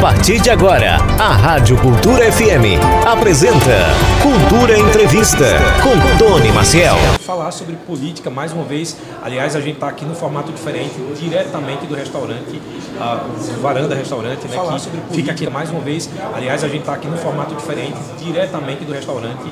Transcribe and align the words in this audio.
partir 0.00 0.40
de 0.40 0.48
agora, 0.48 0.96
a 1.18 1.32
Rádio 1.34 1.76
Cultura 1.76 2.32
FM 2.32 2.80
apresenta 3.06 3.84
Cultura 4.22 4.78
Entrevista 4.78 5.44
com 5.82 6.16
Tony 6.16 6.50
Maciel. 6.52 6.96
Falar 7.20 7.50
sobre 7.50 7.76
política 7.76 8.30
mais 8.30 8.50
uma 8.50 8.64
vez. 8.64 8.96
Aliás, 9.22 9.54
a 9.54 9.60
gente 9.60 9.74
está 9.74 9.88
aqui 9.88 10.06
no 10.06 10.14
formato 10.14 10.50
diferente, 10.52 10.94
diretamente 11.20 11.84
do 11.84 11.94
restaurante, 11.94 12.62
uh, 12.96 13.60
Varanda 13.60 13.94
Restaurante, 13.94 14.48
né? 14.48 14.56
Falar 14.56 14.78
sobre 14.78 15.00
política. 15.00 15.14
fica 15.14 15.32
aqui 15.32 15.50
mais 15.50 15.70
uma 15.70 15.80
vez. 15.80 16.08
Aliás, 16.34 16.64
a 16.64 16.68
gente 16.68 16.80
está 16.80 16.94
aqui 16.94 17.06
no 17.06 17.18
formato 17.18 17.54
diferente, 17.54 17.98
diretamente 18.18 18.84
do 18.86 18.92
restaurante, 18.94 19.44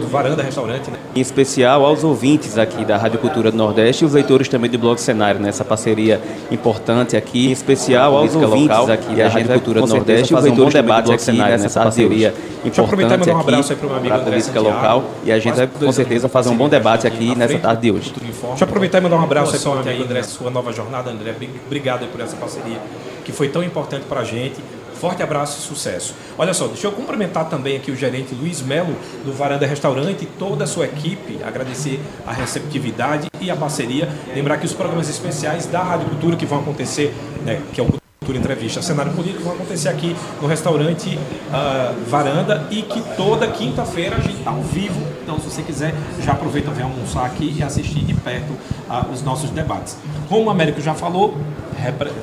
do 0.00 0.08
Varanda 0.08 0.42
Restaurante. 0.42 0.90
Né? 0.90 0.98
Em 1.14 1.20
especial 1.20 1.84
aos 1.84 2.04
ouvintes 2.04 2.56
aqui 2.56 2.86
da 2.86 2.96
Rádio 2.96 3.18
Cultura 3.18 3.50
do 3.50 3.56
Nordeste 3.56 4.02
e 4.02 4.06
os 4.06 4.14
leitores 4.14 4.48
também 4.48 4.70
do 4.70 4.78
Blog 4.78 4.98
Cenário, 4.98 5.40
nessa 5.40 5.64
parceria 5.64 6.20
importante 6.50 7.16
aqui, 7.16 7.48
em 7.48 7.52
especial 7.52 8.16
aos 8.16 8.34
ouvintes 8.34 8.68
local, 8.68 8.90
aqui 8.90 9.14
da 9.14 9.28
Rádio 9.28 9.57
Cultura 9.58 9.80
do 9.80 9.86
Nordeste 9.86 10.32
fazer 10.32 10.50
um 10.50 10.56
bom 10.56 10.68
debate 10.68 11.12
aqui 11.12 11.32
nessa 11.32 11.80
parceria 11.80 12.34
importante 12.64 13.12
aqui 13.12 13.30
um 13.30 13.40
abraço 13.40 13.72
aí 13.72 13.78
para 13.78 13.88
o 13.88 13.96
amigo 13.96 14.14
a 14.14 14.18
política 14.18 14.60
local 14.60 15.04
e 15.24 15.32
a 15.32 15.38
gente 15.38 15.56
vai 15.56 15.66
com 15.66 15.92
certeza 15.92 16.28
fazer 16.28 16.48
um 16.48 16.56
bom 16.56 16.68
debate 16.68 17.06
aqui 17.06 17.34
nessa 17.34 17.58
tarde 17.58 17.82
de 17.82 17.90
hoje. 17.92 18.14
Deixa 18.20 18.64
eu 18.64 18.68
aproveitar 18.68 18.98
e 18.98 19.00
mandar 19.00 19.16
um 19.16 19.22
abraço 19.22 19.54
aí 19.54 19.60
para 19.60 19.70
o 19.70 19.78
amigo 19.78 20.04
André, 20.04 20.22
sua 20.22 20.50
nova 20.50 20.72
jornada, 20.72 21.10
André. 21.10 21.34
Obrigado 21.66 22.06
por 22.10 22.20
essa 22.20 22.36
parceria 22.36 22.78
que 23.24 23.32
foi 23.32 23.48
tão 23.48 23.62
importante 23.62 24.04
para 24.08 24.20
a 24.20 24.24
gente. 24.24 24.56
Forte 24.94 25.22
abraço 25.22 25.60
e 25.60 25.62
sucesso. 25.62 26.12
Olha 26.36 26.52
só, 26.52 26.66
deixa 26.66 26.88
eu 26.88 26.90
cumprimentar 26.90 27.48
também 27.48 27.76
aqui 27.76 27.92
o 27.92 27.94
gerente 27.94 28.34
Luiz 28.34 28.60
Melo 28.60 28.96
do 29.24 29.32
Varanda 29.32 29.64
Restaurante 29.64 30.24
e 30.24 30.26
toda 30.26 30.64
a 30.64 30.66
sua 30.66 30.86
equipe, 30.86 31.38
agradecer 31.44 32.00
a 32.26 32.32
receptividade 32.32 33.28
e 33.40 33.48
a 33.48 33.54
parceria. 33.54 34.08
Lembrar 34.34 34.56
que 34.56 34.66
os 34.66 34.72
programas 34.72 35.08
especiais 35.08 35.66
da 35.66 35.84
Rádio 35.84 36.08
Cultura 36.08 36.36
que 36.36 36.44
vão 36.44 36.58
acontecer, 36.58 37.14
né, 37.44 37.62
que 37.72 37.80
é 37.80 37.84
o 37.84 38.07
Cultura 38.28 38.38
Entrevista 38.40 38.82
Cenário 38.82 39.12
Político 39.12 39.42
vão 39.42 39.54
acontecer 39.54 39.88
aqui 39.88 40.14
no 40.42 40.46
restaurante 40.46 41.16
uh, 41.16 42.10
Varanda 42.10 42.66
e 42.70 42.82
que 42.82 43.00
toda 43.16 43.48
quinta-feira 43.48 44.16
a 44.16 44.20
gente 44.20 44.36
está 44.36 44.50
ao 44.50 44.60
vivo. 44.60 45.00
Então, 45.22 45.38
se 45.38 45.50
você 45.50 45.62
quiser, 45.62 45.94
já 46.22 46.32
aproveita, 46.32 46.70
vem 46.70 46.84
almoçar 46.84 47.24
aqui 47.24 47.54
e 47.56 47.62
assistir 47.62 48.00
de 48.00 48.12
perto 48.12 48.52
uh, 48.52 49.10
os 49.10 49.22
nossos 49.22 49.48
debates. 49.48 49.96
Como 50.28 50.44
o 50.44 50.50
Américo 50.50 50.78
já 50.78 50.92
falou, 50.92 51.38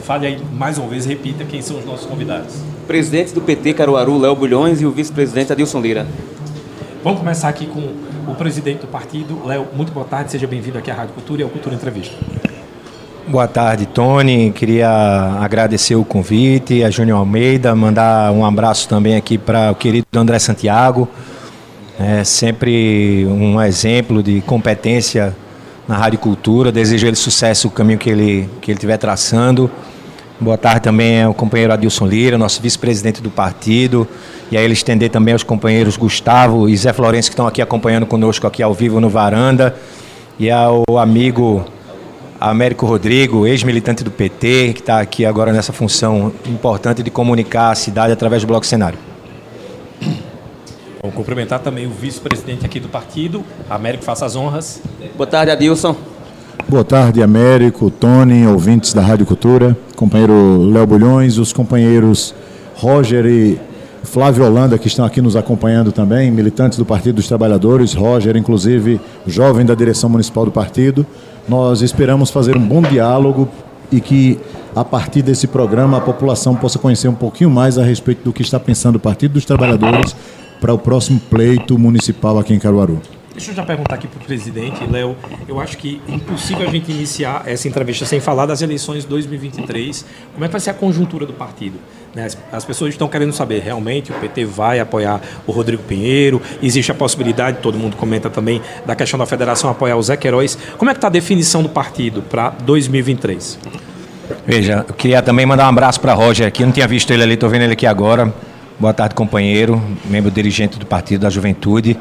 fale 0.03 0.27
aí 0.27 0.39
mais 0.53 0.77
uma 0.77 0.87
vez, 0.87 1.07
repita 1.07 1.43
quem 1.43 1.63
são 1.63 1.79
os 1.79 1.85
nossos 1.85 2.05
convidados. 2.05 2.53
Presidente 2.85 3.33
do 3.33 3.41
PT 3.41 3.73
Caruaru, 3.73 4.19
Léo 4.19 4.35
Bulhões, 4.35 4.81
e 4.81 4.85
o 4.85 4.91
vice-presidente 4.91 5.53
Adilson 5.53 5.81
Lira. 5.81 6.05
Vamos 7.03 7.17
começar 7.17 7.49
aqui 7.49 7.65
com 7.65 7.79
o 8.31 8.35
presidente 8.35 8.81
do 8.81 8.87
partido, 8.87 9.43
Léo. 9.43 9.65
Muito 9.75 9.91
boa 9.91 10.05
tarde, 10.05 10.31
seja 10.31 10.45
bem-vindo 10.45 10.77
aqui 10.77 10.91
à 10.91 10.93
Rádio 10.93 11.15
Cultura 11.15 11.41
e 11.41 11.43
ao 11.43 11.49
Cultura 11.49 11.73
Entrevista. 11.73 12.15
Boa 13.27 13.47
tarde, 13.47 13.87
Tony. 13.87 14.51
Queria 14.51 14.87
agradecer 15.41 15.95
o 15.95 16.05
convite, 16.05 16.83
a 16.83 16.91
Júnior 16.91 17.17
Almeida, 17.17 17.73
mandar 17.73 18.31
um 18.31 18.45
abraço 18.45 18.87
também 18.87 19.15
aqui 19.15 19.35
para 19.35 19.71
o 19.71 19.75
querido 19.75 20.05
André 20.15 20.37
Santiago. 20.37 21.09
É 21.99 22.23
sempre 22.23 23.25
um 23.27 23.59
exemplo 23.59 24.21
de 24.21 24.41
competência 24.41 25.35
na 25.87 25.97
Rádio 25.97 26.19
Cultura. 26.19 26.71
Desejo 26.71 27.07
ele 27.07 27.15
sucesso 27.15 27.65
no 27.65 27.73
caminho 27.73 27.97
que 27.97 28.11
ele, 28.11 28.47
que 28.61 28.69
ele 28.69 28.77
estiver 28.77 28.97
traçando. 28.97 29.71
Boa 30.39 30.57
tarde 30.57 30.81
também 30.81 31.23
ao 31.23 31.33
companheiro 31.33 31.73
Adilson 31.73 32.05
Lira, 32.05 32.37
nosso 32.37 32.61
vice-presidente 32.61 33.23
do 33.23 33.31
partido. 33.31 34.07
E 34.51 34.57
aí 34.57 34.63
ele 34.63 34.73
estender 34.73 35.09
também 35.09 35.33
aos 35.33 35.41
companheiros 35.41 35.97
Gustavo 35.97 36.69
e 36.69 36.77
Zé 36.77 36.93
Florencio 36.93 37.31
que 37.31 37.33
estão 37.33 37.47
aqui 37.47 37.59
acompanhando 37.59 38.05
conosco 38.05 38.45
aqui 38.45 38.61
ao 38.61 38.73
vivo 38.75 39.01
no 39.01 39.09
Varanda. 39.09 39.75
E 40.37 40.51
ao 40.51 40.83
amigo 40.99 41.65
Américo 42.49 42.85
Rodrigo, 42.85 43.47
ex-militante 43.47 44.03
do 44.03 44.11
PT, 44.11 44.73
que 44.75 44.79
está 44.79 44.99
aqui 44.99 45.25
agora 45.25 45.51
nessa 45.51 45.73
função 45.73 46.31
importante 46.45 47.01
de 47.01 47.09
comunicar 47.09 47.71
a 47.71 47.75
cidade 47.75 48.13
através 48.13 48.43
do 48.43 48.47
Bloco 48.47 48.63
Cenário. 48.67 48.99
Vou 51.01 51.11
cumprimentar 51.11 51.57
também 51.61 51.87
o 51.87 51.89
vice-presidente 51.89 52.63
aqui 52.63 52.79
do 52.79 52.87
partido, 52.87 53.43
Américo, 53.67 54.03
faça 54.03 54.27
as 54.27 54.35
honras. 54.35 54.79
Boa 55.17 55.25
tarde, 55.25 55.49
Adilson. 55.49 55.95
Boa 56.69 56.83
tarde, 56.83 57.23
Américo, 57.23 57.89
Tony, 57.89 58.45
ouvintes 58.45 58.93
da 58.93 59.01
Rádio 59.01 59.25
Cultura, 59.25 59.75
companheiro 59.95 60.69
Léo 60.71 60.85
Bulhões, 60.85 61.39
os 61.39 61.51
companheiros 61.51 62.35
Roger 62.75 63.25
e 63.25 63.59
Flávio 64.03 64.45
Holanda, 64.45 64.77
que 64.77 64.87
estão 64.87 65.03
aqui 65.03 65.19
nos 65.19 65.35
acompanhando 65.35 65.91
também, 65.91 66.29
militantes 66.29 66.77
do 66.77 66.85
Partido 66.85 67.15
dos 67.15 67.27
Trabalhadores, 67.27 67.95
Roger, 67.95 68.37
inclusive, 68.37 69.01
jovem 69.25 69.65
da 69.65 69.73
direção 69.73 70.11
municipal 70.11 70.45
do 70.45 70.51
partido. 70.51 71.05
Nós 71.47 71.81
esperamos 71.81 72.29
fazer 72.29 72.57
um 72.57 72.65
bom 72.65 72.81
diálogo 72.81 73.47
e 73.91 74.01
que 74.01 74.39
a 74.75 74.83
partir 74.83 75.21
desse 75.21 75.47
programa 75.47 75.97
a 75.97 76.01
população 76.01 76.55
possa 76.55 76.79
conhecer 76.79 77.07
um 77.07 77.15
pouquinho 77.15 77.49
mais 77.49 77.77
a 77.77 77.83
respeito 77.83 78.23
do 78.23 78.33
que 78.33 78.41
está 78.41 78.59
pensando 78.59 78.95
o 78.95 78.99
Partido 78.99 79.33
dos 79.33 79.45
Trabalhadores 79.45 80.15
para 80.59 80.73
o 80.73 80.77
próximo 80.77 81.19
pleito 81.29 81.77
municipal 81.77 82.39
aqui 82.39 82.53
em 82.53 82.59
Caruaru. 82.59 82.99
Deixa 83.35 83.51
eu 83.51 83.55
já 83.55 83.63
perguntar 83.63 83.95
aqui 83.95 84.07
para 84.07 84.17
o 84.17 84.23
presidente, 84.23 84.81
Léo. 84.89 85.13
Eu 85.45 85.59
acho 85.59 85.77
que 85.77 86.01
é 86.07 86.13
impossível 86.13 86.65
a 86.65 86.71
gente 86.71 86.89
iniciar 86.89 87.43
essa 87.45 87.67
entrevista 87.67 88.05
sem 88.05 88.21
falar 88.21 88.45
das 88.45 88.61
eleições 88.61 89.03
de 89.03 89.09
2023. 89.09 90.05
Como 90.33 90.45
é 90.45 90.47
que 90.47 90.53
vai 90.53 90.61
ser 90.61 90.69
a 90.69 90.73
conjuntura 90.73 91.25
do 91.25 91.33
partido? 91.33 91.77
Né, 92.15 92.27
as, 92.27 92.37
as, 92.49 92.63
pessoas 92.63 92.93
estão 92.93 93.09
querendo 93.09 93.33
saber, 93.33 93.59
realmente 93.59 94.09
o 94.09 94.15
PT 94.15 94.45
vai 94.45 94.79
apoiar 94.79 95.19
o 95.45 95.51
Rodrigo 95.51 95.83
Pinheiro? 95.83 96.41
Existe 96.63 96.93
a 96.93 96.95
possibilidade, 96.95 97.57
todo 97.61 97.77
mundo 97.77 97.97
comenta 97.97 98.29
também, 98.29 98.61
da 98.85 98.95
questão 98.95 99.19
da 99.19 99.25
federação 99.25 99.69
apoiar 99.69 99.97
o 99.97 100.01
Zé 100.01 100.15
Queiroz. 100.15 100.57
Como 100.77 100.89
é 100.89 100.93
que 100.93 100.99
está 100.99 101.07
a 101.07 101.11
definição 101.11 101.61
do 101.61 101.67
partido 101.67 102.21
para 102.21 102.51
2023? 102.51 103.59
Veja, 104.47 104.85
eu 104.87 104.93
queria 104.93 105.21
também 105.21 105.45
mandar 105.45 105.65
um 105.65 105.69
abraço 105.69 105.99
para 105.99 106.13
Roger 106.13 106.47
aqui, 106.47 106.63
não 106.63 106.71
tinha 106.71 106.87
visto 106.87 107.11
ele 107.11 107.23
ali, 107.23 107.33
estou 107.33 107.49
vendo 107.49 107.63
ele 107.63 107.73
aqui 107.73 107.85
agora. 107.85 108.33
Boa 108.79 108.93
tarde, 108.93 109.13
companheiro, 109.13 109.81
membro 110.05 110.31
dirigente 110.31 110.79
do 110.79 110.85
Partido 110.85 111.23
da 111.23 111.29
Juventude. 111.29 111.99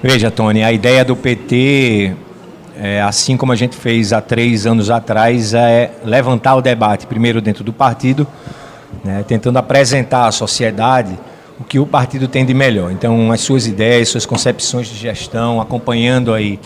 Veja, 0.00 0.30
Tony, 0.30 0.62
a 0.62 0.72
ideia 0.72 1.04
do 1.04 1.16
PT, 1.16 2.14
é, 2.76 3.02
assim 3.02 3.36
como 3.36 3.50
a 3.50 3.56
gente 3.56 3.76
fez 3.76 4.12
há 4.12 4.20
três 4.20 4.64
anos 4.64 4.90
atrás, 4.90 5.52
é 5.54 5.90
levantar 6.04 6.54
o 6.54 6.62
debate, 6.62 7.04
primeiro 7.04 7.40
dentro 7.40 7.64
do 7.64 7.72
partido, 7.72 8.24
né, 9.04 9.24
tentando 9.26 9.58
apresentar 9.58 10.28
à 10.28 10.30
sociedade 10.30 11.18
o 11.58 11.64
que 11.64 11.80
o 11.80 11.86
partido 11.86 12.28
tem 12.28 12.46
de 12.46 12.54
melhor. 12.54 12.92
Então, 12.92 13.32
as 13.32 13.40
suas 13.40 13.66
ideias, 13.66 14.08
suas 14.08 14.24
concepções 14.24 14.86
de 14.86 14.94
gestão, 14.94 15.60
acompanhando 15.60 16.32
aí 16.32 16.60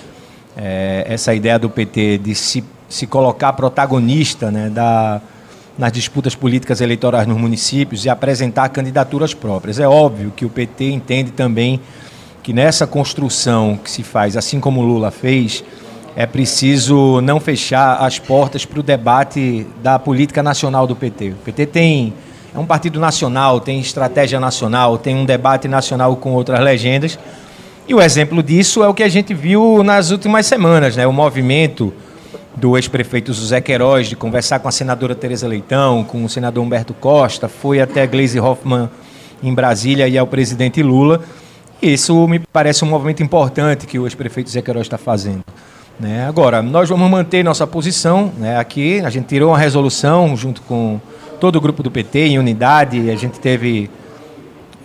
é, 0.54 1.06
essa 1.08 1.34
ideia 1.34 1.58
do 1.58 1.70
PT 1.70 2.18
de 2.18 2.34
se, 2.34 2.62
se 2.86 3.06
colocar 3.06 3.54
protagonista 3.54 4.50
né, 4.50 4.68
da, 4.68 5.22
nas 5.78 5.90
disputas 5.90 6.34
políticas 6.34 6.82
eleitorais 6.82 7.26
nos 7.26 7.38
municípios 7.38 8.04
e 8.04 8.10
apresentar 8.10 8.68
candidaturas 8.68 9.32
próprias. 9.32 9.78
É 9.78 9.88
óbvio 9.88 10.30
que 10.36 10.44
o 10.44 10.50
PT 10.50 10.90
entende 10.90 11.30
também 11.30 11.80
que 12.42 12.52
nessa 12.52 12.86
construção 12.86 13.78
que 13.82 13.90
se 13.90 14.02
faz, 14.02 14.36
assim 14.36 14.58
como 14.58 14.82
Lula 14.82 15.10
fez, 15.10 15.62
é 16.16 16.26
preciso 16.26 17.20
não 17.20 17.38
fechar 17.38 17.96
as 17.96 18.18
portas 18.18 18.64
para 18.64 18.80
o 18.80 18.82
debate 18.82 19.66
da 19.82 19.98
política 19.98 20.42
nacional 20.42 20.86
do 20.86 20.96
PT. 20.96 21.30
O 21.30 21.36
PT 21.44 21.66
tem 21.66 22.12
é 22.54 22.58
um 22.58 22.66
partido 22.66 23.00
nacional, 23.00 23.60
tem 23.60 23.80
estratégia 23.80 24.38
nacional, 24.38 24.98
tem 24.98 25.16
um 25.16 25.24
debate 25.24 25.66
nacional 25.66 26.14
com 26.16 26.32
outras 26.34 26.60
legendas. 26.60 27.18
E 27.88 27.94
o 27.94 28.00
exemplo 28.00 28.42
disso 28.42 28.82
é 28.82 28.88
o 28.88 28.92
que 28.92 29.02
a 29.02 29.08
gente 29.08 29.32
viu 29.32 29.82
nas 29.82 30.10
últimas 30.10 30.44
semanas, 30.44 30.94
né? 30.94 31.06
O 31.06 31.12
movimento 31.12 31.94
do 32.54 32.76
ex-prefeito 32.76 33.32
José 33.32 33.60
Queiroz 33.62 34.08
de 34.08 34.16
conversar 34.16 34.58
com 34.58 34.68
a 34.68 34.72
senadora 34.72 35.14
Tereza 35.14 35.48
Leitão, 35.48 36.04
com 36.04 36.22
o 36.22 36.28
senador 36.28 36.62
Humberto 36.62 36.92
Costa, 36.92 37.48
foi 37.48 37.80
até 37.80 38.06
Gleisi 38.06 38.38
Hoffmann 38.38 38.90
em 39.42 39.54
Brasília 39.54 40.06
e 40.06 40.18
ao 40.18 40.26
presidente 40.26 40.82
Lula 40.82 41.22
isso 41.82 42.28
me 42.28 42.38
parece 42.38 42.84
um 42.84 42.88
movimento 42.88 43.22
importante 43.22 43.86
que 43.86 43.98
o 43.98 44.06
ex-prefeito 44.06 44.48
Zé 44.48 44.62
Queiroz 44.62 44.86
está 44.86 44.96
fazendo. 44.96 45.44
Né? 45.98 46.26
Agora, 46.26 46.62
nós 46.62 46.88
vamos 46.88 47.10
manter 47.10 47.42
nossa 47.42 47.66
posição 47.66 48.32
né? 48.38 48.56
aqui. 48.56 49.00
A 49.00 49.10
gente 49.10 49.26
tirou 49.26 49.50
uma 49.50 49.58
resolução 49.58 50.36
junto 50.36 50.62
com 50.62 51.00
todo 51.40 51.56
o 51.56 51.60
grupo 51.60 51.82
do 51.82 51.90
PT 51.90 52.28
em 52.28 52.38
unidade. 52.38 53.10
A 53.10 53.16
gente 53.16 53.40
teve, 53.40 53.90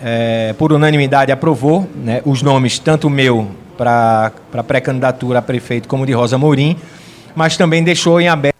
é, 0.01 0.53
por 0.57 0.73
unanimidade, 0.73 1.31
aprovou 1.31 1.87
né? 1.95 2.21
os 2.25 2.41
nomes, 2.41 2.79
tanto 2.79 3.09
meu 3.09 3.47
para 3.77 4.31
pré-candidatura 4.67 5.37
a 5.37 5.41
prefeito 5.41 5.87
como 5.87 6.03
de 6.03 6.13
Rosa 6.13 6.35
Mourim, 6.35 6.75
mas 7.35 7.55
também 7.55 7.83
deixou 7.83 8.19
em 8.19 8.27
aberto 8.27 8.55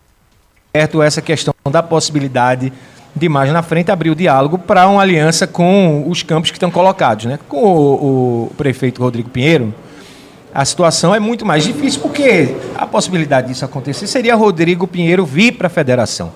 essa 1.01 1.24
questão 1.24 1.56
da 1.72 1.81
possibilidade 1.81 2.72
de 3.18 3.28
mais 3.28 3.52
na 3.52 3.62
frente 3.62 3.92
abrir 3.92 4.10
o 4.10 4.16
diálogo 4.16 4.58
para 4.58 4.88
uma 4.88 5.02
aliança 5.02 5.46
com 5.46 6.06
os 6.08 6.24
campos 6.24 6.52
que 6.52 6.58
estão 6.58 6.72
colocados. 6.72 7.25
Né? 7.25 7.40
Com 7.48 7.64
o, 7.64 8.46
o, 8.46 8.52
prefeito 8.56 9.02
Rodrigo 9.02 9.30
Pinheiro, 9.30 9.74
a 10.54 10.64
situação 10.64 11.14
é 11.14 11.19
muito 11.19 11.46
mais 11.46 11.64
difícil, 11.64 12.02
porque 12.02 12.56
a 12.75 12.86
possibilidade 12.86 13.48
disso 13.48 13.66
acontecer 13.66 14.08
seria 14.08 14.36
Rodrigo 14.36 14.88
Pinheiro 14.88 15.25
vir 15.25 15.54
para 15.54 15.68
a 15.68 15.69
federação. 15.69 16.31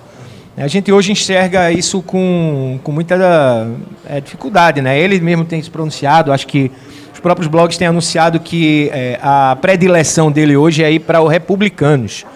A 0.56 0.68
gente 0.68 0.92
hoje 0.92 1.10
enxerga 1.12 1.72
isso 1.72 2.02
com, 2.02 2.78
com 2.84 2.92
muita 2.92 3.66
é, 4.06 4.20
dificuldade. 4.20 4.82
Né? 4.82 4.98
Ele 4.98 5.18
mesmo 5.18 5.44
tem 5.44 5.62
se 5.62 5.70
pronunciado, 5.70 6.30
acho 6.30 6.46
que 6.46 6.70
os 7.12 7.20
próprios 7.20 7.48
blogs 7.48 7.78
têm 7.78 7.88
anunciado 7.88 8.38
que 8.38 8.90
é, 8.92 9.18
a 9.22 9.56
predileção 9.60 10.30
dele 10.30 10.56
hoje 10.56 10.82
é 10.84 10.92
ir 10.92 11.00
para 11.00 11.22
os 11.22 11.30
republicanos. 11.30 12.26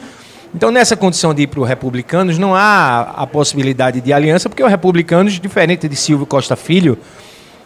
Então, 0.57 0.71
nessa 0.71 0.97
condição 0.97 1.35
de 1.35 1.43
ir 1.43 1.49
para 1.49 1.61
o 1.61 1.65
Republicanos, 1.65 2.39
não 2.39 2.55
há 2.55 3.01
a 3.15 3.27
possibilidade 3.27 4.01
de 4.01 4.11
aliança, 4.11 4.49
porque 4.49 4.63
o 4.63 4.67
Republicanos, 4.67 5.39
diferente 5.39 5.87
de 5.87 5.95
Silvio 5.95 6.25
Costa 6.25 6.57
Filho, 6.57 6.97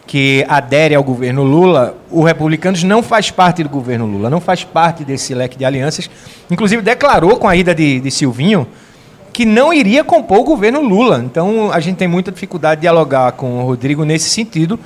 que 0.08 0.44
adere 0.48 0.96
ao 0.96 1.04
governo 1.04 1.44
Lula, 1.44 1.96
o 2.10 2.24
Republicanos 2.24 2.82
não 2.82 3.00
faz 3.00 3.30
parte 3.30 3.62
do 3.62 3.68
governo 3.68 4.06
Lula, 4.06 4.28
não 4.28 4.40
faz 4.40 4.64
parte 4.64 5.04
desse 5.04 5.32
leque 5.32 5.56
de 5.56 5.64
alianças. 5.64 6.10
Inclusive, 6.50 6.82
declarou 6.82 7.36
com 7.36 7.46
a 7.46 7.54
ida 7.54 7.72
de, 7.72 8.00
de 8.00 8.10
Silvinho 8.10 8.66
que 9.32 9.44
não 9.44 9.72
iria 9.72 10.02
compor 10.02 10.40
o 10.40 10.42
governo 10.42 10.80
Lula. 10.80 11.22
Então, 11.24 11.70
a 11.72 11.78
gente 11.78 11.96
tem 11.96 12.08
muita 12.08 12.32
dificuldade 12.32 12.80
de 12.80 12.82
dialogar 12.82 13.30
com 13.32 13.62
o 13.62 13.66
Rodrigo 13.66 14.04
nesse 14.04 14.28
sentido, 14.30 14.76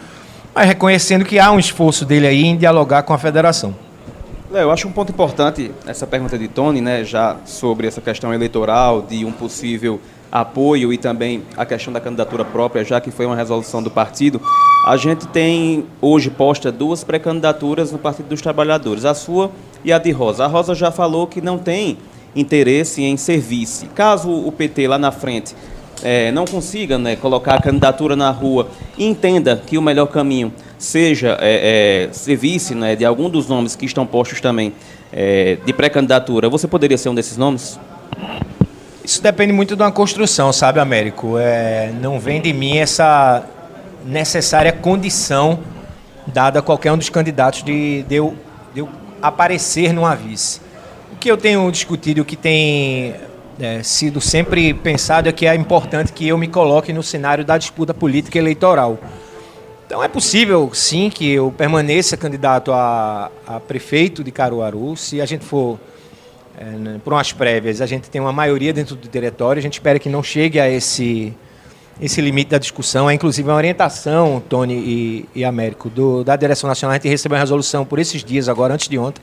mas 0.55 0.67
reconhecendo 0.67 1.25
que 1.25 1.39
há 1.39 1.51
um 1.51 1.59
esforço 1.59 2.05
dele 2.05 2.27
aí 2.27 2.45
em 2.45 2.59
dialogar 2.59 3.03
com 3.03 3.15
a 3.15 3.19
federação. 3.19 3.75
Eu 4.61 4.71
acho 4.71 4.87
um 4.87 4.93
ponto 4.93 5.11
importante 5.11 5.73
essa 5.85 6.06
pergunta 6.06 6.39
de 6.39 6.47
Tony, 6.47 6.81
né, 6.81 7.03
já 7.03 7.39
sobre 7.45 7.89
essa 7.89 8.01
questão 8.01 8.33
eleitoral, 8.33 9.03
de 9.03 9.25
um 9.25 9.33
possível 9.33 10.01
apoio 10.31 10.93
e 10.93 10.99
também 10.99 11.43
a 11.56 11.67
questão 11.67 11.93
da 11.93 12.01
candidatura 12.01 12.45
própria, 12.45 12.85
já 12.85 13.01
que 13.01 13.11
foi 13.11 13.27
uma 13.27 13.35
resolução 13.35 13.83
do 13.83 13.91
partido. 13.91 14.41
A 14.87 14.97
gente 14.97 15.27
tem 15.27 15.87
hoje 16.01 16.31
posta 16.31 16.71
duas 16.71 17.03
pré-candidaturas 17.03 17.91
no 17.91 17.99
Partido 17.99 18.29
dos 18.29 18.41
Trabalhadores, 18.41 19.05
a 19.05 19.12
sua 19.12 19.51
e 19.85 19.93
a 19.93 19.99
de 19.99 20.12
Rosa. 20.12 20.45
A 20.45 20.47
Rosa 20.47 20.73
já 20.73 20.93
falou 20.93 21.27
que 21.27 21.41
não 21.41 21.59
tem 21.59 21.99
interesse 22.37 23.03
em 23.03 23.17
ser 23.17 23.39
vice. 23.39 23.87
Caso 23.87 24.31
o 24.31 24.53
PT 24.53 24.87
lá 24.87 24.99
na 24.99 25.11
frente 25.11 25.55
é, 26.02 26.32
não 26.32 26.44
consiga 26.44 26.99
né, 26.99 27.17
colocar 27.17 27.55
a 27.55 27.62
candidatura 27.62 28.17
na 28.17 28.31
rua 28.31 28.69
e 28.99 29.05
entenda 29.05 29.62
que 29.67 29.79
o 29.79 29.82
melhor 29.82 30.06
caminho 30.06 30.52
seja 30.79 31.38
é, 31.41 32.11
é, 32.11 32.75
né, 32.75 32.96
de 32.96 33.05
algum 33.05 33.31
dos 33.31 33.49
nomes 33.49 33.76
que 33.76 33.87
estão 33.87 34.06
postos 34.06 34.41
também 34.41 34.73
é, 35.12 35.58
de 35.64 35.73
pré-candidatura, 35.73 36.49
você 36.49 36.67
poderia 36.67 36.99
ser 36.99 37.08
um 37.08 37.14
desses 37.14 37.37
nomes? 37.37 37.79
Isso 39.05 39.23
depende 39.23 39.52
muito 39.52 39.76
de 39.76 39.82
uma 39.82 39.93
construção, 39.93 40.52
sabe, 40.52 40.81
Américo? 40.81 41.38
É, 41.38 41.93
não 42.00 42.19
vem 42.19 42.41
de 42.41 42.52
mim 42.52 42.79
essa 42.79 43.44
necessária 44.05 44.73
condição 44.73 45.61
dada 46.26 46.58
a 46.58 46.62
qualquer 46.62 46.91
um 46.93 46.99
dos 46.99 47.11
candidatos 47.11 47.62
de, 47.62 48.02
de, 48.05 48.14
eu, 48.14 48.35
de 48.73 48.81
eu 48.81 48.88
aparecer 49.20 49.93
numa 49.93 50.14
vice. 50.14 50.61
O 51.12 51.17
que 51.17 51.31
eu 51.31 51.37
tenho 51.37 51.70
discutido, 51.70 52.23
o 52.23 52.25
que 52.25 52.37
tem 52.37 53.14
é, 53.59 53.83
sido 53.83 54.21
sempre 54.21 54.75
pensado 54.75 55.29
é 55.29 55.33
que 55.33 55.47
é 55.47 55.55
importante 55.55 56.12
que 56.12 56.27
eu 56.27 56.37
me 56.37 56.49
coloque 56.49 56.93
no 56.93 57.03
cenário 57.03 57.45
da 57.45 57.56
disputa 57.56 57.95
política 57.95 58.39
eleitoral. 58.39 58.99
Então 59.87 60.03
é 60.03 60.09
possível, 60.09 60.71
sim, 60.73 61.11
que 61.11 61.31
eu 61.31 61.53
permaneça 61.56 62.17
candidato 62.17 62.73
a, 62.73 63.31
a 63.47 63.61
prefeito 63.61 64.25
de 64.25 64.31
Caruaru. 64.31 64.97
Se 64.97 65.21
a 65.21 65.27
gente 65.27 65.45
for 65.45 65.79
é, 66.59 66.65
né, 66.65 67.01
por 67.05 67.12
umas 67.12 67.33
prévias, 67.33 67.81
a 67.81 67.87
gente 67.87 68.09
tem 68.09 68.21
uma 68.21 68.33
maioria 68.33 68.73
dentro 68.73 68.97
do 68.97 69.09
diretório. 69.09 69.61
A 69.61 69.62
gente 69.62 69.75
espera 69.75 69.99
que 69.99 70.09
não 70.09 70.23
chegue 70.23 70.59
a 70.59 70.69
esse, 70.69 71.33
esse 72.01 72.21
limite 72.21 72.51
da 72.51 72.59
discussão. 72.59 73.11
É 73.11 73.15
inclusive 73.15 73.49
uma 73.49 73.56
orientação, 73.56 74.43
Tony 74.49 74.75
e, 74.75 75.29
e 75.35 75.45
Américo, 75.45 75.91
do, 75.91 76.25
da 76.25 76.35
direção 76.35 76.67
nacional. 76.67 76.93
A 76.93 76.97
gente 76.97 77.09
recebeu 77.09 77.37
uma 77.37 77.41
resolução 77.41 77.85
por 77.85 77.99
esses 77.99 78.25
dias, 78.25 78.49
agora, 78.49 78.75
antes 78.75 78.89
de 78.89 78.99
ontem, 78.99 79.23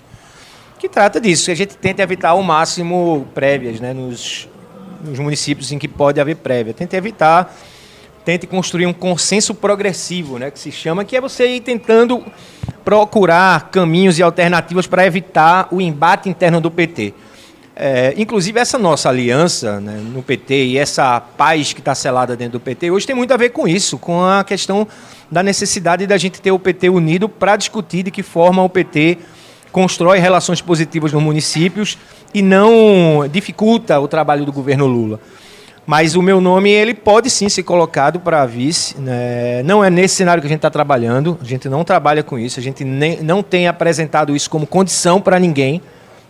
que 0.82 0.90
trata 0.90 1.22
disso. 1.22 1.52
A 1.52 1.56
gente 1.56 1.78
tenta 1.78 2.02
evitar 2.02 2.30
ao 2.30 2.42
máximo 2.42 3.28
prévias 3.36 3.80
né, 3.80 3.94
nos, 3.94 4.50
nos 5.04 5.20
municípios 5.20 5.72
em 5.72 5.78
que 5.78 5.88
pode 5.88 6.20
haver 6.20 6.38
prévia. 6.38 6.74
Tenta 6.74 6.98
evitar 6.98 7.56
tente 8.26 8.46
construir 8.46 8.86
um 8.86 8.94
consenso 8.94 9.56
progressivo, 9.56 10.38
né, 10.38 10.52
que 10.52 10.60
se 10.60 10.72
chama, 10.72 11.04
que 11.04 11.18
é 11.18 11.22
você 11.22 11.48
ir 11.56 11.62
tentando 11.62 12.24
procurar 12.86 13.72
caminhos 13.72 14.20
e 14.20 14.24
alternativas 14.24 14.86
para 14.86 15.06
evitar 15.06 15.68
o 15.72 15.82
embate 15.82 16.30
interno 16.30 16.62
do 16.62 16.70
PT. 16.70 17.16
É, 17.76 18.14
inclusive, 18.18 18.60
essa 18.60 18.78
nossa 18.78 19.10
aliança 19.10 19.80
né, 19.80 20.00
no 20.14 20.22
PT 20.22 20.66
e 20.66 20.78
essa 20.78 21.20
paz 21.20 21.74
que 21.74 21.80
está 21.80 21.96
selada 21.96 22.36
dentro 22.36 22.54
do 22.54 22.60
PT 22.60 22.92
hoje 22.92 23.08
tem 23.08 23.16
muito 23.16 23.34
a 23.34 23.38
ver 23.38 23.50
com 23.50 23.68
isso, 23.68 23.98
com 23.98 24.24
a 24.24 24.44
questão 24.44 24.88
da 25.32 25.42
necessidade 25.42 26.06
da 26.06 26.18
gente 26.18 26.42
ter 26.42 26.52
o 26.52 26.60
PT 26.60 26.90
unido 26.90 27.28
para 27.28 27.56
discutir 27.56 28.04
de 28.04 28.12
que 28.12 28.22
forma 28.22 28.64
o 28.64 28.70
PT 28.70 29.18
constrói 29.72 30.20
relações 30.20 30.62
positivas 30.62 31.14
nos 31.14 31.22
municípios 31.22 31.98
e 32.34 32.42
não 32.42 33.28
dificulta 33.32 34.00
o 34.00 34.08
trabalho 34.08 34.46
do 34.46 34.52
governo 34.52 34.88
Lula. 34.88 35.20
Mas 35.86 36.16
o 36.16 36.22
meu 36.22 36.40
nome 36.40 36.70
ele 36.70 36.94
pode 36.94 37.30
sim 37.30 37.50
ser 37.50 37.64
colocado 37.64 38.20
para 38.20 38.46
vice. 38.46 38.98
Né? 39.00 39.64
Não 39.64 39.84
é 39.84 39.90
nesse 39.90 40.16
cenário 40.16 40.42
que 40.42 40.48
a 40.48 40.50
gente 40.50 40.60
está 40.60 40.70
trabalhando. 40.70 41.38
A 41.42 41.46
gente 41.46 41.68
não 41.68 41.84
trabalha 41.84 42.24
com 42.24 42.38
isso. 42.38 42.60
A 42.60 42.64
gente 42.64 42.84
nem, 42.84 43.22
não 43.22 43.42
tem 43.42 43.68
apresentado 43.68 44.36
isso 44.36 44.50
como 44.50 44.68
condição 44.68 45.20
para 45.20 45.40
ninguém. 45.40 45.82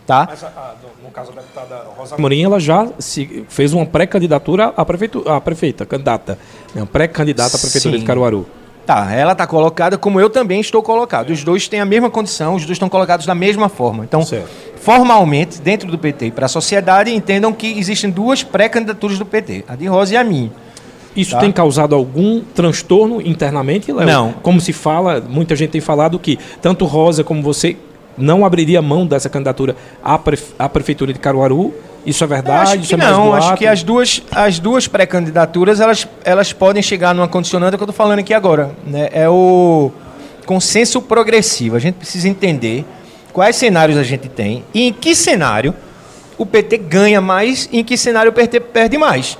Tá? 0.06 0.26
Mas, 0.28 0.42
a, 0.42 0.74
no 1.02 1.10
caso 1.10 1.32
da 1.32 1.42
deputada 1.42 1.76
Rosa 1.96 2.16
Morim, 2.18 2.42
ela 2.42 2.58
já 2.58 2.88
se, 2.98 3.44
fez 3.48 3.72
uma 3.72 3.84
pré-candidatura 3.84 4.72
à, 4.76 4.84
prefeitura, 4.84 5.36
à 5.36 5.40
prefeita, 5.40 5.84
candidata. 5.84 6.38
Né? 6.74 6.86
Pré-candidata 6.90 7.56
à 7.56 7.60
prefeitura 7.60 7.94
sim. 7.94 8.00
de 8.00 8.06
Caruaru. 8.06 8.46
Tá, 8.86 9.12
ela 9.12 9.32
está 9.32 9.46
colocada 9.46 9.96
como 9.96 10.20
eu 10.20 10.28
também 10.28 10.60
estou 10.60 10.82
colocado. 10.82 11.30
Os 11.30 11.44
dois 11.44 11.68
têm 11.68 11.80
a 11.80 11.84
mesma 11.84 12.10
condição, 12.10 12.54
os 12.54 12.64
dois 12.64 12.76
estão 12.76 12.88
colocados 12.88 13.24
da 13.24 13.34
mesma 13.34 13.68
forma. 13.68 14.04
Então, 14.04 14.22
certo. 14.22 14.48
formalmente, 14.76 15.60
dentro 15.60 15.90
do 15.90 15.96
PT 15.96 16.26
e 16.26 16.30
para 16.30 16.46
a 16.46 16.48
sociedade, 16.48 17.14
entendam 17.14 17.52
que 17.52 17.78
existem 17.78 18.10
duas 18.10 18.42
pré-candidaturas 18.42 19.18
do 19.18 19.24
PT, 19.24 19.64
a 19.68 19.76
de 19.76 19.86
Rosa 19.86 20.14
e 20.14 20.16
a 20.16 20.24
minha. 20.24 20.50
Isso 21.14 21.32
tá? 21.32 21.40
tem 21.40 21.52
causado 21.52 21.94
algum 21.94 22.40
transtorno 22.40 23.20
internamente, 23.20 23.92
Léo? 23.92 24.06
Não. 24.06 24.32
Como 24.42 24.60
se 24.60 24.72
fala, 24.72 25.20
muita 25.20 25.54
gente 25.54 25.70
tem 25.70 25.80
falado 25.80 26.18
que 26.18 26.38
tanto 26.60 26.84
Rosa 26.84 27.22
como 27.22 27.42
você 27.42 27.76
não 28.16 28.44
abriria 28.44 28.82
mão 28.82 29.06
dessa 29.06 29.28
candidatura 29.28 29.76
à, 30.02 30.18
prefe 30.18 30.52
à 30.58 30.68
prefeitura 30.68 31.12
de 31.12 31.18
Caruaru 31.18 31.72
isso 32.04 32.24
é 32.24 32.26
verdade? 32.26 32.78
Acho 32.78 32.88
que 32.88 32.94
é 32.94 32.96
não, 32.96 33.32
acho 33.32 33.54
que 33.54 33.66
as 33.66 33.82
duas, 33.82 34.22
as 34.32 34.58
duas 34.58 34.88
pré-candidaturas 34.88 35.80
elas, 35.80 36.06
elas 36.24 36.52
podem 36.52 36.82
chegar 36.82 37.14
numa 37.14 37.28
condicionante 37.28 37.76
que 37.76 37.82
eu 37.82 37.86
estou 37.86 37.94
falando 37.94 38.18
aqui 38.18 38.34
agora. 38.34 38.72
Né? 38.84 39.08
É 39.12 39.28
o 39.28 39.90
consenso 40.44 41.00
progressivo. 41.00 41.76
A 41.76 41.78
gente 41.78 41.94
precisa 41.94 42.28
entender 42.28 42.84
quais 43.32 43.56
cenários 43.56 43.96
a 43.96 44.02
gente 44.02 44.28
tem 44.28 44.64
e 44.74 44.88
em 44.88 44.92
que 44.92 45.14
cenário 45.14 45.74
o 46.36 46.44
PT 46.44 46.78
ganha 46.78 47.20
mais 47.20 47.68
e 47.70 47.80
em 47.80 47.84
que 47.84 47.96
cenário 47.96 48.30
o 48.30 48.34
PT 48.34 48.60
perde 48.60 48.98
mais. 48.98 49.38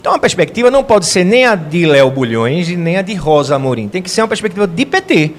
Então 0.00 0.14
a 0.14 0.18
perspectiva 0.18 0.70
não 0.70 0.82
pode 0.82 1.06
ser 1.06 1.24
nem 1.24 1.44
a 1.44 1.54
de 1.54 1.86
Léo 1.86 2.10
Bulhões 2.10 2.68
e 2.68 2.76
nem 2.76 2.96
a 2.96 3.02
de 3.02 3.14
Rosa 3.14 3.54
Amorim. 3.54 3.86
Tem 3.86 4.02
que 4.02 4.10
ser 4.10 4.22
uma 4.22 4.28
perspectiva 4.28 4.66
de 4.66 4.86
PT 4.86 5.32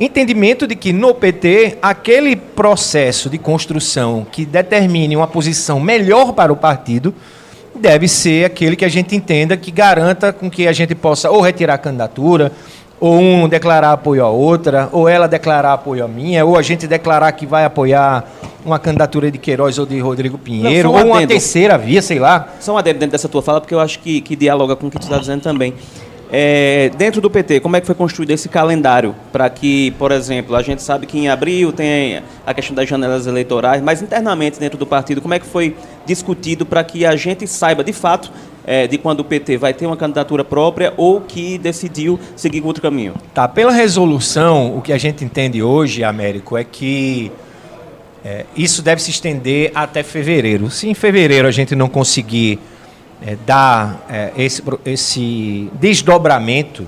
entendimento 0.00 0.66
de 0.66 0.74
que 0.74 0.92
no 0.92 1.14
PT, 1.14 1.76
aquele 1.82 2.34
processo 2.34 3.28
de 3.28 3.36
construção 3.36 4.26
que 4.32 4.46
determine 4.46 5.14
uma 5.14 5.26
posição 5.26 5.78
melhor 5.78 6.32
para 6.32 6.50
o 6.50 6.56
partido 6.56 7.14
deve 7.74 8.08
ser 8.08 8.46
aquele 8.46 8.76
que 8.76 8.84
a 8.84 8.88
gente 8.88 9.14
entenda 9.14 9.56
que 9.56 9.70
garanta 9.70 10.32
com 10.32 10.50
que 10.50 10.66
a 10.66 10.72
gente 10.72 10.94
possa 10.94 11.30
ou 11.30 11.40
retirar 11.42 11.74
a 11.74 11.78
candidatura, 11.78 12.50
ou 12.98 13.18
um 13.18 13.48
declarar 13.48 13.92
apoio 13.92 14.24
a 14.24 14.28
outra, 14.28 14.88
ou 14.92 15.08
ela 15.08 15.26
declarar 15.26 15.74
apoio 15.74 16.04
a 16.04 16.08
minha, 16.08 16.44
ou 16.44 16.56
a 16.56 16.62
gente 16.62 16.86
declarar 16.86 17.32
que 17.32 17.46
vai 17.46 17.64
apoiar 17.64 18.24
uma 18.64 18.78
candidatura 18.78 19.30
de 19.30 19.38
Queiroz 19.38 19.78
ou 19.78 19.86
de 19.86 19.98
Rodrigo 20.00 20.36
Pinheiro, 20.36 20.92
Não, 20.92 20.96
um 20.96 21.00
ou 21.00 21.06
uma 21.12 21.26
terceira 21.26 21.78
via, 21.78 22.02
sei 22.02 22.18
lá. 22.18 22.48
Só 22.60 22.74
um 22.74 22.78
adendo 22.78 22.98
dentro 22.98 23.12
dessa 23.12 23.28
tua 23.28 23.40
fala, 23.40 23.60
porque 23.60 23.74
eu 23.74 23.80
acho 23.80 23.98
que, 24.00 24.20
que 24.20 24.36
dialoga 24.36 24.76
com 24.76 24.88
o 24.88 24.90
que 24.90 24.98
tu 24.98 25.04
está 25.04 25.18
dizendo 25.18 25.40
também. 25.40 25.74
É, 26.32 26.90
dentro 26.96 27.20
do 27.20 27.28
PT, 27.28 27.58
como 27.58 27.74
é 27.74 27.80
que 27.80 27.86
foi 27.86 27.94
construído 27.94 28.30
esse 28.30 28.48
calendário 28.48 29.16
para 29.32 29.50
que, 29.50 29.90
por 29.92 30.12
exemplo, 30.12 30.54
a 30.54 30.62
gente 30.62 30.80
sabe 30.80 31.04
que 31.04 31.18
em 31.18 31.28
abril 31.28 31.72
tem 31.72 32.22
a 32.46 32.54
questão 32.54 32.74
das 32.74 32.88
janelas 32.88 33.26
eleitorais, 33.26 33.82
mas 33.82 34.00
internamente 34.00 34.60
dentro 34.60 34.78
do 34.78 34.86
partido, 34.86 35.20
como 35.20 35.34
é 35.34 35.40
que 35.40 35.46
foi 35.46 35.74
discutido 36.06 36.64
para 36.64 36.84
que 36.84 37.04
a 37.04 37.16
gente 37.16 37.48
saiba 37.48 37.82
de 37.82 37.92
fato 37.92 38.30
é, 38.64 38.86
de 38.86 38.96
quando 38.96 39.20
o 39.20 39.24
PT 39.24 39.56
vai 39.56 39.74
ter 39.74 39.86
uma 39.86 39.96
candidatura 39.96 40.44
própria 40.44 40.94
ou 40.96 41.20
que 41.20 41.58
decidiu 41.58 42.20
seguir 42.36 42.62
outro 42.62 42.80
caminho? 42.80 43.14
Tá, 43.34 43.48
pela 43.48 43.72
resolução, 43.72 44.76
o 44.76 44.80
que 44.80 44.92
a 44.92 44.98
gente 44.98 45.24
entende 45.24 45.60
hoje, 45.60 46.04
Américo, 46.04 46.56
é 46.56 46.62
que 46.62 47.32
é, 48.24 48.44
isso 48.56 48.82
deve 48.82 49.02
se 49.02 49.10
estender 49.10 49.72
até 49.74 50.04
fevereiro. 50.04 50.70
Se 50.70 50.88
em 50.88 50.94
fevereiro 50.94 51.48
a 51.48 51.50
gente 51.50 51.74
não 51.74 51.88
conseguir 51.88 52.60
é, 53.24 53.36
dar 53.46 54.04
é, 54.08 54.32
esse, 54.36 54.62
esse 54.84 55.70
desdobramento 55.74 56.86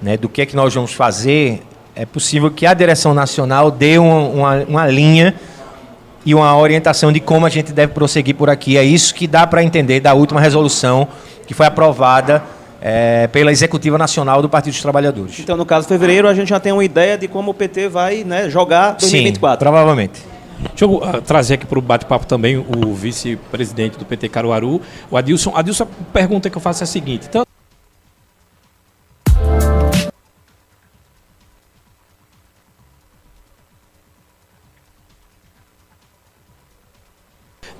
né, 0.00 0.16
do 0.16 0.28
que 0.28 0.42
é 0.42 0.46
que 0.46 0.56
nós 0.56 0.74
vamos 0.74 0.92
fazer, 0.92 1.62
é 1.94 2.04
possível 2.04 2.50
que 2.50 2.66
a 2.66 2.74
direção 2.74 3.14
nacional 3.14 3.70
dê 3.70 3.98
uma, 3.98 4.18
uma, 4.18 4.56
uma 4.64 4.86
linha 4.86 5.34
e 6.24 6.34
uma 6.34 6.56
orientação 6.56 7.12
de 7.12 7.20
como 7.20 7.46
a 7.46 7.48
gente 7.48 7.72
deve 7.72 7.92
prosseguir 7.92 8.34
por 8.34 8.48
aqui. 8.48 8.76
É 8.76 8.84
isso 8.84 9.14
que 9.14 9.26
dá 9.26 9.46
para 9.46 9.62
entender 9.62 10.00
da 10.00 10.14
última 10.14 10.40
resolução 10.40 11.08
que 11.46 11.54
foi 11.54 11.66
aprovada 11.66 12.42
é, 12.80 13.28
pela 13.28 13.52
Executiva 13.52 13.96
Nacional 13.96 14.42
do 14.42 14.48
Partido 14.48 14.72
dos 14.72 14.82
Trabalhadores. 14.82 15.38
Então, 15.38 15.56
no 15.56 15.64
caso 15.64 15.86
de 15.86 15.92
fevereiro, 15.92 16.28
a 16.28 16.34
gente 16.34 16.48
já 16.48 16.58
tem 16.58 16.72
uma 16.72 16.84
ideia 16.84 17.16
de 17.16 17.28
como 17.28 17.50
o 17.52 17.54
PT 17.54 17.88
vai 17.88 18.24
né, 18.24 18.48
jogar 18.48 18.96
2024. 18.96 19.58
Sim, 19.58 19.70
provavelmente. 19.70 20.31
Deixa 20.58 20.84
eu 20.84 20.96
uh, 20.96 21.20
trazer 21.22 21.54
aqui 21.54 21.66
para 21.66 21.78
o 21.78 21.82
bate-papo 21.82 22.26
também 22.26 22.56
o 22.56 22.94
vice-presidente 22.94 23.98
do 23.98 24.04
PT 24.04 24.28
Caruaru, 24.28 24.80
o 25.10 25.16
Adilson. 25.16 25.52
Adilson, 25.54 25.84
a 25.84 26.12
pergunta 26.12 26.48
que 26.48 26.56
eu 26.56 26.60
faço 26.60 26.82
é 26.82 26.84
a 26.84 26.86
seguinte. 26.86 27.28
Tanto 27.28 27.52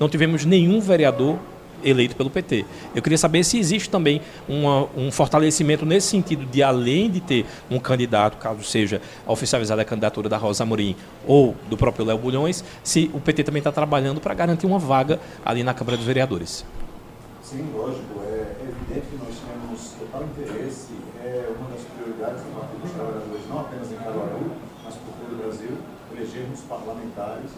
não 0.03 0.09
tivemos 0.09 0.43
nenhum 0.43 0.81
vereador 0.81 1.39
eleito 1.83 2.15
pelo 2.15 2.29
PT. 2.29 2.65
Eu 2.95 3.01
queria 3.01 3.17
saber 3.17 3.43
se 3.43 3.57
existe 3.57 3.89
também 3.89 4.21
uma, 4.47 4.87
um 4.95 5.11
fortalecimento 5.11 5.85
nesse 5.85 6.07
sentido 6.07 6.45
de, 6.45 6.63
além 6.63 7.09
de 7.09 7.19
ter 7.19 7.45
um 7.69 7.79
candidato, 7.79 8.37
caso 8.37 8.63
seja 8.63 9.01
oficializada 9.27 9.81
a 9.81 9.85
candidatura 9.85 10.29
da 10.29 10.37
Rosa 10.37 10.63
Amorim 10.63 10.95
ou 11.27 11.55
do 11.69 11.77
próprio 11.77 12.05
Léo 12.05 12.17
Bulhões, 12.17 12.63
se 12.83 13.09
o 13.13 13.19
PT 13.19 13.43
também 13.43 13.59
está 13.59 13.71
trabalhando 13.71 14.19
para 14.19 14.33
garantir 14.33 14.65
uma 14.65 14.79
vaga 14.79 15.19
ali 15.45 15.63
na 15.63 15.73
Câmara 15.73 15.97
dos 15.97 16.05
Vereadores. 16.05 16.65
Sim, 17.41 17.67
lógico. 17.75 18.21
É 18.25 18.55
evidente 18.63 19.07
que 19.07 19.17
nós 19.17 19.35
temos 19.35 19.91
total 19.99 20.23
interesse, 20.23 20.93
é 21.23 21.49
uma 21.59 21.69
das 21.69 21.81
prioridades 21.81 22.43
do 22.43 22.59
Partido 22.59 22.81
dos 22.81 22.91
Trabalhadores, 22.91 23.41
não 23.49 23.59
apenas 23.59 23.91
em 23.91 23.95
Caruaru, 23.95 24.51
mas 24.83 24.95
por 24.95 25.13
todo 25.19 25.33
o 25.33 25.37
Brasil, 25.37 25.77
elegermos 26.15 26.61
parlamentares. 26.61 27.51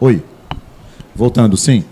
Oi. 0.00 0.22
Voltando, 1.14 1.56
sim. 1.56 1.84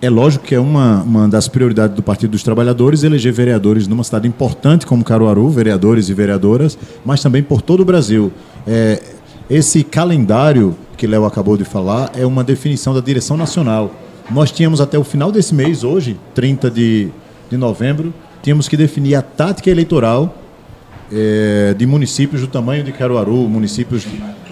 É 0.00 0.08
lógico 0.08 0.44
que 0.44 0.54
é 0.54 0.60
uma, 0.60 1.02
uma 1.02 1.28
das 1.28 1.48
prioridades 1.48 1.96
do 1.96 2.04
Partido 2.04 2.30
dos 2.30 2.44
Trabalhadores 2.44 3.02
eleger 3.02 3.32
vereadores 3.32 3.88
numa 3.88 4.04
cidade 4.04 4.28
importante 4.28 4.86
como 4.86 5.02
Caruaru, 5.02 5.48
vereadores 5.50 6.08
e 6.08 6.14
vereadoras, 6.14 6.78
mas 7.04 7.20
também 7.20 7.42
por 7.42 7.60
todo 7.60 7.80
o 7.80 7.84
Brasil. 7.84 8.30
É, 8.64 9.02
esse 9.50 9.82
calendário 9.82 10.76
que 10.96 11.04
Léo 11.04 11.24
acabou 11.24 11.56
de 11.56 11.64
falar 11.64 12.12
é 12.14 12.24
uma 12.24 12.44
definição 12.44 12.94
da 12.94 13.00
direção 13.00 13.36
nacional. 13.36 13.92
Nós 14.30 14.52
tínhamos 14.52 14.80
até 14.80 14.96
o 14.96 15.02
final 15.02 15.32
desse 15.32 15.52
mês, 15.52 15.82
hoje, 15.82 16.16
30 16.32 16.70
de, 16.70 17.08
de 17.50 17.56
novembro, 17.56 18.14
tínhamos 18.40 18.68
que 18.68 18.76
definir 18.76 19.16
a 19.16 19.22
tática 19.22 19.68
eleitoral 19.68 20.32
é, 21.12 21.74
de 21.76 21.86
municípios 21.86 22.40
do 22.40 22.46
tamanho 22.46 22.84
de 22.84 22.92
Caruaru, 22.92 23.48
municípios 23.48 24.06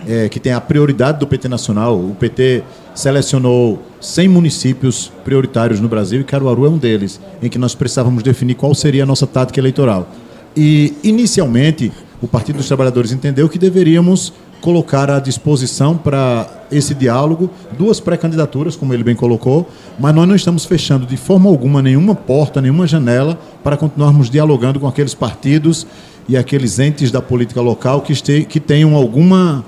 é, 0.07 0.29
que 0.29 0.39
têm 0.39 0.53
a 0.53 0.61
prioridade 0.61 1.19
do 1.19 1.27
PT 1.27 1.49
nacional. 1.49 1.99
O 1.99 2.15
PT 2.15 2.63
selecionou 2.95 3.83
100 4.01 4.29
municípios 4.29 5.13
prioritários 5.25 5.81
no 5.81 5.89
Brasil 5.89 6.21
e 6.21 6.25
Caruaru 6.25 6.65
é 6.65 6.69
um 6.69 6.79
deles, 6.79 7.21
em 7.43 7.49
que 7.49 7.59
nós 7.59 7.75
precisávamos 7.75 8.23
definir 8.23 8.55
qual 8.55 8.75
seria 8.75 9.03
a 9.03 9.07
nossa 9.07 9.27
tática 9.27 9.61
eleitoral. 9.61 10.09
E, 10.57 10.95
inicialmente, 11.03 11.93
o 12.23 12.27
Partido 12.27 12.57
dos 12.57 12.67
Trabalhadores 12.67 13.13
entendeu 13.13 13.49
que 13.49 13.59
deveríamos 13.59 14.33
colocar 14.61 15.11
à 15.11 15.21
disposição 15.21 15.97
para 15.97 16.65
esse 16.73 16.95
diálogo 16.95 17.51
duas 17.79 18.01
pré-candidaturas, 18.01 18.75
como 18.75 18.95
ele 18.95 19.05
bem 19.05 19.15
colocou, 19.15 19.69
mas 19.99 20.15
nós 20.15 20.27
não 20.27 20.35
estamos 20.35 20.65
fechando 20.65 21.07
de 21.07 21.17
forma 21.17 21.49
alguma 21.49 21.83
nenhuma 21.83 22.15
porta, 22.15 22.61
nenhuma 22.61 22.87
janela 22.87 23.39
para 23.63 23.77
continuarmos 23.77 24.31
dialogando 24.31 24.81
com 24.81 24.89
aqueles 24.89 25.15
partidos 25.15 25.87
e 26.29 26.37
aqueles 26.37 26.79
entes 26.79 27.11
da 27.11 27.21
política 27.21 27.61
local 27.61 28.01
que, 28.01 28.13
este, 28.13 28.45
que 28.45 28.59
tenham 28.59 28.97
alguma 28.97 29.65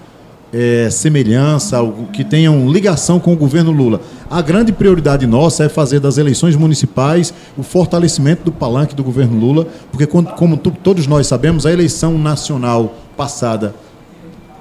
é, 0.53 0.89
semelhança, 0.91 1.79
que 2.13 2.25
tenham 2.25 2.71
ligação 2.71 3.21
com 3.21 3.33
o 3.33 3.37
governo 3.37 3.71
Lula. 3.71 4.01
A 4.31 4.41
grande 4.41 4.73
prioridade 4.73 5.27
nossa 5.27 5.65
é 5.65 5.69
fazer 5.69 6.01
das 6.01 6.19
eleições 6.19 6.57
municipais 6.57 7.33
o 7.57 7.63
fortalecimento 7.63 8.45
do 8.45 8.53
palanque 8.53 8.95
do 8.95 9.05
governo 9.05 9.39
Lula, 9.39 9.67
porque, 9.91 10.07
como 10.07 10.57
todos 10.57 11.07
nós 11.07 11.27
sabemos, 11.27 11.67
a 11.67 11.73
eleição 11.73 12.19
nacional 12.19 12.95
passada 13.17 13.75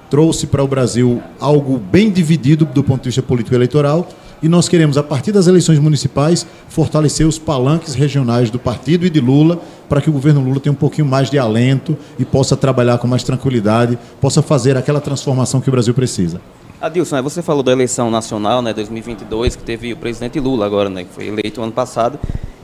trouxe 0.10 0.48
para 0.48 0.63
o 0.63 0.67
Brasil 0.67 1.22
algo 1.39 1.77
bem 1.77 2.10
dividido 2.10 2.65
do 2.65 2.84
ponto 2.84 3.03
de 3.03 3.10
vista 3.10 3.22
político-eleitoral 3.22 4.08
e 4.41 4.48
nós 4.48 4.70
queremos, 4.70 4.98
a 4.98 5.03
partir 5.03 5.32
das 5.32 5.48
eleições 5.48 5.79
municipais, 5.79 6.46
fortalecer 6.70 7.27
os 7.27 7.39
palanques 7.39 7.96
regionais 7.96 8.50
do 8.50 8.60
partido 8.60 9.06
e 9.06 9.10
de 9.10 9.20
Lula, 9.20 9.60
para 9.89 10.01
que 10.01 10.10
o 10.10 10.13
governo 10.13 10.41
Lula 10.41 10.60
tenha 10.60 10.74
um 10.74 10.75
pouquinho 10.75 11.08
mais 11.08 11.29
de 11.29 11.39
alento 11.39 11.98
e 12.20 12.25
possa 12.25 12.56
trabalhar 12.56 12.98
com 12.98 13.08
mais 13.08 13.24
tranquilidade, 13.24 13.98
possa 14.22 14.41
fazer 14.41 14.77
aquela 14.77 15.01
transformação 15.01 15.62
que 15.62 15.70
o 15.70 15.72
Brasil 15.72 15.94
precisa. 15.94 16.41
Adilson, 16.79 17.22
você 17.24 17.41
falou 17.41 17.63
da 17.63 17.72
eleição 17.72 18.12
nacional, 18.12 18.62
né, 18.62 18.72
2022, 18.72 19.56
que 19.56 19.63
teve 19.63 19.94
o 19.94 19.98
presidente 19.98 20.39
Lula 20.39 20.65
agora, 20.65 20.89
né, 20.89 21.03
que 21.03 21.10
foi 21.12 21.27
eleito 21.27 21.62
ano 21.62 21.72
passado. 21.72 22.20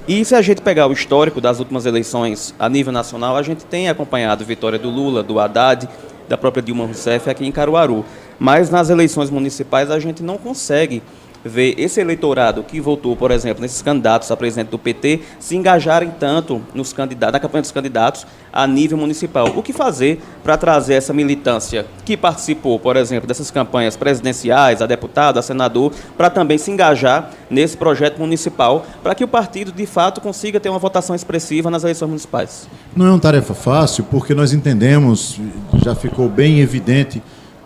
E 0.08 0.24
se 0.24 0.36
a 0.36 0.42
gente 0.42 0.62
pegar 0.62 0.86
o 0.86 0.92
histórico 0.92 1.42
das 1.42 1.60
últimas 1.60 1.86
eleições 1.86 2.54
a 2.60 2.70
nível 2.70 2.92
nacional, 2.94 3.36
a 3.36 3.42
gente 3.42 3.66
tem 3.66 3.90
acompanhado 3.90 4.44
a 4.44 4.46
vitória 4.46 4.78
do 4.78 4.90
Lula, 4.90 5.24
do 5.24 5.40
Haddad, 5.40 5.90
da 6.28 6.38
própria 6.38 6.62
Dilma 6.62 6.86
Rousseff 6.86 7.30
aqui 7.30 7.46
em 7.46 7.52
Caruaru. 7.52 8.06
Mas 8.38 8.70
nas 8.70 8.90
eleições 8.90 9.30
municipais 9.30 9.90
a 9.90 10.00
gente 10.00 10.22
não 10.22 10.38
consegue 10.38 11.02
ver 11.44 11.76
esse 11.78 12.00
eleitorado 12.00 12.64
que 12.64 12.80
votou, 12.80 13.16
por 13.16 13.32
exemplo, 13.32 13.62
nesses 13.62 13.82
candidatos 13.82 14.32
a 14.32 14.38
presidente 14.38 14.70
do 14.70 14.80
PT, 14.80 15.22
se 15.40 15.56
engajarem 15.56 16.12
tanto 16.20 16.62
nos 16.74 16.94
candidatos, 16.94 17.34
na 17.34 17.40
campanha 17.40 17.62
dos 17.62 17.72
candidatos 17.72 18.26
a 18.52 18.66
nível 18.68 18.98
municipal. 18.98 19.52
O 19.56 19.64
que 19.64 19.74
fazer 19.74 20.22
para 20.44 20.58
trazer 20.58 20.94
essa 20.94 21.14
militância 21.14 21.86
que 22.06 22.16
participou, 22.16 22.80
por 22.80 22.96
exemplo, 22.96 23.28
dessas 23.28 23.50
campanhas 23.52 23.96
presidenciais, 23.96 24.82
a 24.82 24.86
deputado, 24.86 25.38
a 25.40 25.42
senador, 25.42 25.92
para 26.18 26.30
também 26.30 26.58
se 26.58 26.72
engajar 26.72 27.32
nesse 27.50 27.76
projeto 27.76 28.20
municipal, 28.20 28.86
para 29.02 29.16
que 29.16 29.24
o 29.24 29.28
partido, 29.28 29.72
de 29.72 29.86
fato, 29.86 30.22
consiga 30.22 30.60
ter 30.60 30.70
uma 30.70 30.80
votação 30.80 31.16
expressiva 31.16 31.70
nas 31.70 31.84
eleições 31.84 32.10
municipais? 32.10 32.68
Não 32.96 33.06
é 33.06 33.10
uma 33.10 33.20
tarefa 33.20 33.54
fácil, 33.54 34.04
porque 34.06 34.34
nós 34.34 34.54
entendemos, 34.54 35.40
já 35.84 35.96
ficou 35.96 36.30
bem 36.30 36.60
evidente 36.60 37.22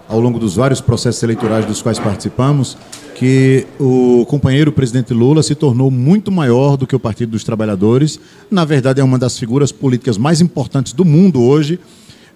ao 0.07 0.19
longo 0.19 0.39
dos 0.39 0.55
vários 0.55 0.79
processos 0.79 1.21
eleitorais 1.21 1.65
dos 1.65 1.81
quais 1.81 1.99
participamos, 1.99 2.77
que 3.15 3.65
o 3.79 4.25
companheiro 4.27 4.71
presidente 4.71 5.13
Lula 5.13 5.41
se 5.41 5.55
tornou 5.55 5.89
muito 5.89 6.31
maior 6.31 6.77
do 6.77 6.85
que 6.85 6.95
o 6.95 6.99
Partido 6.99 7.31
dos 7.31 7.43
Trabalhadores. 7.43 8.19
Na 8.49 8.63
verdade, 8.63 9.01
é 9.01 9.03
uma 9.03 9.17
das 9.17 9.37
figuras 9.37 9.71
políticas 9.71 10.17
mais 10.17 10.39
importantes 10.39 10.93
do 10.93 11.03
mundo 11.03 11.41
hoje. 11.41 11.79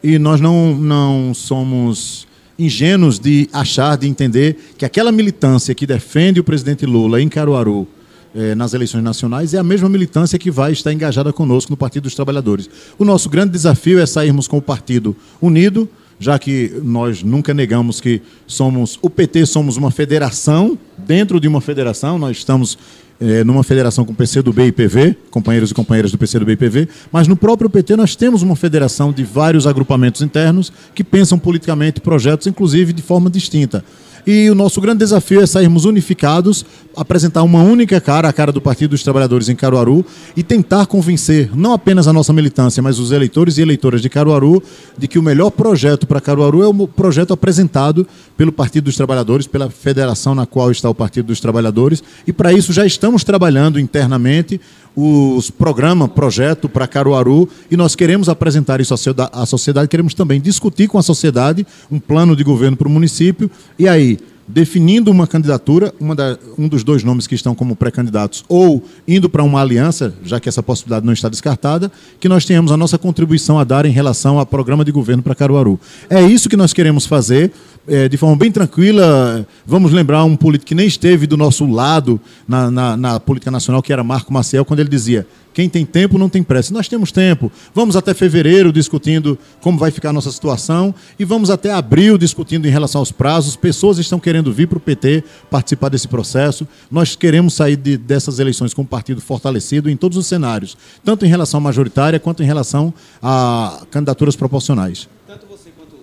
E 0.04 0.18
nós 0.18 0.42
não, 0.42 0.76
não 0.76 1.34
somos 1.34 2.28
ingênuos 2.58 3.20
de 3.20 3.48
achar, 3.54 3.96
de 3.96 4.08
entender 4.08 4.58
que 4.78 4.84
aquela 4.84 5.12
militância 5.12 5.76
que 5.76 5.86
defende 5.86 6.40
o 6.40 6.44
presidente 6.44 6.86
Lula 6.86 7.22
em 7.22 7.30
Caruaru, 7.30 7.88
eh, 8.36 8.56
nas 8.56 8.74
eleições 8.74 9.04
nacionais, 9.04 9.54
é 9.54 9.60
a 9.60 9.64
mesma 9.64 9.88
militância 9.88 10.40
que 10.40 10.50
vai 10.50 10.72
estar 10.72 10.92
engajada 10.92 11.32
conosco 11.32 11.72
no 11.72 11.78
Partido 11.78 12.04
dos 12.04 12.16
Trabalhadores. 12.16 12.70
O 12.98 13.06
nosso 13.06 13.30
grande 13.30 13.52
desafio 13.52 14.00
é 14.00 14.06
sairmos 14.06 14.48
com 14.48 14.58
o 14.58 14.62
partido 14.62 15.16
unido, 15.40 15.88
já 16.22 16.38
que 16.38 16.72
nós 16.84 17.24
nunca 17.24 17.52
negamos 17.52 18.00
que 18.00 18.22
somos, 18.46 19.00
o 19.02 19.10
PT 19.10 19.48
somos 19.48 19.76
uma 19.76 19.90
federação, 19.90 20.78
dentro 20.96 21.40
de 21.40 21.48
uma 21.48 21.60
federação, 21.60 22.20
nós 22.20 22.38
estamos 22.38 22.78
é, 23.20 23.44
numa 23.44 23.64
federação 23.64 24.06
com 24.06 24.14
PCdoB 24.14 24.68
e 24.68 24.72
PV, 24.72 25.18
companheiros 25.32 25.72
e 25.72 25.74
companheiras 25.74 26.12
do 26.12 26.20
PCdoB 26.20 26.52
e 26.52 26.56
PV, 26.56 26.88
mas 27.12 27.28
no 27.28 27.36
próprio 27.36 27.68
PT 27.72 27.96
nós 27.96 28.16
temos 28.16 28.44
uma 28.44 28.56
federação 28.56 29.12
de 29.12 29.24
vários 29.24 29.66
agrupamentos 29.66 30.22
internos 30.22 30.72
que 30.94 31.04
pensam 31.04 31.40
politicamente 31.40 32.00
projetos, 32.00 32.46
inclusive 32.46 32.94
de 32.94 33.02
forma 33.02 33.28
distinta. 33.28 33.84
E 34.26 34.50
o 34.50 34.56
nosso 34.56 34.80
grande 34.80 35.00
desafio 35.00 35.42
é 35.42 35.46
sairmos 35.46 35.86
unificados, 35.86 36.66
apresentar 36.96 37.44
uma 37.44 37.64
única 37.64 38.00
cara, 38.00 38.28
a 38.28 38.34
cara 38.34 38.52
do 38.52 38.62
Partido 38.62 38.92
dos 38.92 39.04
Trabalhadores 39.04 39.50
em 39.50 39.56
Caruaru, 39.56 40.06
e 40.36 40.44
tentar 40.44 40.86
convencer 40.86 41.50
não 41.56 41.74
apenas 41.74 42.08
a 42.08 42.14
nossa 42.14 42.32
militância, 42.34 42.84
mas 42.84 43.00
os 43.00 43.12
eleitores 43.12 43.58
e 43.58 43.62
eleitoras 43.62 44.02
de 44.02 44.10
Caruaru, 44.10 44.62
de 44.98 45.08
que 45.08 45.18
o 45.18 45.24
melhor 45.24 45.50
projeto 45.50 46.06
para 46.06 46.22
Caruaru 46.22 46.62
é 46.62 46.68
o 46.68 46.88
projeto 46.88 47.34
apresentado 47.34 48.08
pelo 48.38 48.52
Partido 48.52 48.86
dos 48.86 48.96
Trabalhadores, 48.96 49.48
pela 49.48 49.70
federação 49.70 50.34
na 50.34 50.46
qual 50.46 50.72
está 50.72 50.90
o 50.90 50.96
Partido 50.96 51.28
dos 51.28 51.40
Trabalhadores, 51.40 52.04
e 52.26 52.34
para 52.34 52.54
isso 52.54 52.74
já 52.74 52.86
estamos 52.86 53.24
trabalhando 53.24 53.80
internamente 53.80 54.60
os 54.96 55.50
programa, 55.50 56.08
projeto 56.08 56.68
para 56.68 56.88
Caruaru, 56.88 57.48
e 57.70 57.78
nós 57.78 57.96
queremos 57.96 58.28
apresentar 58.28 58.82
isso 58.82 58.94
à 58.94 59.46
sociedade, 59.46 59.88
queremos 59.88 60.14
também 60.14 60.42
discutir 60.42 60.88
com 60.88 60.98
a 60.98 61.04
sociedade 61.04 61.66
um 61.90 62.00
plano 62.00 62.36
de 62.36 62.44
governo 62.44 62.76
para 62.76 62.88
o 62.88 62.92
município, 62.92 63.50
e 63.80 63.88
aí 63.88 64.20
definindo 64.48 65.10
uma 65.12 65.28
candidatura, 65.28 65.94
uma 66.00 66.16
da, 66.16 66.38
um 66.58 66.68
dos 66.68 66.84
dois 66.84 67.04
nomes 67.04 67.28
que 67.28 67.36
estão 67.36 67.56
como 67.56 67.76
pré-candidatos, 67.76 68.44
ou 68.50 68.84
indo 69.08 69.30
para 69.30 69.44
uma 69.44 69.62
aliança, 69.62 70.14
já 70.24 70.40
que 70.40 70.50
essa 70.50 70.62
possibilidade 70.62 71.06
não 71.06 71.14
está 71.14 71.30
descartada, 71.30 71.92
que 72.20 72.28
nós 72.28 72.46
tenhamos 72.46 72.72
a 72.72 72.78
nossa 72.78 72.98
contribuição 72.98 73.60
a 73.60 73.64
dar 73.64 73.86
em 73.86 73.92
relação 73.92 74.40
ao 74.40 74.46
programa 74.46 74.84
de 74.84 74.92
governo 74.92 75.24
para 75.24 75.36
Caruaru. 75.36 75.80
É 76.10 76.22
isso 76.22 76.50
que 76.50 76.58
nós 76.58 76.74
queremos 76.74 77.06
fazer 77.06 77.52
é, 77.88 78.08
de 78.08 78.18
forma 78.18 78.36
bem 78.36 78.52
tranquila. 78.52 79.46
Vamos 79.66 79.92
lembrar 79.92 80.24
um 80.24 80.36
político 80.36 80.68
que 80.68 80.76
nem 80.76 80.88
esteve 80.88 81.26
do 81.26 81.38
nosso 81.38 81.66
lado 81.66 82.20
na, 82.48 82.70
na, 82.70 82.98
na, 82.98 83.20
política 83.20 83.52
nacional, 83.52 83.82
que 83.82 83.92
era 83.92 84.04
Marco 84.04 84.32
Maciel, 84.32 84.66
quando 84.66 84.80
ele 84.80 84.90
dizia: 84.90 85.26
quem 85.54 85.68
tem 85.68 85.86
tempo 85.86 86.18
não 86.18 86.30
tem 86.30 86.44
pressa. 86.44 86.74
Nós 86.74 86.88
temos 86.88 87.12
tempo. 87.12 87.52
Vamos 87.74 87.96
até 87.96 88.14
fevereiro 88.14 88.72
discutindo 88.72 89.38
como 89.60 89.78
vai 89.78 89.92
ficar 89.92 90.10
a 90.10 90.14
nossa 90.14 90.32
situação 90.32 90.94
e 91.20 91.26
vamos 91.26 91.50
até 91.50 91.72
abril 91.72 92.18
discutindo 92.18 92.68
em 92.68 92.72
relação 92.72 93.00
aos 93.00 93.12
prazos. 93.12 93.56
Pessoas 93.56 93.98
estão 93.98 94.20
querendo 94.20 94.31
vir 94.54 94.68
para 94.68 94.78
o 94.78 94.82
PT 94.82 95.24
participar 95.50 95.90
desse 95.90 96.08
processo. 96.08 96.68
Nós 96.90 97.16
queremos 97.16 97.54
sair 97.54 97.76
de, 97.76 97.98
dessas 97.98 98.40
eleições 98.40 98.74
com 98.74 98.84
um 98.84 98.86
partido 98.86 99.20
fortalecido 99.20 99.90
em 99.90 99.98
todos 99.98 100.18
os 100.18 100.26
cenários, 100.26 100.78
tanto 101.04 101.26
em 101.26 101.30
relação 101.30 101.58
à 101.58 101.62
majoritária 101.62 102.20
quanto 102.20 102.44
em 102.44 102.46
relação 102.46 102.94
a 103.22 103.84
candidaturas 103.92 104.36
proporcionais. 104.36 105.10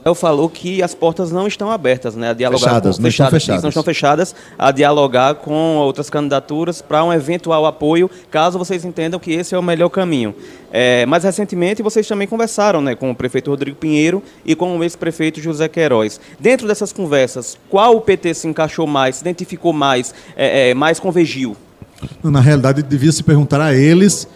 Eu 0.05 0.14
falou 0.14 0.49
que 0.49 0.83
as 0.83 0.95
portas 0.95 1.31
não 1.31 1.47
estão 1.47 1.71
abertas, 1.71 2.14
né, 2.14 2.31
a 2.31 2.33
dialogar 2.33 2.59
fechadas, 2.59 2.97
com, 2.97 3.02
não 3.02 3.11
fechadas, 3.11 3.33
estão 3.33 3.40
fechadas. 3.40 3.62
não 3.62 3.69
estão 3.69 3.83
fechadas 3.83 4.35
a 4.59 4.71
dialogar 4.71 5.35
com 5.37 5.76
outras 5.76 6.09
candidaturas 6.09 6.81
para 6.81 7.05
um 7.05 7.12
eventual 7.12 7.67
apoio, 7.67 8.11
caso 8.31 8.59
vocês 8.59 8.85
entendam 8.85 9.19
que 9.19 9.33
esse 9.33 9.55
é 9.55 9.59
o 9.59 9.62
melhor 9.62 9.88
caminho. 9.88 10.35
É, 10.73 11.05
mas 11.07 11.25
recentemente 11.25 11.83
vocês 11.83 12.07
também 12.07 12.26
conversaram, 12.26 12.81
né, 12.81 12.95
com 12.95 13.11
o 13.11 13.14
prefeito 13.14 13.50
Rodrigo 13.50 13.76
Pinheiro 13.76 14.23
e 14.45 14.55
com 14.55 14.78
o 14.78 14.83
ex-prefeito 14.83 15.40
José 15.40 15.69
Queiroz. 15.69 16.21
Dentro 16.38 16.67
dessas 16.67 16.93
conversas, 16.93 17.59
qual 17.69 17.97
o 17.97 18.00
PT 18.00 18.35
se 18.35 18.49
encaixou 18.49 18.87
mais, 18.87 19.17
se 19.17 19.23
identificou 19.23 19.73
mais, 19.73 20.14
é, 20.37 20.71
é, 20.71 20.75
mais 20.75 21.00
convergiu? 21.00 21.57
Na 22.23 22.40
realidade, 22.40 22.83
devia 22.83 23.11
se 23.11 23.23
perguntar 23.23 23.61
a 23.61 23.75
eles 23.75 24.28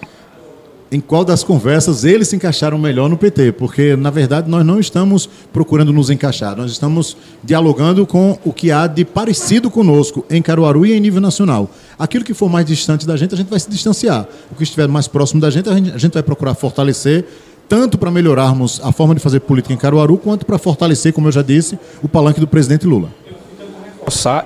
em 0.93 1.01
qual 1.01 1.25
das 1.25 1.43
conversas 1.43 2.05
eles 2.05 2.29
se 2.29 2.37
encaixaram 2.37 2.77
melhor 2.77 3.09
no 3.09 3.17
PT, 3.17 3.53
porque, 3.53 3.97
na 3.97 4.11
verdade, 4.11 4.49
nós 4.51 4.65
não 4.65 4.79
estamos 4.79 5.27
procurando 5.51 5.91
nos 5.91 6.11
encaixar, 6.11 6.55
nós 6.55 6.71
estamos 6.71 7.17
dialogando 7.43 8.07
com 8.07 8.39
o 8.45 8.53
que 8.53 8.71
há 8.71 8.87
de 8.87 9.03
parecido 9.03 9.71
conosco 9.71 10.23
em 10.29 10.43
Caruaru 10.43 10.85
e 10.85 10.93
em 10.93 11.01
nível 11.01 11.23
nacional. 11.23 11.71
Aquilo 11.99 12.23
que 12.23 12.35
for 12.35 12.51
mais 12.51 12.67
distante 12.67 13.07
da 13.07 13.17
gente, 13.17 13.33
a 13.33 13.39
gente 13.39 13.49
vai 13.49 13.59
se 13.59 13.71
distanciar. 13.71 14.29
O 14.51 14.55
que 14.55 14.65
estiver 14.65 14.87
mais 14.87 15.09
próximo 15.09 15.41
da 15.41 15.49
gente, 15.49 15.67
a 15.67 15.75
gente, 15.75 16.13
vai 16.13 16.23
procurar 16.23 16.55
fortalecer, 16.55 17.25
tanto 17.67 17.97
para 17.97 18.11
melhorarmos 18.11 18.79
a 18.85 18.93
forma 18.93 19.15
de 19.15 19.21
fazer 19.21 19.41
política 19.41 19.73
em 19.73 19.79
Caruaru, 19.79 20.19
quanto 20.19 20.45
para 20.45 20.59
fortalecer, 20.59 21.15
como 21.15 21.27
eu 21.29 21.33
já 21.33 21.41
disse, 21.41 21.79
o 22.03 22.09
palanque 22.09 22.39
do 22.39 22.47
presidente 22.47 22.87
Lula. 22.87 23.09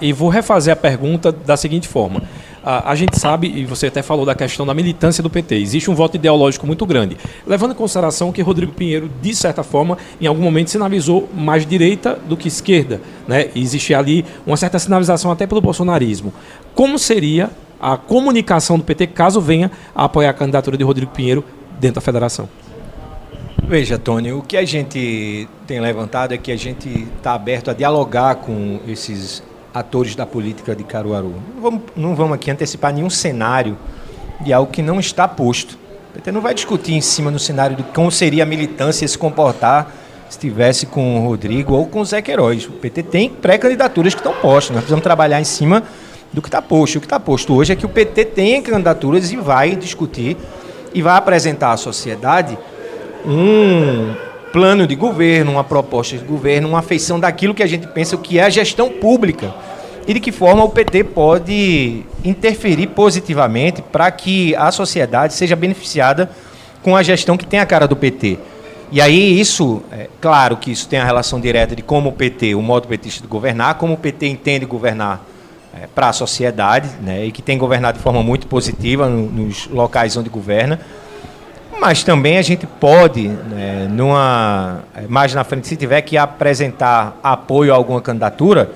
E 0.00 0.12
vou 0.12 0.28
refazer 0.28 0.72
a 0.72 0.76
pergunta 0.76 1.32
da 1.32 1.56
seguinte 1.56 1.88
forma 1.88 2.22
a, 2.66 2.90
a, 2.90 2.94
gente 2.96 3.16
sabe, 3.16 3.46
e 3.46 3.64
você 3.64 3.86
até 3.86 4.02
falou 4.02 4.26
da 4.26 4.34
questão 4.34 4.66
da 4.66 4.74
militância 4.74 5.22
do 5.22 5.30
PT, 5.30 5.54
existe 5.54 5.88
um 5.88 5.94
voto 5.94 6.16
ideológico 6.16 6.66
muito 6.66 6.84
grande. 6.84 7.16
Levando 7.46 7.70
em 7.70 7.74
consideração 7.76 8.32
que 8.32 8.42
Rodrigo 8.42 8.72
Pinheiro, 8.72 9.08
de 9.22 9.32
certa 9.36 9.62
forma, 9.62 9.96
em 10.20 10.26
algum 10.26 10.42
momento 10.42 10.68
sinalizou 10.68 11.28
mais 11.32 11.64
direita 11.64 12.18
do 12.28 12.36
que 12.36 12.48
esquerda. 12.48 13.00
Né? 13.28 13.50
Existe 13.54 13.94
ali 13.94 14.24
uma 14.44 14.56
certa 14.56 14.80
sinalização 14.80 15.30
até 15.30 15.46
pelo 15.46 15.60
bolsonarismo. 15.60 16.34
Como 16.74 16.98
seria 16.98 17.52
a 17.80 17.96
comunicação 17.96 18.76
do 18.76 18.82
PT 18.82 19.06
caso 19.08 19.40
venha 19.40 19.70
a 19.94 20.06
apoiar 20.06 20.30
a 20.30 20.34
candidatura 20.34 20.76
de 20.76 20.82
Rodrigo 20.82 21.12
Pinheiro 21.12 21.44
dentro 21.78 21.94
da 21.94 22.00
federação? 22.00 22.48
Veja, 23.62 23.96
Tony, 23.96 24.32
o 24.32 24.42
que 24.42 24.56
a 24.56 24.64
gente 24.64 25.48
tem 25.68 25.78
levantado 25.78 26.34
é 26.34 26.38
que 26.38 26.50
a 26.50 26.56
gente 26.56 27.06
está 27.16 27.34
aberto 27.34 27.70
a 27.70 27.74
dialogar 27.74 28.36
com 28.36 28.80
esses 28.88 29.40
atores 29.78 30.14
da 30.14 30.24
política 30.24 30.74
de 30.74 30.82
Caruaru. 30.84 31.34
Não 31.54 31.62
vamos, 31.62 31.82
não 31.94 32.14
vamos 32.14 32.34
aqui 32.34 32.50
antecipar 32.50 32.94
nenhum 32.94 33.10
cenário 33.10 33.76
de 34.40 34.52
algo 34.52 34.72
que 34.72 34.80
não 34.80 34.98
está 34.98 35.28
posto. 35.28 35.78
O 36.10 36.14
PT 36.14 36.32
não 36.32 36.40
vai 36.40 36.54
discutir 36.54 36.94
em 36.94 37.00
cima 37.02 37.30
do 37.30 37.38
cenário 37.38 37.76
de 37.76 37.82
como 37.82 38.10
seria 38.10 38.44
a 38.44 38.46
militância 38.46 39.06
se 39.06 39.18
comportar 39.18 39.92
se 40.30 40.38
estivesse 40.38 40.86
com 40.86 41.20
o 41.20 41.28
Rodrigo 41.28 41.74
ou 41.74 41.86
com 41.86 42.00
o 42.00 42.04
Zé 42.04 42.22
Queiroz. 42.22 42.66
O 42.66 42.72
PT 42.72 43.02
tem 43.02 43.28
pré-candidaturas 43.28 44.14
que 44.14 44.20
estão 44.20 44.32
postas. 44.34 44.70
Nós 44.70 44.80
precisamos 44.80 45.02
trabalhar 45.02 45.40
em 45.40 45.44
cima 45.44 45.82
do 46.32 46.40
que 46.40 46.48
está 46.48 46.62
posto. 46.62 46.96
O 46.96 47.00
que 47.00 47.06
está 47.06 47.20
posto 47.20 47.54
hoje 47.54 47.74
é 47.74 47.76
que 47.76 47.84
o 47.84 47.88
PT 47.88 48.24
tem 48.24 48.62
candidaturas 48.62 49.30
e 49.30 49.36
vai 49.36 49.76
discutir 49.76 50.38
e 50.94 51.02
vai 51.02 51.16
apresentar 51.16 51.72
à 51.72 51.76
sociedade 51.76 52.58
um 53.26 54.14
plano 54.56 54.86
de 54.86 54.96
governo, 54.96 55.52
uma 55.52 55.64
proposta 55.64 56.16
de 56.16 56.24
governo, 56.24 56.66
uma 56.66 56.78
afeição 56.78 57.20
daquilo 57.20 57.52
que 57.52 57.62
a 57.62 57.66
gente 57.66 57.86
pensa 57.88 58.16
que 58.16 58.38
é 58.38 58.42
a 58.42 58.48
gestão 58.48 58.88
pública 58.88 59.54
e 60.08 60.14
de 60.14 60.18
que 60.18 60.32
forma 60.32 60.64
o 60.64 60.70
PT 60.70 61.04
pode 61.04 62.02
interferir 62.24 62.86
positivamente 62.86 63.82
para 63.82 64.10
que 64.10 64.56
a 64.56 64.72
sociedade 64.72 65.34
seja 65.34 65.54
beneficiada 65.54 66.30
com 66.82 66.96
a 66.96 67.02
gestão 67.02 67.36
que 67.36 67.44
tem 67.44 67.60
a 67.60 67.66
cara 67.66 67.86
do 67.86 67.94
PT. 67.94 68.38
E 68.90 68.98
aí 68.98 69.38
isso, 69.38 69.82
é, 69.92 70.08
claro 70.22 70.56
que 70.56 70.70
isso 70.70 70.88
tem 70.88 71.00
a 71.00 71.04
relação 71.04 71.38
direta 71.38 71.76
de 71.76 71.82
como 71.82 72.08
o 72.08 72.12
PT, 72.12 72.54
o 72.54 72.62
modo 72.62 72.88
petista 72.88 73.20
de 73.20 73.28
governar, 73.28 73.74
como 73.74 73.92
o 73.92 73.98
PT 73.98 74.26
entende 74.26 74.64
governar 74.64 75.22
é, 75.74 75.86
para 75.86 76.08
a 76.08 76.12
sociedade, 76.14 76.88
né, 77.02 77.26
e 77.26 77.30
que 77.30 77.42
tem 77.42 77.58
governado 77.58 77.98
de 77.98 78.02
forma 78.02 78.22
muito 78.22 78.46
positiva 78.46 79.06
no, 79.06 79.30
nos 79.30 79.66
locais 79.66 80.16
onde 80.16 80.30
governa. 80.30 80.80
Mas 81.80 82.02
também 82.02 82.38
a 82.38 82.42
gente 82.42 82.66
pode, 82.66 83.28
né, 83.28 83.86
numa, 83.90 84.82
mais 85.08 85.34
na 85.34 85.44
frente, 85.44 85.68
se 85.68 85.76
tiver 85.76 86.00
que 86.02 86.16
apresentar 86.16 87.18
apoio 87.22 87.72
a 87.72 87.76
alguma 87.76 88.00
candidatura, 88.00 88.70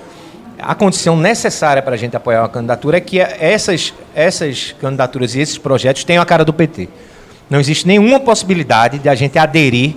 a 0.58 0.74
condição 0.74 1.16
necessária 1.16 1.82
para 1.82 1.94
a 1.94 1.96
gente 1.96 2.14
apoiar 2.16 2.42
uma 2.42 2.48
candidatura 2.48 2.98
é 2.98 3.00
que 3.00 3.18
essas, 3.18 3.94
essas 4.14 4.74
candidaturas 4.80 5.34
e 5.34 5.40
esses 5.40 5.56
projetos 5.56 6.04
tenham 6.04 6.22
a 6.22 6.26
cara 6.26 6.44
do 6.44 6.52
PT. 6.52 6.88
Não 7.48 7.58
existe 7.58 7.86
nenhuma 7.86 8.20
possibilidade 8.20 8.98
de 8.98 9.08
a 9.08 9.14
gente 9.14 9.38
aderir 9.38 9.96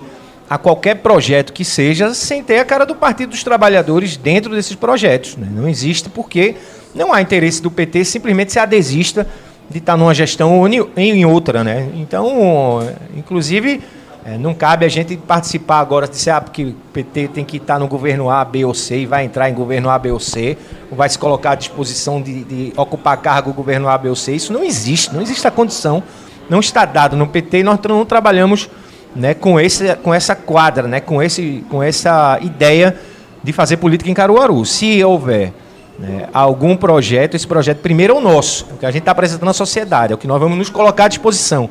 a 0.50 0.58
qualquer 0.58 0.96
projeto 0.96 1.52
que 1.52 1.66
seja 1.66 2.14
sem 2.14 2.44
ter 2.44 2.60
a 2.60 2.66
cara 2.66 2.86
do 2.86 2.96
Partido 2.96 3.32
dos 3.32 3.44
Trabalhadores 3.44 4.18
dentro 4.18 4.54
desses 4.56 4.76
projetos. 4.76 5.36
Né? 5.36 5.48
Não 5.52 5.68
existe 5.68 6.10
porque 6.10 6.56
não 6.96 7.14
há 7.14 7.22
interesse 7.22 7.62
do 7.62 7.72
PT 7.72 8.06
simplesmente 8.06 8.52
se 8.52 8.60
adesista 8.60 9.28
de 9.74 9.80
estar 9.80 9.98
numa 9.98 10.14
gestão 10.14 10.60
ou 10.60 10.68
em 10.68 11.26
outra, 11.26 11.64
né? 11.64 11.90
Então, 11.96 12.80
inclusive, 13.18 13.82
é, 14.26 14.38
não 14.38 14.54
cabe 14.54 14.86
a 14.86 14.90
gente 14.90 15.18
participar 15.18 15.80
agora 15.80 16.08
de 16.08 16.16
ser, 16.16 16.30
ah, 16.30 16.40
porque 16.40 16.64
o 16.66 16.76
PT 16.94 17.28
tem 17.30 17.44
que 17.44 17.58
estar 17.58 17.78
no 17.78 17.88
governo 17.88 18.30
A, 18.30 18.46
B 18.46 18.64
ou 18.64 18.74
C 18.74 19.00
e 19.00 19.06
vai 19.06 19.26
entrar 19.26 19.50
em 19.50 19.54
governo 19.54 19.90
A, 19.90 20.00
B 20.00 20.12
ou 20.12 20.20
C, 20.20 20.58
ou 20.90 20.96
vai 20.96 21.10
se 21.10 21.20
colocar 21.20 21.52
à 21.52 21.56
disposição 21.56 22.22
de, 22.22 22.44
de 22.46 22.74
ocupar 22.78 23.18
cargo 23.18 23.50
no 23.50 23.56
governo 23.56 23.90
A, 23.90 23.98
B 23.98 24.08
ou 24.08 24.16
C. 24.16 24.34
Isso 24.34 24.54
não 24.54 24.64
existe, 24.64 25.14
não 25.14 25.22
existe 25.22 25.46
a 25.46 25.52
condição, 25.52 26.02
não 26.50 26.62
está 26.62 26.86
dado 26.86 27.18
no 27.18 27.28
PT 27.28 27.60
e 27.60 27.64
nós 27.64 27.80
não 27.82 28.06
trabalhamos 28.06 28.70
né, 29.14 29.34
com, 29.34 29.60
esse, 29.60 29.94
com 29.98 30.14
essa 30.14 30.36
quadra, 30.36 30.88
né, 30.88 31.02
com, 31.02 31.22
esse, 31.22 31.64
com 31.70 31.84
essa 31.84 32.40
ideia 32.42 32.96
de 33.44 33.52
fazer 33.52 33.76
política 33.76 34.10
em 34.10 34.14
Caruaru. 34.14 34.66
Se 34.66 35.04
houver 35.04 35.52
né, 35.98 36.28
algum 36.34 36.76
projeto, 36.76 37.36
esse 37.36 37.48
projeto 37.48 37.80
primeiro 37.80 38.16
é 38.16 38.18
o 38.18 38.22
nosso, 38.22 38.66
o 38.72 38.78
que 38.78 38.86
a 38.86 38.92
gente 38.92 39.02
está 39.02 39.12
apresentando 39.12 39.50
à 39.50 39.54
sociedade, 39.54 40.12
é 40.12 40.16
o 40.16 40.18
que 40.18 40.28
nós 40.28 40.40
vamos 40.40 40.58
nos 40.58 40.70
colocar 40.70 41.06
à 41.06 41.08
disposição 41.08 41.70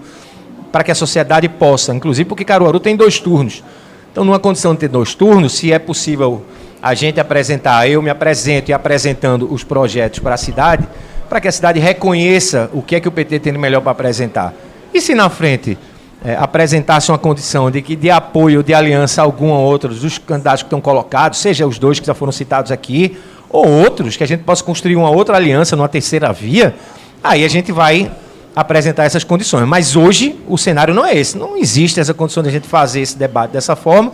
para 0.71 0.83
que 0.83 0.91
a 0.91 0.95
sociedade 0.95 1.49
possa, 1.49 1.95
inclusive 1.95 2.27
porque 2.29 2.45
Caruaru 2.45 2.81
tem 2.81 2.97
dois 2.97 3.21
turnos. 3.21 3.63
Então, 4.11 4.25
numa 4.25 4.39
condição 4.39 4.73
de 4.73 4.81
ter 4.81 4.89
dois 4.89 5.15
turnos, 5.15 5.53
se 5.53 5.73
é 5.73 5.79
possível 5.79 6.43
a 6.83 6.95
gente 6.95 7.21
apresentar, 7.21 7.89
eu 7.89 8.03
me 8.03 8.11
apresento 8.11 8.71
e 8.71 8.75
apresentando 8.75 9.53
os 9.53 9.63
projetos 9.63 10.19
para 10.19 10.35
a 10.35 10.39
cidade, 10.39 10.89
para 11.29 11.41
que 11.41 11.49
a 11.49 11.53
cidade 11.53 11.79
reconheça 11.79 12.71
o 12.73 12.83
que 12.83 12.97
é 12.97 13.01
que 13.01 13.09
o 13.09 13.13
PT 13.13 13.39
tem 13.39 13.53
de 13.53 13.59
melhor 13.59 13.81
para 13.81 13.93
apresentar. 13.93 14.53
E 14.93 15.01
se 15.01 15.15
na 15.15 15.31
frente 15.31 15.79
é, 16.25 16.37
apresentasse 16.37 17.11
uma 17.11 17.19
condição 17.19 17.71
de 17.71 17.81
que 17.81 17.97
de 17.97 18.11
apoio, 18.11 18.63
de 18.63 18.75
aliança 18.75 19.23
alguma 19.23 19.59
ou 19.59 19.65
outra 19.65 19.89
dos 19.89 20.19
candidatos 20.19 20.63
que 20.63 20.67
estão 20.67 20.81
colocados, 20.81 21.39
seja 21.39 21.67
os 21.67 21.79
dois 21.79 21.99
que 21.99 22.07
já 22.07 22.15
foram 22.15 22.33
citados 22.33 22.71
aqui, 22.71 23.17
ou 23.53 23.69
outros, 23.69 24.17
que 24.17 24.25
a 24.25 24.27
gente 24.27 24.43
possa 24.43 24.65
construir 24.65 24.97
uma 24.97 25.11
outra 25.11 25.37
aliança 25.37 25.77
numa 25.77 25.89
terceira 25.89 26.33
via, 26.33 26.75
aí 27.23 27.45
a 27.45 27.49
gente 27.49 27.71
vai 27.71 28.11
apresentar 28.57 29.05
essas 29.05 29.23
condições. 29.23 29.67
Mas 29.69 29.95
hoje 29.95 30.37
o 30.49 30.57
cenário 30.57 30.95
não 30.95 31.05
é 31.05 31.15
esse. 31.15 31.37
Não 31.37 31.57
existe 31.57 32.01
essa 32.01 32.15
condição 32.15 32.43
de 32.43 32.49
a 32.49 32.53
gente 32.53 32.67
fazer 32.67 33.01
esse 33.01 33.17
debate 33.17 33.53
dessa 33.53 33.77
forma, 33.77 34.13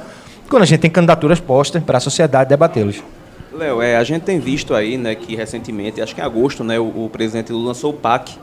quando 0.51 0.63
a 0.63 0.67
gente 0.67 0.81
tem 0.81 0.91
candidaturas 0.91 1.41
postas 1.41 1.83
para 1.83 1.99
a 1.99 2.01
sociedade 2.01 2.51
debatê-las. 2.51 3.03
Léo, 3.53 3.83
é, 3.83 3.97
a 3.97 4.05
gente 4.05 4.23
tem 4.23 4.39
visto 4.39 4.75
aí 4.75 4.97
né, 4.97 5.15
que 5.15 5.35
recentemente, 5.35 6.01
acho 6.01 6.15
que 6.15 6.21
em 6.21 6.25
agosto, 6.25 6.63
né, 6.63 6.79
o, 6.79 7.05
o 7.05 7.11
presidente 7.13 7.53
Lula 7.53 7.69
lançou 7.69 7.91
o 7.91 7.95
PAC. 7.95 8.37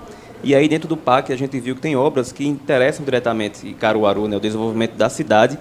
E 0.43 0.53
aí 0.53 0.67
dentro 0.67 0.87
do 0.87 0.97
PAC 0.97 1.31
a 1.31 1.37
gente 1.37 1.59
viu 1.59 1.75
que 1.75 1.81
tem 1.81 1.95
obras 1.95 2.31
que 2.31 2.45
interessam 2.45 3.03
diretamente 3.03 3.73
Caruaru, 3.79 4.27
né, 4.27 4.37
o 4.37 4.39
desenvolvimento 4.39 4.95
da 4.95 5.09
cidade. 5.09 5.57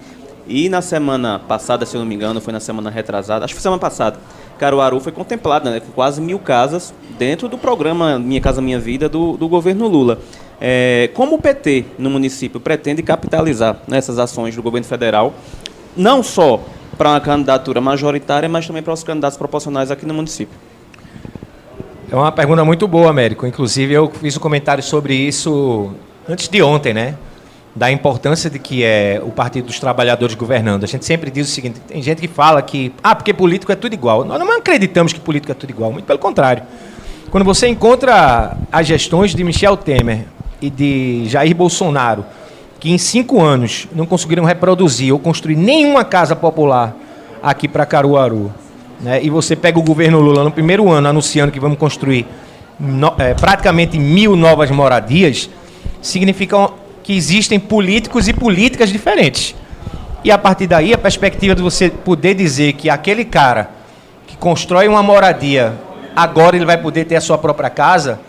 E 0.47 0.69
na 0.69 0.81
semana 0.81 1.39
passada, 1.39 1.85
se 1.85 1.95
eu 1.95 1.99
não 1.99 2.05
me 2.07 2.13
engano, 2.13 2.39
foi 2.39 2.53
na 2.53 2.59
semana 2.59 2.89
retrasada, 2.89 3.45
acho 3.45 3.53
que 3.53 3.59
foi 3.59 3.63
semana 3.63 3.79
passada, 3.79 4.19
Caruaru 4.59 4.99
foi 4.99 5.11
contemplada 5.11 5.71
né, 5.71 5.79
com 5.79 5.91
quase 5.91 6.21
mil 6.21 6.39
casas 6.39 6.93
dentro 7.17 7.47
do 7.47 7.57
programa 7.57 8.19
Minha 8.19 8.39
Casa 8.39 8.61
Minha 8.61 8.79
Vida 8.79 9.09
do, 9.09 9.35
do 9.37 9.47
governo 9.47 9.87
Lula. 9.87 10.19
É, 10.61 11.09
como 11.13 11.35
o 11.35 11.41
PT 11.41 11.85
no 11.97 12.09
município 12.09 12.59
pretende 12.59 13.03
capitalizar 13.03 13.79
nessas 13.87 14.19
ações 14.19 14.55
do 14.55 14.61
governo 14.61 14.87
federal, 14.87 15.33
não 15.97 16.23
só 16.23 16.61
para 16.97 17.09
uma 17.09 17.19
candidatura 17.19 17.81
majoritária, 17.81 18.47
mas 18.47 18.65
também 18.65 18.81
para 18.81 18.93
os 18.93 19.03
candidatos 19.03 19.37
proporcionais 19.37 19.91
aqui 19.91 20.05
no 20.05 20.13
município? 20.13 20.57
É 22.09 22.15
uma 22.15 22.31
pergunta 22.31 22.63
muito 22.63 22.87
boa, 22.87 23.09
Américo. 23.09 23.45
Inclusive, 23.45 23.93
eu 23.93 24.09
fiz 24.09 24.37
um 24.37 24.39
comentário 24.39 24.83
sobre 24.83 25.15
isso 25.15 25.91
antes 26.29 26.47
de 26.47 26.61
ontem, 26.61 26.93
né? 26.93 27.15
Da 27.75 27.91
importância 27.91 28.49
de 28.49 28.57
que 28.57 28.83
é 28.83 29.21
o 29.21 29.31
Partido 29.31 29.65
dos 29.65 29.79
Trabalhadores 29.79 30.33
governando. 30.33 30.85
A 30.85 30.87
gente 30.87 31.03
sempre 31.03 31.29
diz 31.29 31.49
o 31.49 31.51
seguinte: 31.51 31.79
tem 31.81 32.01
gente 32.01 32.21
que 32.21 32.27
fala 32.27 32.61
que, 32.61 32.93
ah, 33.03 33.13
porque 33.13 33.33
político 33.33 33.71
é 33.71 33.75
tudo 33.75 33.93
igual. 33.93 34.23
Nós 34.23 34.39
não 34.39 34.57
acreditamos 34.57 35.11
que 35.11 35.19
político 35.19 35.51
é 35.51 35.55
tudo 35.55 35.69
igual, 35.71 35.91
muito 35.91 36.05
pelo 36.05 36.19
contrário. 36.19 36.63
Quando 37.29 37.43
você 37.43 37.67
encontra 37.67 38.55
as 38.71 38.87
gestões 38.87 39.35
de 39.35 39.43
Michel 39.43 39.75
Temer 39.75 40.25
e 40.61 40.69
de 40.69 41.25
Jair 41.27 41.53
Bolsonaro, 41.53 42.25
que 42.79 42.91
em 42.91 42.97
cinco 42.97 43.41
anos 43.41 43.87
não 43.93 44.05
conseguiram 44.05 44.45
reproduzir 44.45 45.11
ou 45.11 45.19
construir 45.19 45.57
nenhuma 45.57 46.05
casa 46.05 46.35
popular 46.35 46.95
aqui 47.43 47.67
para 47.67 47.85
Caruaru, 47.85 48.53
né? 49.01 49.19
e 49.21 49.29
você 49.29 49.55
pega 49.55 49.77
o 49.77 49.81
governo 49.81 50.21
Lula 50.21 50.43
no 50.43 50.51
primeiro 50.51 50.89
ano 50.89 51.09
anunciando 51.09 51.51
que 51.51 51.59
vamos 51.59 51.77
construir 51.77 52.25
no, 52.79 53.13
é, 53.17 53.33
praticamente 53.33 53.97
mil 53.99 54.35
novas 54.35 54.71
moradias, 54.71 55.49
significa 56.01 56.69
que 57.05 57.15
existem 57.15 57.59
políticos 57.59 58.27
e 58.27 58.33
políticas 58.33 58.89
diferentes. 58.89 59.53
E 60.23 60.31
a 60.31 60.39
partir 60.39 60.65
daí, 60.65 60.91
a 60.91 60.97
perspectiva 60.97 61.53
de 61.53 61.61
você 61.61 61.87
poder 61.87 62.33
dizer 62.33 62.73
que 62.73 62.89
aquele 62.89 63.23
cara 63.23 63.69
que 64.25 64.35
constrói 64.35 64.87
uma 64.87 65.03
moradia, 65.03 65.75
agora 66.15 66.55
ele 66.55 66.65
vai 66.65 66.79
poder 66.79 67.05
ter 67.05 67.15
a 67.15 67.21
sua 67.21 67.37
própria 67.37 67.69
casa, 67.69 68.19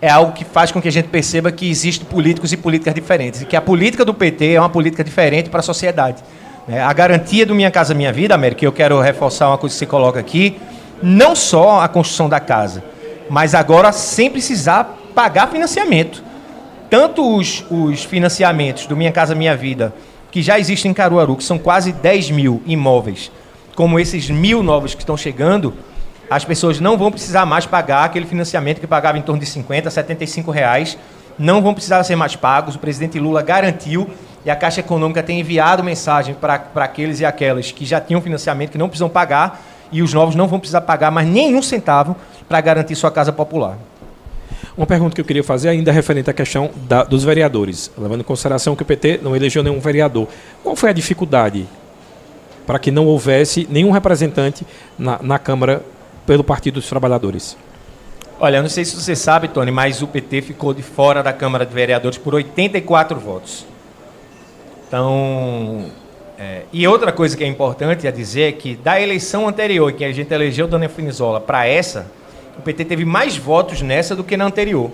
é 0.00 0.08
algo 0.08 0.32
que 0.32 0.42
faz 0.42 0.72
com 0.72 0.80
que 0.80 0.88
a 0.88 0.90
gente 0.90 1.08
perceba 1.08 1.52
que 1.52 1.68
existem 1.68 2.06
políticos 2.06 2.50
e 2.50 2.56
políticas 2.56 2.94
diferentes. 2.94 3.42
E 3.42 3.44
que 3.44 3.56
a 3.56 3.60
política 3.60 4.06
do 4.06 4.14
PT 4.14 4.54
é 4.54 4.58
uma 4.58 4.70
política 4.70 5.04
diferente 5.04 5.50
para 5.50 5.60
a 5.60 5.62
sociedade. 5.62 6.24
Né? 6.66 6.80
A 6.80 6.94
garantia 6.94 7.44
do 7.44 7.54
Minha 7.54 7.70
Casa 7.70 7.92
Minha 7.92 8.10
Vida, 8.10 8.34
América, 8.34 8.60
que 8.60 8.66
eu 8.66 8.72
quero 8.72 8.98
reforçar 9.02 9.48
uma 9.48 9.58
coisa 9.58 9.74
que 9.74 9.78
você 9.80 9.86
coloca 9.86 10.18
aqui, 10.18 10.58
não 11.02 11.36
só 11.36 11.82
a 11.82 11.88
construção 11.88 12.26
da 12.26 12.40
casa, 12.40 12.82
mas 13.28 13.54
agora 13.54 13.92
sem 13.92 14.30
precisar 14.30 14.96
pagar 15.14 15.48
financiamento. 15.48 16.24
Tanto 16.90 17.36
os, 17.36 17.64
os 17.70 18.04
financiamentos 18.04 18.86
do 18.86 18.96
Minha 18.96 19.12
Casa 19.12 19.34
Minha 19.34 19.56
Vida 19.56 19.92
que 20.30 20.42
já 20.42 20.58
existem 20.58 20.90
em 20.90 20.94
Caruaru, 20.94 21.36
que 21.36 21.44
são 21.44 21.56
quase 21.56 21.92
10 21.92 22.32
mil 22.32 22.60
imóveis, 22.66 23.30
como 23.76 24.00
esses 24.00 24.28
mil 24.28 24.64
novos 24.64 24.92
que 24.92 25.02
estão 25.02 25.16
chegando, 25.16 25.72
as 26.28 26.44
pessoas 26.44 26.80
não 26.80 26.98
vão 26.98 27.10
precisar 27.10 27.46
mais 27.46 27.66
pagar 27.66 28.04
aquele 28.04 28.26
financiamento 28.26 28.80
que 28.80 28.86
pagava 28.86 29.16
em 29.16 29.22
torno 29.22 29.40
de 29.40 29.46
50, 29.46 29.88
75 29.90 30.50
reais, 30.50 30.98
não 31.38 31.62
vão 31.62 31.72
precisar 31.72 32.02
ser 32.02 32.16
mais 32.16 32.34
pagos. 32.34 32.74
O 32.74 32.78
presidente 32.80 33.18
Lula 33.20 33.42
garantiu 33.42 34.10
e 34.44 34.50
a 34.50 34.56
Caixa 34.56 34.80
Econômica 34.80 35.22
tem 35.22 35.38
enviado 35.38 35.84
mensagem 35.84 36.34
para 36.34 36.60
aqueles 36.76 37.20
e 37.20 37.24
aquelas 37.24 37.70
que 37.70 37.84
já 37.84 38.00
tinham 38.00 38.20
financiamento, 38.20 38.72
que 38.72 38.78
não 38.78 38.88
precisam 38.88 39.08
pagar, 39.08 39.62
e 39.92 40.02
os 40.02 40.12
novos 40.12 40.34
não 40.34 40.48
vão 40.48 40.58
precisar 40.58 40.80
pagar 40.80 41.12
mais 41.12 41.28
nenhum 41.28 41.62
centavo 41.62 42.16
para 42.48 42.60
garantir 42.60 42.96
sua 42.96 43.10
casa 43.10 43.32
popular. 43.32 43.78
Uma 44.76 44.86
pergunta 44.86 45.14
que 45.14 45.20
eu 45.20 45.24
queria 45.24 45.44
fazer 45.44 45.68
ainda 45.68 45.92
é 45.92 45.94
referente 45.94 46.28
à 46.28 46.32
questão 46.32 46.70
da, 46.88 47.04
dos 47.04 47.22
vereadores, 47.22 47.92
levando 47.96 48.22
em 48.22 48.24
consideração 48.24 48.74
que 48.74 48.82
o 48.82 48.86
PT 48.86 49.20
não 49.22 49.36
elegeu 49.36 49.62
nenhum 49.62 49.78
vereador. 49.78 50.26
Qual 50.64 50.74
foi 50.74 50.90
a 50.90 50.92
dificuldade 50.92 51.64
para 52.66 52.78
que 52.80 52.90
não 52.90 53.06
houvesse 53.06 53.68
nenhum 53.70 53.92
representante 53.92 54.66
na, 54.98 55.20
na 55.22 55.38
Câmara 55.38 55.80
pelo 56.26 56.42
Partido 56.42 56.74
dos 56.74 56.88
Trabalhadores? 56.88 57.56
Olha, 58.40 58.60
não 58.60 58.68
sei 58.68 58.84
se 58.84 58.96
você 58.96 59.14
sabe, 59.14 59.46
Tony, 59.46 59.70
mas 59.70 60.02
o 60.02 60.08
PT 60.08 60.42
ficou 60.42 60.74
de 60.74 60.82
fora 60.82 61.22
da 61.22 61.32
Câmara 61.32 61.64
de 61.64 61.72
Vereadores 61.72 62.18
por 62.18 62.34
84 62.34 63.18
votos. 63.20 63.64
Então, 64.88 65.84
é, 66.36 66.62
e 66.72 66.86
outra 66.88 67.12
coisa 67.12 67.36
que 67.36 67.44
é 67.44 67.46
importante 67.46 68.08
a 68.08 68.10
dizer 68.10 68.48
é 68.48 68.52
que 68.52 68.74
da 68.74 69.00
eleição 69.00 69.46
anterior, 69.46 69.92
que 69.92 70.04
a 70.04 70.12
gente 70.12 70.34
elegeu 70.34 70.66
Dona 70.66 70.88
Finizola, 70.88 71.40
para 71.40 71.64
essa, 71.64 72.10
o 72.58 72.62
PT 72.62 72.84
teve 72.84 73.04
mais 73.04 73.36
votos 73.36 73.82
nessa 73.82 74.14
do 74.14 74.24
que 74.24 74.36
na 74.36 74.46
anterior. 74.46 74.90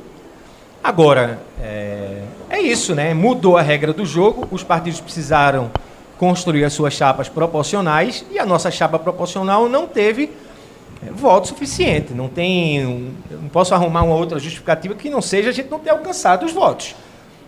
Agora, 0.83 1.38
é, 1.61 2.23
é 2.49 2.61
isso, 2.61 2.94
né? 2.94 3.12
Mudou 3.12 3.57
a 3.57 3.62
regra 3.62 3.92
do 3.92 4.07
jogo, 4.07 4.49
os 4.51 4.62
partidos 4.62 5.01
precisaram 5.01 5.70
construir 6.16 6.64
as 6.64 6.73
suas 6.73 6.94
chapas 6.94 7.29
proporcionais 7.29 8.25
e 8.31 8.38
a 8.38 8.44
nossa 8.44 8.70
chapa 8.70 8.99
proporcional 8.99 9.68
não 9.68 9.87
teve 9.87 10.31
é, 11.07 11.11
voto 11.11 11.49
suficiente. 11.49 12.12
Não 12.12 12.29
tem. 12.29 13.12
Não 13.31 13.49
posso 13.49 13.75
arrumar 13.75 14.03
uma 14.03 14.14
outra 14.14 14.38
justificativa 14.38 14.94
que 14.94 15.09
não 15.09 15.23
seja 15.23 15.51
a 15.51 15.53
gente 15.53 15.70
não 15.70 15.79
ter 15.79 15.90
alcançado 15.90 16.44
os 16.44 16.53
votos. 16.53 16.94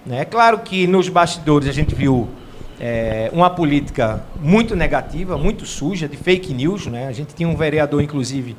Né? 0.07 0.20
É 0.20 0.25
claro 0.25 0.59
que 0.59 0.87
nos 0.87 1.09
bastidores 1.09 1.68
a 1.68 1.72
gente 1.72 1.94
viu 1.94 2.29
é, 2.81 3.31
uma 3.33 3.51
política 3.51 4.25
muito 4.40 4.75
negativa, 4.75 5.37
muito 5.37 5.66
suja, 5.66 6.09
de 6.09 6.16
fake 6.16 6.53
news. 6.53 6.87
Né? 6.87 7.07
A 7.07 7.12
gente 7.12 7.35
tinha 7.35 7.48
um 7.48 7.57
vereador, 7.57 8.03
inclusive, 8.03 8.57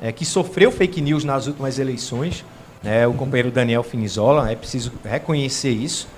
é, 0.00 0.12
que 0.12 0.24
sofreu 0.24 0.70
fake 0.70 1.00
news 1.00 1.24
nas 1.24 1.46
últimas 1.46 1.78
eleições, 1.78 2.44
né, 2.82 3.06
o 3.06 3.14
companheiro 3.14 3.50
Daniel 3.50 3.82
Finizola, 3.82 4.50
é 4.50 4.54
preciso 4.54 4.92
reconhecer 5.04 5.70
isso. 5.70 6.08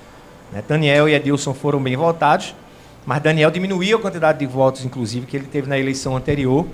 Né, 0.52 0.62
Daniel 0.66 1.08
e 1.08 1.14
Edilson 1.14 1.54
foram 1.54 1.82
bem 1.82 1.96
votados, 1.96 2.54
mas 3.06 3.22
Daniel 3.22 3.50
diminuiu 3.50 3.98
a 3.98 4.00
quantidade 4.00 4.38
de 4.38 4.46
votos, 4.46 4.84
inclusive, 4.84 5.26
que 5.26 5.36
ele 5.36 5.46
teve 5.46 5.68
na 5.68 5.78
eleição 5.78 6.16
anterior, 6.16 6.66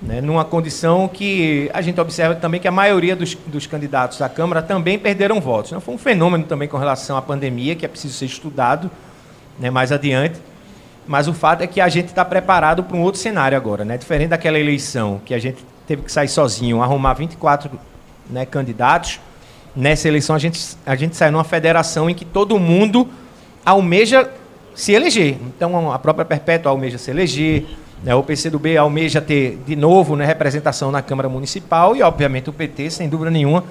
né, 0.00 0.20
numa 0.20 0.44
condição 0.44 1.08
que 1.08 1.70
a 1.72 1.80
gente 1.80 2.00
observa 2.00 2.34
também 2.34 2.60
que 2.60 2.68
a 2.68 2.72
maioria 2.72 3.16
dos, 3.16 3.34
dos 3.46 3.66
candidatos 3.66 4.20
à 4.20 4.28
Câmara 4.28 4.60
também 4.60 4.98
perderam 4.98 5.40
votos. 5.40 5.72
Né, 5.72 5.80
foi 5.80 5.94
um 5.94 5.98
fenômeno 5.98 6.44
também 6.44 6.68
com 6.68 6.76
relação 6.76 7.16
à 7.16 7.22
pandemia, 7.22 7.74
que 7.74 7.84
é 7.84 7.88
preciso 7.88 8.14
ser 8.14 8.26
estudado 8.26 8.90
né, 9.58 9.70
mais 9.70 9.92
adiante. 9.92 10.40
Mas 11.06 11.26
o 11.26 11.34
fato 11.34 11.62
é 11.62 11.66
que 11.66 11.80
a 11.80 11.88
gente 11.88 12.06
está 12.06 12.24
preparado 12.24 12.84
para 12.84 12.96
um 12.96 13.02
outro 13.02 13.20
cenário 13.20 13.56
agora, 13.56 13.84
né? 13.84 13.98
Diferente 13.98 14.28
daquela 14.28 14.58
eleição 14.58 15.20
que 15.24 15.34
a 15.34 15.38
gente 15.38 15.64
teve 15.86 16.02
que 16.02 16.12
sair 16.12 16.28
sozinho, 16.28 16.82
arrumar 16.82 17.14
24 17.14 17.70
né, 18.30 18.46
candidatos. 18.46 19.20
Nessa 19.74 20.08
eleição, 20.08 20.36
a 20.36 20.38
gente, 20.38 20.76
a 20.84 20.94
gente 20.94 21.16
saiu 21.16 21.32
numa 21.32 21.44
federação 21.44 22.08
em 22.08 22.14
que 22.14 22.24
todo 22.24 22.58
mundo 22.58 23.08
almeja 23.64 24.30
se 24.74 24.92
eleger. 24.92 25.36
Então, 25.46 25.90
a 25.90 25.98
própria 25.98 26.24
Perpétua 26.24 26.70
almeja 26.70 26.98
se 26.98 27.10
eleger, 27.10 27.66
né, 28.02 28.14
o 28.14 28.22
PCdoB 28.22 28.76
almeja 28.76 29.20
ter, 29.20 29.58
de 29.66 29.76
novo, 29.76 30.16
né, 30.16 30.26
representação 30.26 30.90
na 30.90 31.00
Câmara 31.00 31.28
Municipal 31.28 31.96
e, 31.96 32.02
obviamente, 32.02 32.50
o 32.50 32.52
PT, 32.52 32.90
sem 32.90 33.08
dúvida 33.08 33.30
nenhuma, 33.30 33.64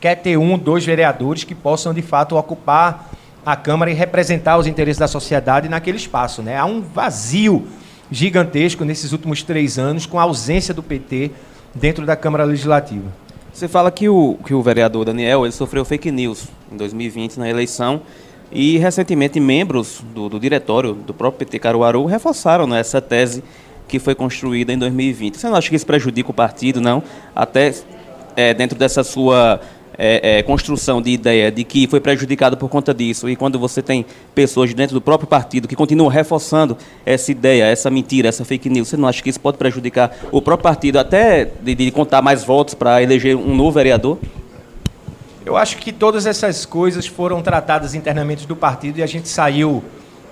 quer 0.00 0.16
ter 0.16 0.36
um, 0.36 0.58
dois 0.58 0.84
vereadores 0.84 1.44
que 1.44 1.54
possam, 1.54 1.94
de 1.94 2.02
fato, 2.02 2.36
ocupar 2.36 3.10
a 3.44 3.54
Câmara 3.54 3.90
e 3.90 3.94
representar 3.94 4.58
os 4.58 4.66
interesses 4.66 4.98
da 4.98 5.06
sociedade 5.06 5.68
naquele 5.68 5.96
espaço. 5.96 6.42
Né? 6.42 6.56
Há 6.56 6.64
um 6.64 6.80
vazio 6.80 7.66
gigantesco 8.10 8.84
nesses 8.84 9.12
últimos 9.12 9.42
três 9.42 9.78
anos 9.78 10.04
com 10.04 10.18
a 10.18 10.22
ausência 10.22 10.74
do 10.74 10.82
PT 10.82 11.30
dentro 11.76 12.04
da 12.06 12.16
Câmara 12.16 12.44
Legislativa. 12.44 13.04
Você 13.52 13.68
fala 13.68 13.90
que 13.90 14.08
o, 14.08 14.36
que 14.44 14.52
o 14.52 14.62
vereador 14.62 15.04
Daniel 15.04 15.44
ele 15.44 15.52
sofreu 15.52 15.84
fake 15.84 16.10
news 16.10 16.48
em 16.70 16.76
2020 16.76 17.38
na 17.38 17.48
eleição 17.48 18.02
e 18.52 18.78
recentemente 18.78 19.40
membros 19.40 20.02
do, 20.14 20.28
do 20.28 20.38
diretório 20.38 20.92
do 20.92 21.14
próprio 21.14 21.46
PT 21.46 21.58
Caruaru 21.58 22.04
reforçaram 22.04 22.66
né, 22.66 22.80
essa 22.80 23.00
tese 23.00 23.42
que 23.88 23.98
foi 23.98 24.14
construída 24.14 24.72
em 24.72 24.78
2020. 24.78 25.36
Você 25.36 25.48
não 25.48 25.56
acha 25.56 25.68
que 25.68 25.76
isso 25.76 25.86
prejudica 25.86 26.30
o 26.30 26.34
partido, 26.34 26.80
não? 26.80 27.02
Até 27.34 27.72
é, 28.34 28.52
dentro 28.52 28.76
dessa 28.76 29.04
sua 29.04 29.60
é, 29.98 30.38
é, 30.38 30.42
construção 30.42 31.00
de 31.00 31.10
ideia 31.10 31.50
de 31.50 31.64
que 31.64 31.86
foi 31.86 32.00
prejudicado 32.00 32.56
por 32.56 32.68
conta 32.68 32.92
disso, 32.92 33.28
e 33.28 33.36
quando 33.36 33.58
você 33.58 33.82
tem 33.82 34.04
pessoas 34.34 34.72
dentro 34.74 34.94
do 34.94 35.00
próprio 35.00 35.28
partido 35.28 35.66
que 35.66 35.76
continuam 35.76 36.08
reforçando 36.08 36.76
essa 37.04 37.30
ideia, 37.30 37.64
essa 37.64 37.90
mentira, 37.90 38.28
essa 38.28 38.44
fake 38.44 38.68
news, 38.68 38.88
você 38.88 38.96
não 38.96 39.08
acha 39.08 39.22
que 39.22 39.30
isso 39.30 39.40
pode 39.40 39.58
prejudicar 39.58 40.16
o 40.30 40.42
próprio 40.42 40.64
partido 40.64 40.98
até 40.98 41.44
de, 41.44 41.74
de 41.74 41.90
contar 41.90 42.22
mais 42.22 42.44
votos 42.44 42.74
para 42.74 43.02
eleger 43.02 43.36
um 43.36 43.54
novo 43.54 43.72
vereador? 43.72 44.18
Eu 45.44 45.56
acho 45.56 45.76
que 45.78 45.92
todas 45.92 46.26
essas 46.26 46.66
coisas 46.66 47.06
foram 47.06 47.40
tratadas 47.40 47.94
internamente 47.94 48.46
do 48.46 48.56
partido 48.56 48.98
e 48.98 49.02
a 49.02 49.06
gente 49.06 49.28
saiu 49.28 49.82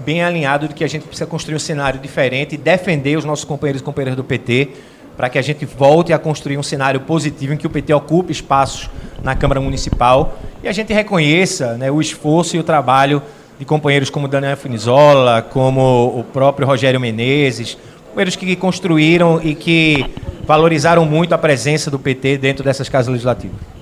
bem 0.00 0.22
alinhado 0.24 0.66
de 0.66 0.74
que 0.74 0.83
a 0.83 0.88
gente 0.88 1.07
precisa 1.07 1.24
construir 1.24 1.55
um 1.55 1.59
cenário 1.61 2.00
diferente 2.00 2.57
e 2.57 2.59
defender 2.59 3.16
os 3.16 3.24
nossos 3.24 3.44
companheiros 3.44 3.81
e 3.81 3.85
companheiras 3.85 4.16
do 4.16 4.24
PT 4.24 4.70
para 5.16 5.29
que 5.29 5.38
a 5.38 5.42
gente 5.42 5.64
volte 5.64 6.12
a 6.12 6.18
construir 6.18 6.59
um 6.59 6.62
cenário 6.62 7.00
positivo 7.00 7.53
em 7.53 7.57
que 7.57 7.66
o 7.66 7.70
PT 7.70 7.94
ocupe 7.94 8.33
espaços 8.33 8.90
na 9.22 9.35
Câmara 9.35 9.61
Municipal 9.61 10.38
e 10.62 10.68
a 10.68 10.72
gente 10.72 10.92
reconheça 10.92 11.74
né, 11.74 11.90
o 11.90 12.00
esforço 12.00 12.57
e 12.57 12.59
o 12.59 12.62
trabalho 12.62 13.22
de 13.59 13.64
companheiros 13.64 14.11
como 14.11 14.27
Daniel 14.27 14.57
Funizola, 14.57 15.42
como 15.42 16.18
o 16.18 16.24
próprio 16.24 16.66
Rogério 16.66 17.00
Menezes, 17.00 17.77
companheiros 18.09 18.37
que 18.37 18.57
construíram 18.57 19.40
e 19.42 19.55
que 19.55 20.05
valorizaram 20.46 21.05
muito 21.05 21.35
a 21.35 21.38
presença 21.38 21.90
do 21.90 21.98
PT 21.98 22.38
dentro 22.38 22.64
dessas 22.64 22.88
casas 22.88 23.09
legislativas. 23.09 23.74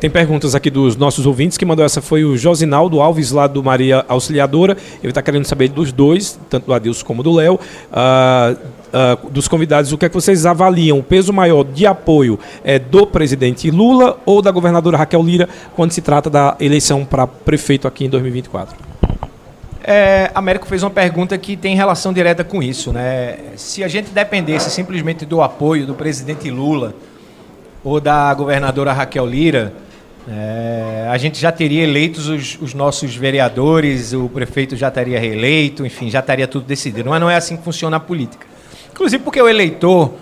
Tem 0.00 0.08
perguntas 0.08 0.54
aqui 0.54 0.70
dos 0.70 0.96
nossos 0.96 1.26
ouvintes. 1.26 1.58
que 1.58 1.64
mandou 1.64 1.84
essa 1.84 2.00
foi 2.00 2.24
o 2.24 2.36
Josinaldo 2.36 3.00
Alves, 3.00 3.30
lá 3.30 3.46
do 3.46 3.62
Maria 3.62 4.04
Auxiliadora. 4.08 4.76
Ele 5.02 5.10
está 5.10 5.22
querendo 5.22 5.44
saber 5.44 5.68
dos 5.68 5.92
dois, 5.92 6.38
tanto 6.48 6.66
do 6.66 6.72
Adilson 6.72 7.04
como 7.04 7.22
do 7.22 7.32
Léo. 7.32 7.54
Uh, 7.54 8.56
uh, 8.88 9.30
dos 9.30 9.48
convidados, 9.48 9.92
o 9.92 9.98
que 9.98 10.06
é 10.06 10.08
que 10.08 10.14
vocês 10.14 10.46
avaliam? 10.46 10.98
O 10.98 11.02
peso 11.02 11.32
maior 11.32 11.64
de 11.64 11.86
apoio 11.86 12.38
é 12.64 12.78
do 12.78 13.06
presidente 13.06 13.70
Lula 13.70 14.18
ou 14.24 14.40
da 14.40 14.50
governadora 14.50 14.96
Raquel 14.96 15.22
Lira 15.22 15.48
quando 15.74 15.92
se 15.92 16.00
trata 16.00 16.30
da 16.30 16.56
eleição 16.60 17.04
para 17.04 17.26
prefeito 17.26 17.88
aqui 17.88 18.04
em 18.04 18.08
2024? 18.08 18.76
É, 19.90 20.30
Américo 20.34 20.66
fez 20.66 20.82
uma 20.82 20.90
pergunta 20.90 21.38
que 21.38 21.56
tem 21.56 21.74
relação 21.74 22.12
direta 22.12 22.44
com 22.44 22.62
isso. 22.62 22.92
Né? 22.92 23.38
Se 23.56 23.82
a 23.82 23.88
gente 23.88 24.10
dependesse 24.10 24.70
simplesmente 24.70 25.24
do 25.24 25.40
apoio 25.40 25.86
do 25.86 25.94
presidente 25.94 26.50
Lula 26.50 26.94
ou 27.82 28.00
da 28.00 28.32
governadora 28.34 28.92
Raquel 28.92 29.26
Lira, 29.26 29.72
é, 30.30 31.08
a 31.10 31.16
gente 31.16 31.40
já 31.40 31.50
teria 31.50 31.82
eleitos 31.82 32.28
os, 32.28 32.58
os, 32.60 32.74
nossos 32.74 33.16
vereadores, 33.16 34.12
o 34.12 34.28
prefeito 34.28 34.76
já 34.76 34.88
estaria 34.88 35.18
reeleito, 35.18 35.86
enfim, 35.86 36.10
já 36.10 36.20
estaria 36.20 36.46
tudo 36.46 36.66
decidido. 36.66 37.08
Mas 37.08 37.20
não 37.20 37.30
é 37.30 37.36
assim 37.36 37.56
que 37.56 37.62
funciona 37.62 37.96
a 37.96 38.00
política. 38.00 38.46
Inclusive 38.92 39.22
porque 39.22 39.40
o 39.40 39.48
eleitor 39.48 40.12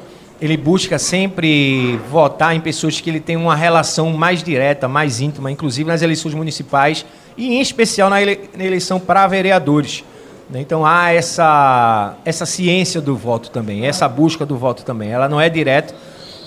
ele 0.40 0.56
busca 0.56 0.98
sempre 0.98 1.98
votar 2.10 2.54
em 2.54 2.60
pessoas 2.60 3.00
que 3.00 3.08
ele 3.08 3.20
tem 3.20 3.36
uma 3.36 3.56
relação 3.56 4.12
mais 4.12 4.42
direta, 4.42 4.86
mais 4.86 5.20
íntima, 5.20 5.50
inclusive 5.50 5.88
nas 5.88 6.02
eleições 6.02 6.34
municipais 6.34 7.04
e 7.36 7.56
em 7.56 7.60
especial 7.60 8.10
na, 8.10 8.20
ele, 8.20 8.48
na 8.56 8.64
eleição 8.64 9.00
para 9.00 9.26
vereadores. 9.26 10.04
Né? 10.50 10.60
Então 10.60 10.84
há 10.84 11.10
essa, 11.10 12.14
essa 12.24 12.46
ciência 12.46 13.00
do 13.00 13.16
voto 13.16 13.50
também, 13.50 13.86
essa 13.86 14.06
busca 14.08 14.44
do 14.44 14.56
voto 14.56 14.84
também. 14.84 15.10
Ela 15.10 15.28
não 15.28 15.40
é 15.40 15.48
direta, 15.48 15.94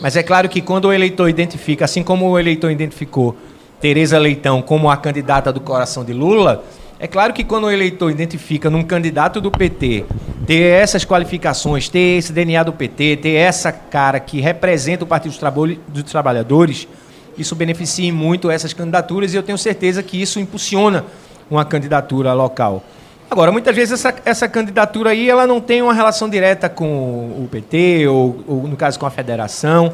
mas 0.02 0.16
é 0.16 0.24
claro 0.24 0.48
que 0.48 0.62
quando 0.62 0.86
o 0.86 0.94
eleitor 0.94 1.30
identifica, 1.30 1.86
assim 1.86 2.04
como 2.04 2.30
o 2.30 2.40
eleitor 2.40 2.72
identificou 2.72 3.36
Tereza 3.80 4.18
Leitão 4.18 4.62
como 4.62 4.90
a 4.90 4.98
candidata 4.98 5.52
do 5.52 5.60
coração 5.60 6.04
de 6.04 6.14
Lula, 6.14 6.64
É 7.02 7.08
claro 7.08 7.32
que 7.32 7.46
quando 7.46 7.64
o 7.64 7.72
eleitor 7.72 8.12
identifica 8.12 8.70
num 8.70 8.84
candidato 8.84 9.40
do 9.40 9.50
PT 9.50 10.04
ter 10.46 10.64
essas 10.64 11.06
qualificações, 11.06 11.88
ter 11.88 12.18
esse 12.18 12.34
DNA 12.34 12.62
do 12.62 12.74
PT, 12.74 13.16
ter 13.22 13.36
essa 13.36 13.72
cara 13.72 14.20
que 14.20 14.42
representa 14.42 15.06
o 15.06 15.08
Partido 15.08 15.34
dos 15.88 16.04
Trabalhadores, 16.12 16.90
isso 17.38 17.56
beneficia 17.56 18.12
muito 18.12 18.52
essas 18.52 18.74
candidaturas 18.74 19.34
e 19.34 19.38
eu 19.38 19.44
tenho 19.44 19.58
certeza 19.58 20.04
que 20.04 20.22
isso 20.22 20.42
impulsiona 20.42 21.06
uma 21.50 21.64
candidatura 21.64 22.34
local. 22.34 22.84
Agora, 23.32 23.52
muitas 23.52 23.76
vezes 23.76 23.94
essa, 23.94 24.16
essa 24.26 24.48
candidatura 24.48 25.12
aí 25.12 25.30
ela 25.30 25.46
não 25.46 25.62
tem 25.62 25.84
uma 25.84 25.94
relação 25.94 26.28
direta 26.28 26.68
com 26.68 26.86
o 26.86 27.48
PT 27.52 28.08
ou, 28.08 28.44
ou, 28.48 28.68
no 28.68 28.76
caso, 28.76 29.00
com 29.00 29.06
a 29.06 29.12
federação. 29.12 29.94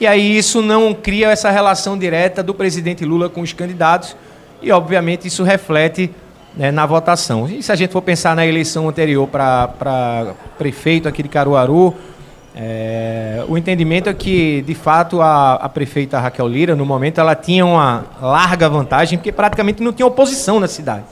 E 0.00 0.06
aí 0.06 0.38
isso 0.38 0.62
não 0.62 0.94
cria 0.94 1.28
essa 1.30 1.50
relação 1.50 1.98
direta 1.98 2.40
do 2.40 2.54
presidente 2.54 3.04
Lula 3.04 3.28
com 3.28 3.40
os 3.40 3.52
candidatos 3.52 4.14
e, 4.62 4.70
obviamente, 4.70 5.26
isso 5.26 5.42
reflete 5.42 6.08
né, 6.56 6.70
na 6.70 6.86
votação. 6.86 7.48
E 7.48 7.60
se 7.64 7.72
a 7.72 7.74
gente 7.74 7.92
for 7.92 8.00
pensar 8.00 8.36
na 8.36 8.46
eleição 8.46 8.88
anterior 8.88 9.26
para 9.26 10.34
prefeito 10.56 11.08
aqui 11.08 11.20
de 11.24 11.28
Caruaru, 11.28 11.96
é, 12.54 13.44
o 13.48 13.58
entendimento 13.58 14.08
é 14.08 14.14
que, 14.14 14.62
de 14.62 14.74
fato, 14.74 15.20
a, 15.20 15.54
a, 15.54 15.68
prefeita 15.68 16.18
Raquel 16.20 16.46
Lira, 16.46 16.76
no 16.76 16.86
momento, 16.86 17.20
ela 17.20 17.34
tinha 17.34 17.66
uma 17.66 18.04
larga 18.22 18.68
vantagem, 18.68 19.18
porque 19.18 19.32
praticamente 19.32 19.82
não 19.82 19.92
tinha 19.92 20.06
oposição 20.06 20.60
na 20.60 20.68
cidade. 20.68 21.04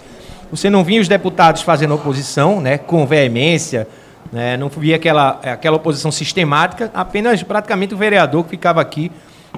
Você 0.51 0.71
não 0.71 0.85
via 0.85 1.01
os 1.01 1.09
deputados 1.09 1.63
fazendo 1.63 1.95
oposição, 1.95 2.61
né, 2.61 2.79
com 2.79 3.07
veemência, 3.07 3.89
né, 4.33 4.57
não 4.57 4.69
via 4.69 4.97
aquela, 4.97 5.41
aquela 5.43 5.77
oposição 5.77 6.13
sistemática, 6.13 6.91
apenas 6.95 7.43
praticamente 7.43 7.95
o 7.95 7.97
vereador 7.97 8.45
que 8.45 8.51
ficava 8.51 8.81
aqui 8.81 9.11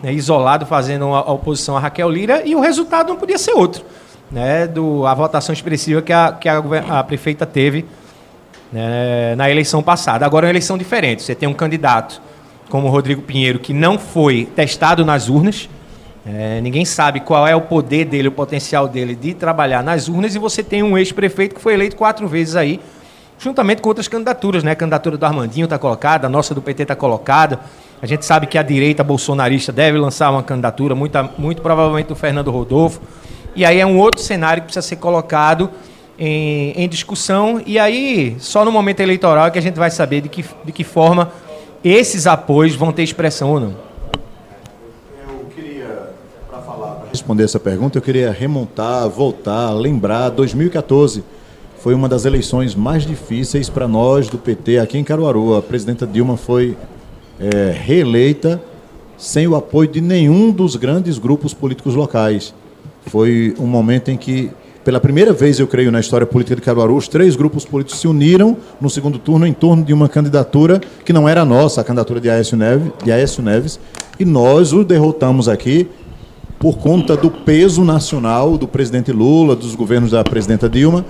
né, 0.02 0.12
isolado 0.12 0.64
fazendo 0.66 1.12
a, 1.14 1.32
oposição 1.32 1.76
a 1.76 1.80
Raquel 1.80 2.08
Lira 2.10 2.42
e 2.44 2.54
o 2.54 2.60
resultado 2.60 3.08
não 3.08 3.16
podia 3.16 3.38
ser 3.38 3.52
outro. 3.52 3.84
Né, 4.30 4.66
do, 4.66 5.06
a 5.06 5.14
votação 5.14 5.54
expressiva 5.54 6.02
que 6.02 6.12
a, 6.12 6.32
que 6.32 6.48
a, 6.48 6.58
a 6.90 7.02
prefeita 7.02 7.46
teve 7.46 7.86
né, 8.70 9.34
na 9.36 9.50
eleição 9.50 9.82
passada. 9.82 10.26
Agora 10.26 10.46
é 10.46 10.48
uma 10.48 10.52
eleição 10.52 10.76
diferente. 10.76 11.22
Você 11.22 11.34
tem 11.34 11.48
um 11.48 11.54
candidato 11.54 12.20
como 12.68 12.88
Rodrigo 12.88 13.22
Pinheiro 13.22 13.58
que 13.58 13.72
não 13.72 13.98
foi 13.98 14.44
testado 14.44 15.04
nas 15.04 15.28
urnas, 15.28 15.68
é, 16.30 16.60
ninguém 16.60 16.84
sabe 16.84 17.20
qual 17.20 17.46
é 17.46 17.56
o 17.56 17.62
poder 17.62 18.04
dele, 18.04 18.28
o 18.28 18.32
potencial 18.32 18.86
dele 18.86 19.14
de 19.14 19.32
trabalhar 19.32 19.82
nas 19.82 20.08
urnas, 20.08 20.34
e 20.34 20.38
você 20.38 20.62
tem 20.62 20.82
um 20.82 20.98
ex-prefeito 20.98 21.54
que 21.54 21.60
foi 21.60 21.72
eleito 21.72 21.96
quatro 21.96 22.28
vezes 22.28 22.54
aí, 22.54 22.78
juntamente 23.38 23.80
com 23.80 23.88
outras 23.88 24.08
candidaturas, 24.08 24.62
né? 24.62 24.72
A 24.72 24.76
candidatura 24.76 25.16
do 25.16 25.24
Armandinho 25.24 25.64
está 25.64 25.78
colocada, 25.78 26.26
a 26.26 26.30
nossa 26.30 26.54
do 26.54 26.60
PT 26.60 26.82
está 26.82 26.94
colocada. 26.94 27.60
A 28.02 28.06
gente 28.06 28.26
sabe 28.26 28.46
que 28.46 28.58
a 28.58 28.62
direita 28.62 29.02
bolsonarista 29.02 29.72
deve 29.72 29.96
lançar 29.96 30.30
uma 30.30 30.42
candidatura, 30.42 30.94
muito, 30.94 31.18
muito 31.38 31.62
provavelmente 31.62 32.08
do 32.08 32.14
Fernando 32.14 32.50
Rodolfo. 32.50 33.00
E 33.56 33.64
aí 33.64 33.80
é 33.80 33.86
um 33.86 33.96
outro 33.96 34.20
cenário 34.20 34.62
que 34.62 34.66
precisa 34.66 34.86
ser 34.86 34.96
colocado 34.96 35.70
em, 36.18 36.72
em 36.72 36.88
discussão. 36.88 37.62
E 37.64 37.78
aí, 37.78 38.36
só 38.38 38.64
no 38.64 38.70
momento 38.70 39.00
eleitoral 39.00 39.46
é 39.46 39.50
que 39.50 39.58
a 39.58 39.62
gente 39.62 39.78
vai 39.78 39.90
saber 39.90 40.20
de 40.20 40.28
que, 40.28 40.44
de 40.64 40.72
que 40.72 40.84
forma 40.84 41.32
esses 41.82 42.26
apoios 42.26 42.74
vão 42.74 42.92
ter 42.92 43.02
expressão 43.02 43.50
ou 43.50 43.60
não. 43.60 43.87
Responder 47.10 47.44
essa 47.44 47.58
pergunta, 47.58 47.98
eu 47.98 48.02
queria 48.02 48.30
remontar, 48.30 49.08
voltar, 49.08 49.72
lembrar 49.72 50.30
2014. 50.30 51.24
Foi 51.78 51.94
uma 51.94 52.08
das 52.08 52.24
eleições 52.24 52.74
mais 52.74 53.06
difíceis 53.06 53.68
para 53.68 53.86
nós 53.86 54.28
do 54.28 54.38
PT 54.38 54.78
aqui 54.78 54.98
em 54.98 55.04
Caruaru. 55.04 55.56
A 55.56 55.62
presidenta 55.62 56.06
Dilma 56.06 56.36
foi 56.36 56.76
é, 57.38 57.70
reeleita 57.70 58.60
sem 59.16 59.46
o 59.46 59.56
apoio 59.56 59.88
de 59.88 60.00
nenhum 60.00 60.50
dos 60.50 60.76
grandes 60.76 61.18
grupos 61.18 61.54
políticos 61.54 61.94
locais. 61.94 62.54
Foi 63.06 63.54
um 63.58 63.66
momento 63.66 64.10
em 64.10 64.16
que, 64.16 64.50
pela 64.84 65.00
primeira 65.00 65.32
vez, 65.32 65.58
eu 65.58 65.66
creio, 65.66 65.90
na 65.90 66.00
história 66.00 66.26
política 66.26 66.56
de 66.56 66.62
Caruaru, 66.62 66.96
os 66.96 67.08
três 67.08 67.36
grupos 67.36 67.64
políticos 67.64 68.00
se 68.00 68.06
uniram 68.06 68.56
no 68.80 68.90
segundo 68.90 69.18
turno 69.18 69.46
em 69.46 69.52
torno 69.52 69.84
de 69.84 69.92
uma 69.92 70.08
candidatura 70.08 70.80
que 71.04 71.12
não 71.12 71.28
era 71.28 71.44
nossa, 71.44 71.80
a 71.80 71.84
candidatura 71.84 72.20
de 72.20 72.28
Aécio 72.28 72.56
Neves, 72.56 72.92
de 73.02 73.10
Aécio 73.10 73.42
Neves 73.42 73.80
e 74.18 74.24
nós 74.24 74.72
o 74.72 74.84
derrotamos 74.84 75.48
aqui 75.48 75.88
por 76.58 76.78
conta 76.78 77.16
do 77.16 77.30
peso 77.30 77.84
nacional 77.84 78.58
do 78.58 78.66
presidente 78.66 79.12
Lula, 79.12 79.54
dos 79.54 79.74
governos 79.74 80.10
da 80.10 80.24
presidenta 80.24 80.68
Dilma. 80.68 81.04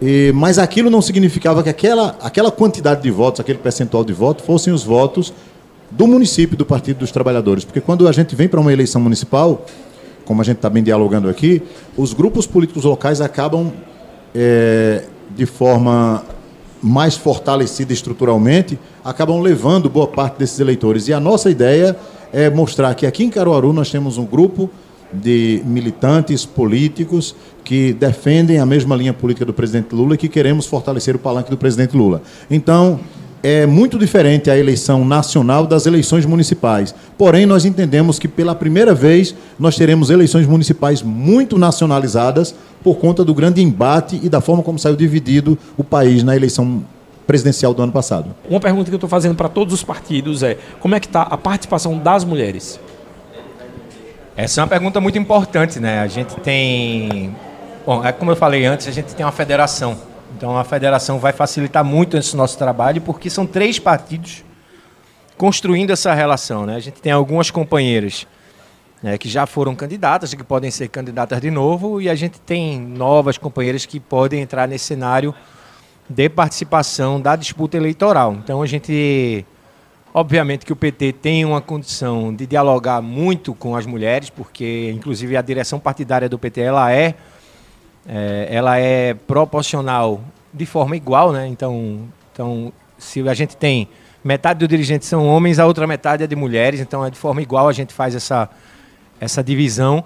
E, 0.00 0.30
mas 0.34 0.58
aquilo 0.58 0.90
não 0.90 1.02
significava 1.02 1.62
que 1.62 1.68
aquela, 1.68 2.16
aquela 2.20 2.50
quantidade 2.50 3.02
de 3.02 3.10
votos, 3.10 3.40
aquele 3.40 3.58
percentual 3.58 4.04
de 4.04 4.12
votos, 4.12 4.44
fossem 4.44 4.72
os 4.72 4.84
votos 4.84 5.32
do 5.90 6.06
município 6.06 6.56
do 6.56 6.64
Partido 6.64 6.98
dos 6.98 7.10
Trabalhadores. 7.10 7.64
Porque 7.64 7.80
quando 7.80 8.06
a 8.06 8.12
gente 8.12 8.36
vem 8.36 8.46
para 8.46 8.60
uma 8.60 8.72
eleição 8.72 9.00
municipal, 9.00 9.64
como 10.24 10.40
a 10.40 10.44
gente 10.44 10.56
está 10.56 10.70
bem 10.70 10.82
dialogando 10.82 11.28
aqui, 11.28 11.62
os 11.96 12.12
grupos 12.12 12.46
políticos 12.46 12.84
locais 12.84 13.20
acabam, 13.20 13.72
é, 14.34 15.04
de 15.34 15.46
forma 15.46 16.24
mais 16.82 17.16
fortalecida 17.16 17.92
estruturalmente, 17.92 18.78
acabam 19.04 19.40
levando 19.40 19.88
boa 19.88 20.06
parte 20.06 20.38
desses 20.38 20.60
eleitores. 20.60 21.08
E 21.08 21.12
a 21.12 21.18
nossa 21.18 21.50
ideia 21.50 21.96
é 22.32 22.50
mostrar 22.50 22.94
que 22.94 23.06
aqui 23.06 23.24
em 23.24 23.30
Caruaru 23.30 23.72
nós 23.72 23.90
temos 23.90 24.18
um 24.18 24.24
grupo 24.24 24.70
de 25.12 25.62
militantes 25.64 26.44
políticos 26.44 27.34
que 27.64 27.92
defendem 27.92 28.58
a 28.58 28.66
mesma 28.66 28.94
linha 28.96 29.12
política 29.12 29.44
do 29.44 29.52
presidente 29.52 29.94
Lula 29.94 30.14
e 30.14 30.18
que 30.18 30.28
queremos 30.28 30.66
fortalecer 30.66 31.14
o 31.16 31.18
palanque 31.18 31.50
do 31.50 31.56
presidente 31.56 31.96
Lula. 31.96 32.22
Então, 32.50 33.00
é 33.42 33.64
muito 33.64 33.98
diferente 33.98 34.50
a 34.50 34.58
eleição 34.58 35.04
nacional 35.04 35.66
das 35.66 35.86
eleições 35.86 36.26
municipais. 36.26 36.94
Porém, 37.16 37.46
nós 37.46 37.64
entendemos 37.64 38.18
que 38.18 38.26
pela 38.26 38.54
primeira 38.54 38.92
vez 38.92 39.34
nós 39.58 39.76
teremos 39.76 40.10
eleições 40.10 40.46
municipais 40.46 41.02
muito 41.02 41.56
nacionalizadas 41.56 42.54
por 42.82 42.96
conta 42.96 43.24
do 43.24 43.32
grande 43.32 43.62
embate 43.62 44.18
e 44.22 44.28
da 44.28 44.40
forma 44.40 44.62
como 44.62 44.78
saiu 44.78 44.96
dividido 44.96 45.56
o 45.76 45.84
país 45.84 46.24
na 46.24 46.34
eleição 46.34 46.82
presidencial 47.26 47.74
do 47.74 47.82
ano 47.82 47.92
passado. 47.92 48.34
Uma 48.48 48.60
pergunta 48.60 48.84
que 48.90 48.94
eu 48.94 48.98
estou 48.98 49.10
fazendo 49.10 49.34
para 49.34 49.48
todos 49.48 49.74
os 49.74 49.82
partidos 49.82 50.42
é 50.42 50.56
como 50.80 50.94
é 50.94 51.00
que 51.00 51.06
está 51.06 51.22
a 51.22 51.36
participação 51.36 51.98
das 51.98 52.24
mulheres? 52.24 52.78
Essa 54.36 54.60
é 54.60 54.62
uma 54.62 54.68
pergunta 54.68 55.00
muito 55.00 55.18
importante, 55.18 55.80
né? 55.80 56.00
A 56.00 56.06
gente 56.06 56.36
tem, 56.40 57.34
bom, 57.84 58.04
é 58.04 58.12
como 58.12 58.30
eu 58.30 58.36
falei 58.36 58.66
antes, 58.66 58.86
a 58.86 58.92
gente 58.92 59.14
tem 59.14 59.24
uma 59.24 59.32
federação. 59.32 59.98
Então 60.36 60.56
a 60.56 60.64
federação 60.64 61.18
vai 61.18 61.32
facilitar 61.32 61.84
muito 61.84 62.16
esse 62.16 62.36
nosso 62.36 62.58
trabalho 62.58 63.00
porque 63.00 63.30
são 63.30 63.46
três 63.46 63.78
partidos 63.78 64.44
construindo 65.36 65.90
essa 65.90 66.12
relação, 66.14 66.66
né? 66.66 66.76
A 66.76 66.80
gente 66.80 67.00
tem 67.00 67.12
algumas 67.12 67.50
companheiras 67.50 68.26
né, 69.02 69.18
que 69.18 69.28
já 69.28 69.46
foram 69.46 69.74
candidatas, 69.74 70.32
que 70.32 70.42
podem 70.42 70.70
ser 70.70 70.88
candidatas 70.88 71.40
de 71.40 71.50
novo, 71.50 72.00
e 72.00 72.08
a 72.08 72.14
gente 72.14 72.40
tem 72.40 72.80
novas 72.80 73.36
companheiras 73.38 73.84
que 73.84 74.00
podem 74.00 74.40
entrar 74.40 74.66
nesse 74.66 74.86
cenário 74.86 75.34
de 76.08 76.28
participação 76.28 77.20
da 77.20 77.36
disputa 77.36 77.76
eleitoral. 77.76 78.34
Então 78.34 78.62
a 78.62 78.66
gente, 78.66 79.44
obviamente 80.14 80.64
que 80.64 80.72
o 80.72 80.76
PT 80.76 81.12
tem 81.14 81.44
uma 81.44 81.60
condição 81.60 82.34
de 82.34 82.46
dialogar 82.46 83.00
muito 83.02 83.54
com 83.54 83.74
as 83.74 83.86
mulheres, 83.86 84.30
porque 84.30 84.90
inclusive 84.94 85.36
a 85.36 85.42
direção 85.42 85.78
partidária 85.78 86.28
do 86.28 86.38
PT 86.38 86.60
ela 86.60 86.92
é, 86.92 87.14
é 88.06 88.48
ela 88.50 88.78
é 88.78 89.14
proporcional 89.14 90.20
de 90.52 90.64
forma 90.64 90.96
igual, 90.96 91.32
né? 91.32 91.46
Então, 91.46 92.00
então 92.32 92.72
se 92.96 93.28
a 93.28 93.34
gente 93.34 93.56
tem 93.56 93.88
metade 94.22 94.60
dos 94.60 94.68
dirigentes 94.68 95.08
são 95.08 95.26
homens, 95.26 95.58
a 95.58 95.66
outra 95.66 95.86
metade 95.86 96.22
é 96.22 96.26
de 96.26 96.36
mulheres, 96.36 96.80
então 96.80 97.04
é 97.04 97.10
de 97.10 97.18
forma 97.18 97.42
igual 97.42 97.68
a 97.68 97.72
gente 97.72 97.92
faz 97.92 98.14
essa 98.14 98.48
essa 99.20 99.42
divisão. 99.42 100.04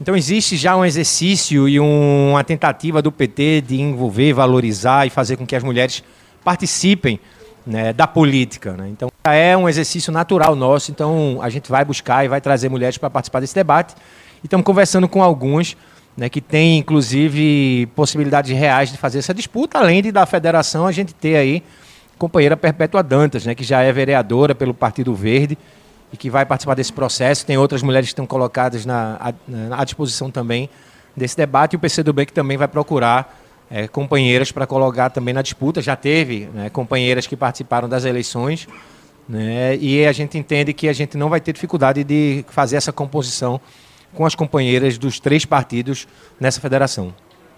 Então 0.00 0.16
existe 0.16 0.56
já 0.56 0.74
um 0.74 0.84
exercício 0.84 1.68
e 1.68 1.78
um, 1.78 2.30
uma 2.30 2.42
tentativa 2.42 3.02
do 3.02 3.12
PT 3.12 3.60
de 3.60 3.80
envolver, 3.80 4.32
valorizar 4.32 5.06
e 5.06 5.10
fazer 5.10 5.36
com 5.36 5.46
que 5.46 5.54
as 5.54 5.62
mulheres 5.62 6.02
participem 6.42 7.20
né, 7.66 7.92
da 7.92 8.06
política. 8.06 8.72
Né? 8.72 8.88
Então 8.88 9.10
é 9.22 9.54
um 9.54 9.68
exercício 9.68 10.10
natural 10.10 10.56
nosso. 10.56 10.90
Então 10.90 11.38
a 11.42 11.50
gente 11.50 11.70
vai 11.70 11.84
buscar 11.84 12.24
e 12.24 12.28
vai 12.28 12.40
trazer 12.40 12.70
mulheres 12.70 12.96
para 12.96 13.10
participar 13.10 13.40
desse 13.40 13.54
debate. 13.54 13.94
E 14.42 14.46
estamos 14.46 14.64
conversando 14.64 15.06
com 15.06 15.22
alguns 15.22 15.76
né, 16.16 16.30
que 16.30 16.40
têm, 16.40 16.78
inclusive, 16.78 17.86
possibilidades 17.94 18.56
reais 18.56 18.90
de 18.90 18.96
fazer 18.96 19.18
essa 19.18 19.34
disputa, 19.34 19.78
além 19.78 20.02
de 20.02 20.10
da 20.10 20.24
federação 20.24 20.86
a 20.86 20.92
gente 20.92 21.14
ter 21.14 21.36
aí 21.36 21.62
companheira 22.18 22.56
Perpétua 22.56 23.02
Dantas, 23.02 23.44
né, 23.44 23.54
que 23.54 23.64
já 23.64 23.82
é 23.82 23.92
vereadora 23.92 24.54
pelo 24.54 24.72
Partido 24.72 25.14
Verde 25.14 25.58
e 26.12 26.16
que 26.16 26.30
vai 26.30 26.44
participar 26.44 26.74
desse 26.74 26.92
processo. 26.92 27.46
Tem 27.46 27.56
outras 27.56 27.82
mulheres 27.82 28.08
que 28.08 28.12
estão 28.12 28.26
colocadas 28.26 28.84
na, 28.84 29.34
à, 29.70 29.84
disposição 29.84 30.30
também 30.30 30.68
desse 31.16 31.36
debate 31.36 31.74
e 31.74 31.76
o 31.76 31.78
PCdoB 31.78 32.26
que 32.26 32.32
também 32.32 32.56
vai 32.56 32.68
procurar 32.68 33.38
é, 33.70 33.86
companheiras 33.86 34.50
para 34.50 34.66
colocar 34.66 35.10
também 35.10 35.32
na 35.32 35.42
disputa. 35.42 35.80
Já 35.80 35.96
teve 35.96 36.48
né, 36.52 36.70
companheiras 36.70 37.26
que 37.26 37.36
participaram 37.36 37.88
das 37.88 38.04
eleições 38.04 38.66
né, 39.28 39.76
e 39.76 40.04
a 40.04 40.12
gente 40.12 40.36
entende 40.36 40.72
que 40.72 40.88
a 40.88 40.92
gente 40.92 41.16
não 41.16 41.28
vai 41.28 41.40
ter 41.40 41.52
dificuldade 41.52 42.02
de 42.02 42.44
fazer 42.48 42.76
essa 42.76 42.92
composição 42.92 43.60
com 44.12 44.26
as 44.26 44.34
companheiras 44.34 44.98
dos 44.98 45.20
três 45.20 45.44
partidos 45.44 46.08
nessa 46.38 46.60
federação. 46.60 47.14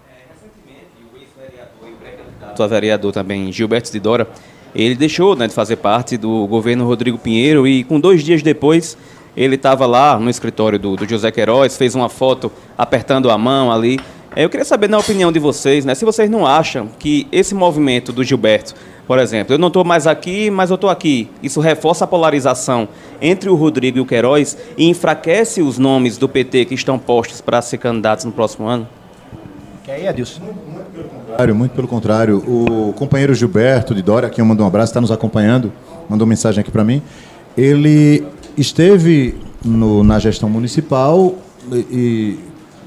É, 0.07 0.31
recentemente, 0.31 0.87
o 1.11 1.17
ex-vereador 1.17 1.89
e 1.89 1.93
pré-candidato 1.93 2.69
vereador 2.69 3.11
também, 3.11 3.51
Gilberto 3.51 3.91
de 3.91 3.99
Dora, 3.99 4.27
ele 4.75 4.95
deixou 4.95 5.35
né, 5.35 5.47
de 5.47 5.53
fazer 5.53 5.77
parte 5.77 6.17
do 6.17 6.47
governo 6.47 6.85
Rodrigo 6.85 7.17
Pinheiro 7.17 7.67
e 7.67 7.83
com 7.83 7.99
dois 7.99 8.23
dias 8.23 8.41
depois 8.41 8.97
ele 9.35 9.55
estava 9.55 9.85
lá 9.85 10.19
no 10.19 10.29
escritório 10.29 10.77
do, 10.77 10.95
do, 10.95 11.07
José 11.07 11.31
Queiroz, 11.31 11.75
fez 11.77 11.95
uma 11.95 12.09
foto 12.09 12.51
apertando 12.77 13.29
a 13.29 13.37
mão 13.37 13.71
ali. 13.71 13.99
Eu 14.35 14.49
queria 14.49 14.65
saber, 14.65 14.89
na 14.89 14.97
opinião 14.97 15.31
de 15.31 15.39
vocês, 15.39 15.85
né, 15.85 15.93
se 15.93 16.05
vocês 16.05 16.29
não 16.29 16.45
acham 16.45 16.89
que 16.99 17.27
esse 17.31 17.53
movimento 17.53 18.11
do 18.11 18.23
Gilberto, 18.23 18.73
por 19.05 19.19
exemplo, 19.19 19.53
eu 19.53 19.59
não 19.59 19.67
estou 19.67 19.83
mais 19.83 20.07
aqui, 20.07 20.49
mas 20.49 20.69
eu 20.69 20.75
estou 20.75 20.89
aqui, 20.89 21.29
isso 21.41 21.59
reforça 21.59 22.05
a 22.05 22.07
polarização 22.07 22.87
entre 23.21 23.49
o 23.49 23.55
Rodrigo 23.55 23.97
e 23.97 24.01
o 24.01 24.05
Queiroz 24.05 24.57
e 24.77 24.87
enfraquece 24.87 25.61
os 25.61 25.77
nomes 25.77 26.17
do 26.17 26.27
PT 26.27 26.65
que 26.65 26.73
estão 26.73 26.97
postos 26.97 27.41
para 27.41 27.61
ser 27.61 27.77
candidatos 27.77 28.25
no 28.25 28.31
próximo 28.31 28.67
ano? 28.67 28.87
Quer 29.83 30.01
ir, 30.01 30.07
Adilson? 30.07 30.41
Muito 31.55 31.71
pelo 31.73 31.87
contrário. 31.87 32.37
O 32.37 32.93
companheiro 32.93 33.33
Gilberto 33.33 33.93
de 33.93 34.01
Dória, 34.01 34.27
aqui 34.27 34.39
eu 34.39 34.45
mando 34.45 34.63
um 34.63 34.67
abraço, 34.67 34.91
está 34.91 35.01
nos 35.01 35.11
acompanhando, 35.11 35.71
mandou 36.09 36.27
mensagem 36.27 36.61
aqui 36.61 36.71
para 36.71 36.83
mim. 36.83 37.01
Ele 37.57 38.23
esteve 38.57 39.35
no, 39.63 40.03
na 40.03 40.19
gestão 40.19 40.49
municipal 40.49 41.35
e 41.71 42.37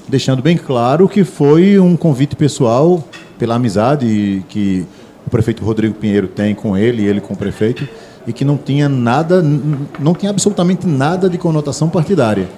deixando 0.08 0.42
bem 0.42 0.56
claro 0.56 1.08
que 1.08 1.24
foi 1.24 1.78
um 1.78 1.96
convite 1.96 2.36
pessoal 2.36 3.02
pela 3.38 3.56
amizade 3.56 4.44
que 4.48 4.86
o 5.26 5.30
prefeito 5.30 5.64
Rodrigo 5.64 5.94
Pinheiro 5.94 6.28
tem 6.28 6.54
com 6.54 6.76
ele 6.76 7.02
e 7.02 7.06
ele 7.06 7.20
com 7.20 7.34
o 7.34 7.36
prefeito 7.36 7.86
e 8.26 8.32
que 8.32 8.44
não 8.44 8.56
tinha 8.56 8.88
nada, 8.88 9.42
não 9.98 10.14
tinha 10.14 10.30
absolutamente 10.30 10.86
nada 10.86 11.28
de 11.28 11.36
conotação 11.38 11.88
partidária. 11.88 12.48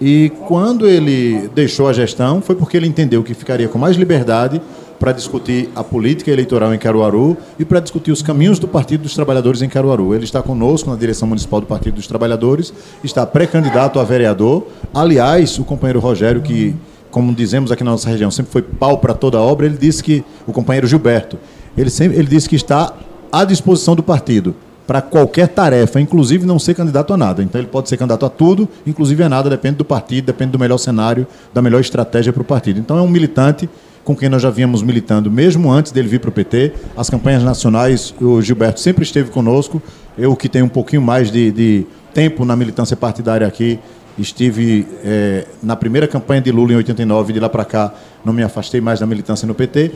E 0.00 0.30
quando 0.46 0.86
ele 0.86 1.48
deixou 1.54 1.88
a 1.88 1.92
gestão 1.92 2.42
foi 2.42 2.54
porque 2.54 2.76
ele 2.76 2.86
entendeu 2.86 3.22
que 3.22 3.32
ficaria 3.32 3.68
com 3.68 3.78
mais 3.78 3.96
liberdade 3.96 4.60
para 4.98 5.12
discutir 5.12 5.68
a 5.74 5.84
política 5.84 6.30
eleitoral 6.30 6.72
em 6.74 6.78
Caruaru 6.78 7.36
e 7.58 7.64
para 7.64 7.80
discutir 7.80 8.10
os 8.10 8.22
caminhos 8.22 8.58
do 8.58 8.66
Partido 8.66 9.02
dos 9.02 9.14
Trabalhadores 9.14 9.62
em 9.62 9.68
Caruaru. 9.68 10.14
Ele 10.14 10.24
está 10.24 10.42
conosco 10.42 10.90
na 10.90 10.96
direção 10.96 11.28
municipal 11.28 11.60
do 11.60 11.66
Partido 11.66 11.94
dos 11.94 12.06
Trabalhadores, 12.06 12.72
está 13.04 13.26
pré-candidato 13.26 14.00
a 14.00 14.04
vereador. 14.04 14.66
Aliás, 14.94 15.58
o 15.58 15.64
companheiro 15.64 16.00
Rogério, 16.00 16.40
que, 16.42 16.74
como 17.10 17.34
dizemos 17.34 17.70
aqui 17.70 17.84
na 17.84 17.92
nossa 17.92 18.08
região, 18.08 18.30
sempre 18.30 18.52
foi 18.52 18.62
pau 18.62 18.98
para 18.98 19.14
toda 19.14 19.38
obra, 19.38 19.66
ele 19.66 19.76
disse 19.76 20.02
que, 20.02 20.24
o 20.46 20.52
companheiro 20.52 20.86
Gilberto, 20.86 21.38
ele, 21.76 21.90
sempre, 21.90 22.18
ele 22.18 22.28
disse 22.28 22.48
que 22.48 22.56
está 22.56 22.94
à 23.30 23.44
disposição 23.44 23.94
do 23.94 24.02
partido 24.02 24.54
para 24.86 25.02
qualquer 25.02 25.48
tarefa, 25.48 26.00
inclusive 26.00 26.46
não 26.46 26.58
ser 26.58 26.74
candidato 26.74 27.12
a 27.12 27.16
nada. 27.16 27.42
Então 27.42 27.60
ele 27.60 27.68
pode 27.68 27.88
ser 27.88 27.96
candidato 27.96 28.24
a 28.24 28.30
tudo, 28.30 28.68
inclusive 28.86 29.22
a 29.22 29.28
nada, 29.28 29.50
depende 29.50 29.76
do 29.76 29.84
partido, 29.84 30.26
depende 30.26 30.52
do 30.52 30.58
melhor 30.58 30.78
cenário, 30.78 31.26
da 31.52 31.60
melhor 31.60 31.80
estratégia 31.80 32.32
para 32.32 32.42
o 32.42 32.44
partido. 32.44 32.78
Então 32.78 32.96
é 32.96 33.02
um 33.02 33.08
militante 33.08 33.68
com 34.06 34.14
quem 34.14 34.28
nós 34.28 34.40
já 34.40 34.50
vínhamos 34.50 34.84
militando, 34.84 35.28
mesmo 35.28 35.68
antes 35.68 35.90
dele 35.90 36.06
vir 36.06 36.20
para 36.20 36.30
o 36.30 36.32
PT. 36.32 36.72
As 36.96 37.10
campanhas 37.10 37.42
nacionais, 37.42 38.14
o 38.20 38.40
Gilberto 38.40 38.78
sempre 38.78 39.02
esteve 39.02 39.32
conosco. 39.32 39.82
Eu, 40.16 40.36
que 40.36 40.48
tenho 40.48 40.64
um 40.64 40.68
pouquinho 40.68 41.02
mais 41.02 41.28
de, 41.28 41.50
de 41.50 41.86
tempo 42.14 42.44
na 42.44 42.54
militância 42.54 42.96
partidária 42.96 43.44
aqui, 43.44 43.80
estive 44.22 44.86
é, 45.04 45.46
na 45.62 45.76
primeira 45.76 46.06
campanha 46.06 46.40
de 46.40 46.50
Lula 46.50 46.72
em 46.72 46.76
89, 46.76 47.32
de 47.32 47.40
lá 47.40 47.48
para 47.48 47.64
cá 47.64 47.94
não 48.24 48.32
me 48.32 48.42
afastei 48.42 48.80
mais 48.80 48.98
da 49.00 49.06
militância 49.06 49.46
no 49.46 49.54
PT. 49.54 49.92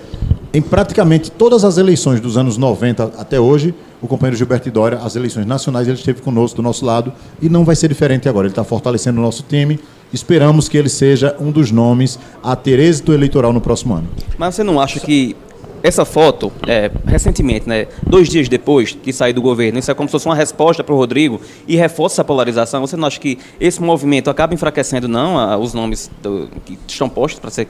Em 0.53 0.63
praticamente 0.63 1.31
todas 1.31 1.65
as 1.65 1.79
eleições 1.79 2.21
dos 2.21 2.37
anos 2.37 2.57
90 2.57 3.13
até 3.19 3.41
hoje, 3.41 3.75
o 4.01 4.07
companheiro 4.07 4.37
Gilberto 4.37 4.71
Dória, 4.71 4.99
as 4.99 5.17
eleições 5.17 5.47
nacionais, 5.47 5.89
ele 5.89 5.97
esteve 5.97 6.23
conosco, 6.23 6.57
do 6.57 6.63
nosso 6.63 6.85
lado, 6.85 7.13
e 7.41 7.49
não 7.49 7.65
vai 7.65 7.77
ser 7.77 7.89
diferente 7.89 8.29
agora. 8.29 8.47
Ele 8.47 8.53
está 8.53 8.65
fortalecendo 8.65 9.19
o 9.21 9.23
nosso 9.23 9.45
time, 9.49 9.81
Esperamos 10.13 10.69
que 10.69 10.77
ele 10.77 10.89
seja 10.89 11.37
um 11.39 11.51
dos 11.53 11.71
nomes 11.71 12.19
a 12.43 12.57
ter 12.57 12.79
êxito 12.79 13.13
eleitoral 13.13 13.53
no 13.53 13.61
próximo 13.61 13.95
ano. 13.95 14.09
Mas 14.37 14.57
você 14.57 14.65
não 14.65 14.81
acha 14.81 14.99
que 14.99 15.37
essa 15.83 16.05
foto, 16.05 16.53
é, 16.67 16.91
recentemente, 17.07 17.69
né, 17.69 17.87
dois 18.07 18.29
dias 18.29 18.49
depois 18.49 18.93
que 18.93 19.13
saiu 19.13 19.35
do 19.35 19.43
governo, 19.43 19.79
isso 19.79 19.91
é 19.91 19.95
como 19.95 20.09
se 20.09 20.13
fosse 20.13 20.27
uma 20.27 20.35
resposta 20.35 20.85
para 20.85 20.95
o 20.95 20.99
Rodrigo 20.99 21.41
e 21.67 21.77
reforça 21.77 22.23
a 22.23 22.25
polarização. 22.25 22.81
Você 22.81 22.97
não 22.97 23.07
acha 23.07 23.19
que 23.19 23.39
esse 23.61 23.81
movimento 23.83 24.31
acaba 24.31 24.55
enfraquecendo, 24.55 25.09
não, 25.09 25.39
a, 25.39 25.57
os 25.57 25.75
nomes 25.75 26.11
do, 26.23 26.49
que 26.65 26.79
estão 26.87 27.09
postos 27.09 27.41
para 27.41 27.51
ser 27.51 27.69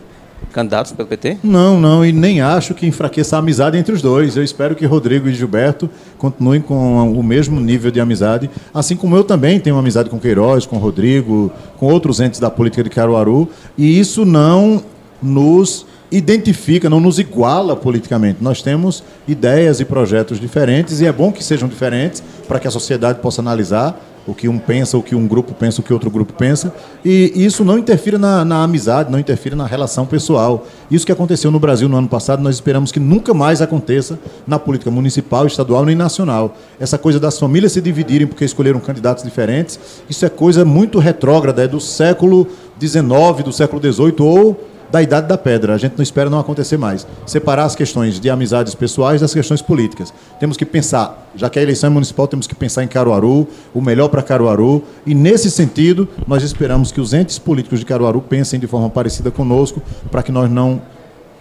candidatos 0.53 0.93
pelo 0.93 1.09
PT? 1.09 1.39
Não, 1.43 1.81
não, 1.81 2.05
e 2.05 2.13
nem 2.13 2.41
acho 2.41 2.75
que 2.75 2.87
enfraqueça 2.87 3.37
a 3.37 3.39
amizade 3.39 3.77
entre 3.77 3.93
os 3.93 4.03
dois. 4.03 4.37
Eu 4.37 4.43
espero 4.43 4.75
que 4.75 4.85
Rodrigo 4.85 5.29
e 5.29 5.35
Gilberto 5.35 5.89
continuem 6.19 6.61
com 6.61 7.13
o 7.13 7.23
mesmo 7.23 7.61
nível 7.61 7.91
de 7.91 8.01
amizade, 8.01 8.51
assim 8.73 8.97
como 8.97 9.17
eu 9.17 9.25
também 9.25 9.61
tenho 9.61 9.79
amizade 9.79 10.11
com 10.11 10.19
Queiroz, 10.19 10.67
com 10.67 10.79
Rodrigo, 10.79 11.53
com 11.77 11.87
outros 11.87 12.21
entes 12.21 12.41
da 12.41 12.51
política 12.51 12.83
de 12.83 12.91
Caruaru, 12.91 13.49
e 13.77 13.99
isso 13.99 14.25
não 14.25 14.83
nos 15.23 15.87
identifica, 16.11 16.91
não 16.91 17.01
nos 17.01 17.19
iguala 17.19 17.77
politicamente. 17.77 18.43
Nós 18.43 18.63
temos 18.63 19.03
ideias 19.29 19.81
e 19.81 19.85
projetos 19.85 20.41
diferentes 20.41 21.01
e 21.01 21.07
é 21.07 21.13
bom 21.13 21.31
que 21.31 21.43
sejam 21.43 21.69
diferentes 21.69 22.23
para 22.49 22.59
que 22.59 22.67
a 22.67 22.71
sociedade 22.71 23.21
possa 23.21 23.41
analisar 23.41 24.01
o 24.27 24.35
que 24.35 24.49
um 24.49 24.59
pensa, 24.59 24.99
o 24.99 25.03
que 25.03 25.15
um 25.15 25.27
grupo 25.27 25.55
pensa, 25.55 25.81
o 25.81 25.85
que 25.85 25.93
outro 25.93 26.11
grupo 26.11 26.33
pensa, 26.33 26.73
e 27.05 27.33
isso 27.35 27.65
não 27.65 27.79
interfira 27.79 28.19
na, 28.19 28.45
na, 28.45 28.63
amizade, 28.63 29.11
não 29.11 29.19
interfira 29.19 29.57
na 29.57 29.67
relação 29.67 30.07
pessoal. 30.07 30.67
Isso 30.91 31.07
que 31.07 31.13
aconteceu 31.13 31.51
no 31.51 31.59
Brasil 31.59 31.89
no 31.89 31.97
ano 31.97 32.09
passado, 32.09 32.43
nós 32.43 32.55
esperamos 32.55 32.93
que 32.93 33.01
nunca 33.01 33.33
mais 33.33 33.63
aconteça 33.63 34.19
na 34.47 34.59
política 34.59 34.91
municipal, 34.91 35.47
estadual 35.47 35.85
nem 35.85 35.97
nacional. 35.97 36.57
Essa 36.79 36.99
coisa 36.99 37.19
das 37.19 37.39
famílias 37.39 37.73
se 37.73 37.81
dividirem 37.81 38.27
porque 38.27 38.45
escolheram 38.45 38.79
candidatos 38.79 39.25
diferentes, 39.25 39.81
isso 40.09 40.25
é 40.25 40.29
coisa 40.29 40.65
muito 40.65 40.99
retrógrada, 40.99 41.65
é 41.65 41.69
do 41.69 41.81
século 41.81 42.47
XIX, 42.79 43.45
do 43.45 43.53
século 43.53 43.81
XVIII 43.81 44.15
ou 44.21 44.69
da 44.91 45.03
idade 45.03 45.29
da 45.29 45.39
pedra. 45.39 45.75
A 45.75 45.79
gente 45.79 45.95
não 45.97 46.03
espera 46.03 46.29
não 46.29 46.39
acontecer 46.39 46.77
mais. 46.77 47.07
Separar 47.27 47.65
as 47.65 47.75
questões 47.75 48.19
de 48.19 48.29
amizades 48.29 48.75
pessoais 48.75 49.21
das 49.21 49.33
questões 49.33 49.63
políticas. 49.63 50.13
Temos 50.39 50.57
que 50.57 50.65
pensar, 50.65 51.31
já 51.35 51.49
que 51.49 51.59
a 51.59 51.63
eleição 51.63 51.89
é 51.89 51.93
municipal, 51.93 52.27
temos 52.27 52.47
que 52.47 52.55
pensar 52.55 52.83
em 52.83 52.89
Caruaru, 52.89 53.47
o 53.73 53.81
melhor 53.81 54.09
para 54.09 54.23
Caruaru. 54.23 54.83
E 55.07 55.15
nesse 55.15 55.51
sentido, 55.51 56.09
nós 56.27 56.43
esperamos 56.43 56.91
que 56.93 57.01
os 57.01 57.13
entes 57.15 57.39
políticos 57.39 57.79
de 57.79 57.87
Caruaru 57.87 58.21
pensem 58.21 58.59
de 58.59 58.67
forma 58.67 58.91
parecida 58.91 59.31
conosco, 59.31 59.83
para 60.11 60.23
que 60.23 60.33
nós 60.33 60.51
não 60.51 60.83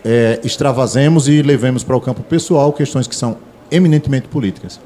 é, 0.03 0.39
extravasemos 0.43 1.27
e 1.27 1.41
levemos 1.41 1.83
para 1.83 1.95
o 1.95 2.01
campo 2.01 2.23
pessoal 2.23 2.71
questões 2.71 3.07
que 3.07 3.15
são 3.15 3.37
eminentemente 3.71 4.27
políticas. 4.27 4.79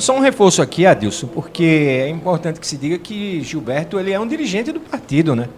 Só 0.00 0.16
um 0.16 0.20
reforço 0.20 0.62
aqui, 0.62 0.86
Adilson, 0.86 1.26
porque 1.26 1.64
é 1.64 2.08
importante 2.08 2.58
que 2.58 2.66
se 2.66 2.78
diga 2.78 2.96
que 2.96 3.42
Gilberto 3.42 3.98
ele 3.98 4.10
é 4.10 4.18
um 4.18 4.26
dirigente 4.26 4.72
do 4.72 4.80
partido, 4.80 5.36
né? 5.36 5.48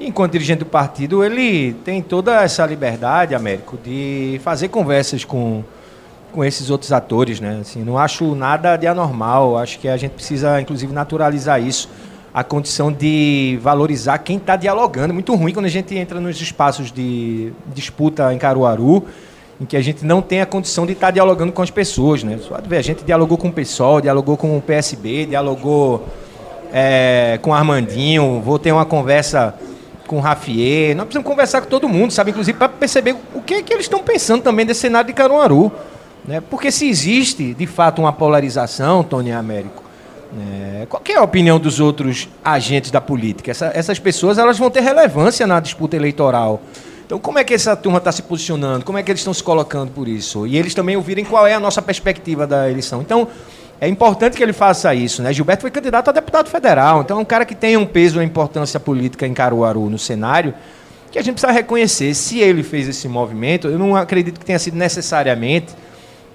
Enquanto 0.00 0.32
dirigente 0.32 0.60
do 0.60 0.66
partido, 0.66 1.24
ele 1.24 1.72
tem 1.84 2.00
toda 2.00 2.42
essa 2.42 2.64
liberdade, 2.64 3.34
Américo, 3.34 3.76
de 3.82 4.40
fazer 4.44 4.68
conversas 4.68 5.24
com, 5.24 5.64
com 6.32 6.44
esses 6.44 6.70
outros 6.70 6.92
atores, 6.92 7.40
né? 7.40 7.58
Assim, 7.60 7.82
não 7.82 7.98
acho 7.98 8.36
nada 8.36 8.76
de 8.76 8.86
anormal. 8.86 9.58
Acho 9.58 9.78
que 9.80 9.88
a 9.88 9.96
gente 9.96 10.12
precisa, 10.12 10.60
inclusive, 10.60 10.92
naturalizar 10.92 11.60
isso. 11.60 11.88
A 12.32 12.44
condição 12.44 12.92
de 12.92 13.58
valorizar 13.60 14.18
quem 14.18 14.36
está 14.36 14.54
dialogando. 14.54 15.10
É 15.10 15.12
muito 15.12 15.34
ruim 15.34 15.52
quando 15.52 15.66
a 15.66 15.70
gente 15.70 15.96
entra 15.96 16.20
nos 16.20 16.40
espaços 16.40 16.92
de 16.92 17.52
disputa 17.74 18.32
em 18.32 18.38
Caruaru, 18.38 19.04
em 19.60 19.64
que 19.64 19.76
a 19.76 19.82
gente 19.82 20.04
não 20.04 20.22
tem 20.22 20.40
a 20.40 20.46
condição 20.46 20.86
de 20.86 20.92
estar 20.92 21.08
tá 21.08 21.10
dialogando 21.10 21.50
com 21.50 21.62
as 21.62 21.70
pessoas, 21.70 22.22
né? 22.22 22.38
A 22.70 22.82
gente 22.82 23.02
dialogou 23.02 23.36
com 23.36 23.48
o 23.48 23.52
PSOL, 23.52 24.00
dialogou 24.00 24.36
com 24.36 24.56
o 24.56 24.62
PSB, 24.62 25.26
dialogou 25.26 26.06
é, 26.72 27.40
com 27.42 27.50
o 27.50 27.54
Armandinho, 27.54 28.40
vou 28.40 28.60
ter 28.60 28.70
uma 28.70 28.84
conversa 28.84 29.54
com 30.08 30.16
o 30.16 30.20
Rafier, 30.20 30.96
nós 30.96 31.04
precisamos 31.04 31.28
conversar 31.28 31.60
com 31.60 31.68
todo 31.68 31.88
mundo, 31.88 32.12
sabe? 32.12 32.30
Inclusive 32.30 32.58
para 32.58 32.68
perceber 32.68 33.14
o 33.34 33.40
que 33.40 33.54
é 33.54 33.62
que 33.62 33.72
eles 33.72 33.84
estão 33.84 34.02
pensando 34.02 34.42
também 34.42 34.66
desse 34.66 34.80
cenário 34.80 35.06
de 35.06 35.12
Caruaru. 35.12 35.70
Né? 36.26 36.40
Porque 36.40 36.72
se 36.72 36.88
existe, 36.88 37.54
de 37.54 37.66
fato, 37.66 38.00
uma 38.00 38.12
polarização, 38.12 39.04
Tony 39.04 39.30
Américo, 39.30 39.84
né? 40.32 40.86
qual 40.88 41.02
é 41.08 41.14
a 41.14 41.22
opinião 41.22 41.60
dos 41.60 41.78
outros 41.78 42.28
agentes 42.44 42.90
da 42.90 43.00
política? 43.00 43.50
Essa, 43.50 43.70
essas 43.74 43.98
pessoas 43.98 44.38
elas 44.38 44.58
vão 44.58 44.70
ter 44.70 44.80
relevância 44.80 45.46
na 45.46 45.60
disputa 45.60 45.94
eleitoral. 45.94 46.60
Então, 47.06 47.18
como 47.18 47.38
é 47.38 47.44
que 47.44 47.54
essa 47.54 47.74
turma 47.74 47.98
está 47.98 48.12
se 48.12 48.22
posicionando? 48.22 48.84
Como 48.84 48.98
é 48.98 49.02
que 49.02 49.10
eles 49.10 49.20
estão 49.20 49.32
se 49.32 49.42
colocando 49.42 49.90
por 49.90 50.06
isso? 50.08 50.46
E 50.46 50.58
eles 50.58 50.74
também 50.74 50.96
ouvirem 50.96 51.24
qual 51.24 51.46
é 51.46 51.54
a 51.54 51.60
nossa 51.60 51.80
perspectiva 51.80 52.46
da 52.46 52.68
eleição. 52.68 53.00
Então, 53.00 53.28
é 53.80 53.88
importante 53.88 54.36
que 54.36 54.42
ele 54.42 54.52
faça 54.52 54.92
isso, 54.94 55.22
né? 55.22 55.32
Gilberto 55.32 55.62
foi 55.62 55.70
candidato 55.70 56.08
a 56.08 56.12
deputado 56.12 56.48
federal, 56.48 57.02
então 57.02 57.18
é 57.18 57.20
um 57.20 57.24
cara 57.24 57.44
que 57.44 57.54
tem 57.54 57.76
um 57.76 57.86
peso 57.86 58.20
e 58.20 58.24
importância 58.24 58.80
política 58.80 59.26
em 59.26 59.32
Caruaru 59.32 59.88
no 59.88 59.98
cenário, 59.98 60.52
que 61.12 61.18
a 61.18 61.22
gente 61.22 61.34
precisa 61.34 61.52
reconhecer. 61.52 62.12
Se 62.14 62.40
ele 62.40 62.62
fez 62.62 62.88
esse 62.88 63.08
movimento, 63.08 63.68
eu 63.68 63.78
não 63.78 63.94
acredito 63.94 64.40
que 64.40 64.44
tenha 64.44 64.58
sido 64.58 64.76
necessariamente 64.76 65.74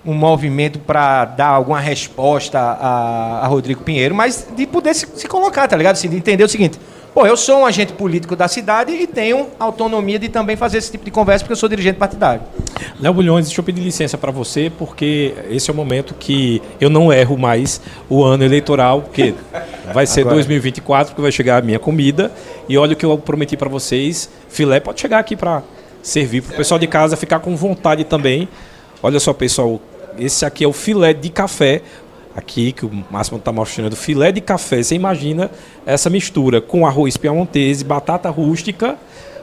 um 0.05 0.13
movimento 0.13 0.79
para 0.79 1.25
dar 1.25 1.47
alguma 1.47 1.79
resposta 1.79 2.59
a, 2.59 3.41
a, 3.43 3.47
Rodrigo 3.47 3.83
Pinheiro, 3.83 4.13
mas 4.13 4.47
de 4.55 4.65
poder 4.65 4.93
se, 4.93 5.07
se 5.15 5.27
colocar, 5.27 5.67
tá 5.67 5.77
ligado? 5.77 5.93
Assim, 5.93 6.09
de 6.09 6.17
entender 6.17 6.43
o 6.43 6.49
seguinte: 6.49 6.79
Pô, 7.13 7.27
eu 7.27 7.37
sou 7.37 7.59
um 7.59 7.65
agente 7.65 7.93
político 7.93 8.35
da 8.35 8.47
cidade 8.47 8.91
e 8.91 9.05
tenho 9.05 9.47
autonomia 9.59 10.17
de 10.17 10.29
também 10.29 10.55
fazer 10.55 10.79
esse 10.79 10.91
tipo 10.91 11.05
de 11.05 11.11
conversa 11.11 11.43
porque 11.43 11.53
eu 11.53 11.57
sou 11.57 11.69
dirigente 11.69 11.99
partidário. 11.99 12.41
Léo 12.99 13.13
Bulhões, 13.13 13.45
deixa 13.45 13.61
eu 13.61 13.63
pedir 13.63 13.81
licença 13.81 14.17
para 14.17 14.31
você, 14.31 14.71
porque 14.79 15.35
esse 15.47 15.69
é 15.69 15.73
o 15.73 15.75
momento 15.75 16.15
que 16.15 16.59
eu 16.81 16.89
não 16.89 17.13
erro 17.13 17.37
mais 17.37 17.79
o 18.09 18.23
ano 18.23 18.43
eleitoral, 18.43 19.03
porque 19.03 19.35
vai 19.93 20.07
ser 20.07 20.21
Agora. 20.25 20.37
2024, 20.37 21.11
porque 21.11 21.21
vai 21.21 21.31
chegar 21.31 21.61
a 21.61 21.61
minha 21.61 21.77
comida. 21.77 22.31
E 22.67 22.79
olha 22.79 22.93
o 22.93 22.95
que 22.95 23.05
eu 23.05 23.15
prometi 23.19 23.55
para 23.55 23.69
vocês: 23.69 24.27
filé 24.49 24.79
pode 24.79 24.99
chegar 24.99 25.19
aqui 25.19 25.35
para 25.35 25.61
servir 26.01 26.41
para 26.41 26.53
o 26.53 26.57
pessoal 26.57 26.79
de 26.79 26.87
casa 26.87 27.15
ficar 27.15 27.39
com 27.39 27.55
vontade 27.55 28.03
também. 28.05 28.49
Olha 29.03 29.19
só, 29.19 29.33
pessoal, 29.33 29.79
esse 30.17 30.45
aqui 30.45 30.63
é 30.63 30.67
o 30.67 30.73
filé 30.73 31.13
de 31.13 31.29
café 31.29 31.81
aqui, 32.35 32.71
que 32.71 32.85
o 32.85 33.05
Máximo 33.09 33.37
está 33.37 33.51
mostrando, 33.51 33.95
filé 33.95 34.31
de 34.31 34.41
café. 34.41 34.81
Você 34.81 34.95
imagina 34.95 35.51
essa 35.85 36.09
mistura 36.09 36.59
com 36.59 36.85
arroz 36.85 37.17
piamontese, 37.17 37.83
batata 37.83 38.29
rústica, 38.29 38.97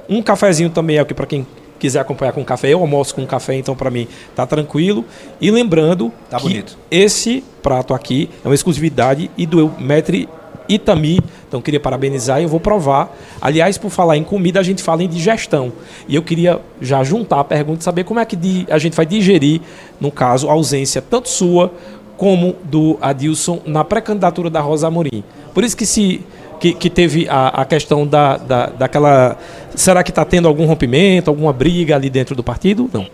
um 0.09 0.23
cafezinho 0.23 0.71
também 0.71 0.99
aqui 0.99 1.15
para 1.15 1.27
quem 1.27 1.47
quiser 1.79 2.01
acompanhar 2.01 2.33
com 2.33 2.45
café, 2.45 2.69
eu 2.69 2.81
almoço 2.81 3.15
com 3.15 3.27
café, 3.27 3.55
então 3.55 3.75
para 3.75 3.91
mim 3.91 4.07
tá 4.37 4.47
tranquilo. 4.47 5.05
E 5.41 5.51
lembrando 5.51 6.13
tá 6.29 6.37
que 6.37 6.43
bonito. 6.43 6.79
esse 6.91 7.43
prato 7.63 7.95
aqui 7.95 8.29
é 8.45 8.49
uma 8.49 8.55
exclusividade 8.55 9.31
e 9.37 9.47
do 9.47 9.73
Metre 9.79 10.29
Itami. 10.69 11.21
Então 11.49 11.61
queria 11.61 11.81
parabenizar 11.81 12.39
e 12.41 12.45
eu 12.45 12.49
vou 12.49 12.61
provar. 12.61 13.17
Aliás, 13.41 13.77
por 13.77 13.91
falar 13.91 14.17
em 14.17 14.23
comida, 14.23 14.61
a 14.61 14.63
gente 14.63 14.83
fala 14.83 15.03
em 15.03 15.09
digestão. 15.09 15.73
E 16.07 16.15
eu 16.15 16.23
queria 16.23 16.61
já 16.81 17.03
juntar 17.03 17.41
a 17.41 17.45
pergunta 17.45 17.81
e 17.81 17.85
saber 17.85 18.05
como 18.05 18.21
é 18.21 18.25
que 18.25 18.67
a 18.71 18.79
gente 18.79 18.95
vai 18.95 19.05
digerir, 19.05 19.61
no 20.01 20.13
caso, 20.13 20.49
a 20.49 20.53
ausência 20.53 21.03
tanto 21.03 21.29
sua 21.29 21.73
como 22.21 22.55
do 22.65 22.99
Adilson 23.01 23.63
na 23.65 23.83
pré-candidatura 23.83 24.51
da 24.51 24.61
Rosa 24.61 24.89
Amorim. 24.89 25.25
Por 25.55 25.65
isso 25.65 25.75
que 25.75 25.87
se 25.87 26.21
que, 26.61 26.75
que 26.75 26.91
teve 26.91 27.27
a, 27.27 27.63
a 27.63 27.65
questão 27.65 28.07
da, 28.07 28.37
da, 28.37 28.67
daquela. 28.67 29.39
Será 29.75 30.03
que 30.03 30.11
está 30.11 30.23
tendo 30.23 30.47
algum 30.47 30.67
rompimento, 30.67 31.31
alguma 31.31 31.51
briga 31.51 31.97
ali 31.97 32.11
dentro 32.11 32.37
do 32.37 32.45
partido? 32.45 32.91
Não. 32.93 33.07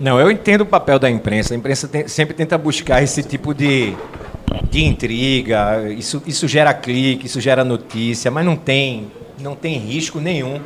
Não, 0.00 0.18
eu 0.18 0.32
entendo 0.32 0.62
o 0.62 0.66
papel 0.66 0.98
da 0.98 1.08
imprensa. 1.08 1.54
A 1.54 1.56
imprensa 1.56 1.86
tem, 1.86 2.08
sempre 2.08 2.34
tenta 2.34 2.58
buscar 2.58 3.00
esse 3.00 3.22
tipo 3.22 3.54
de, 3.54 3.94
de 4.68 4.84
intriga. 4.84 5.88
Isso, 5.96 6.20
isso 6.26 6.48
gera 6.48 6.74
clique, 6.74 7.26
isso 7.26 7.40
gera 7.40 7.64
notícia, 7.64 8.32
mas 8.32 8.44
não 8.44 8.56
tem, 8.56 9.06
não 9.38 9.54
tem 9.54 9.78
risco 9.78 10.18
nenhum 10.18 10.58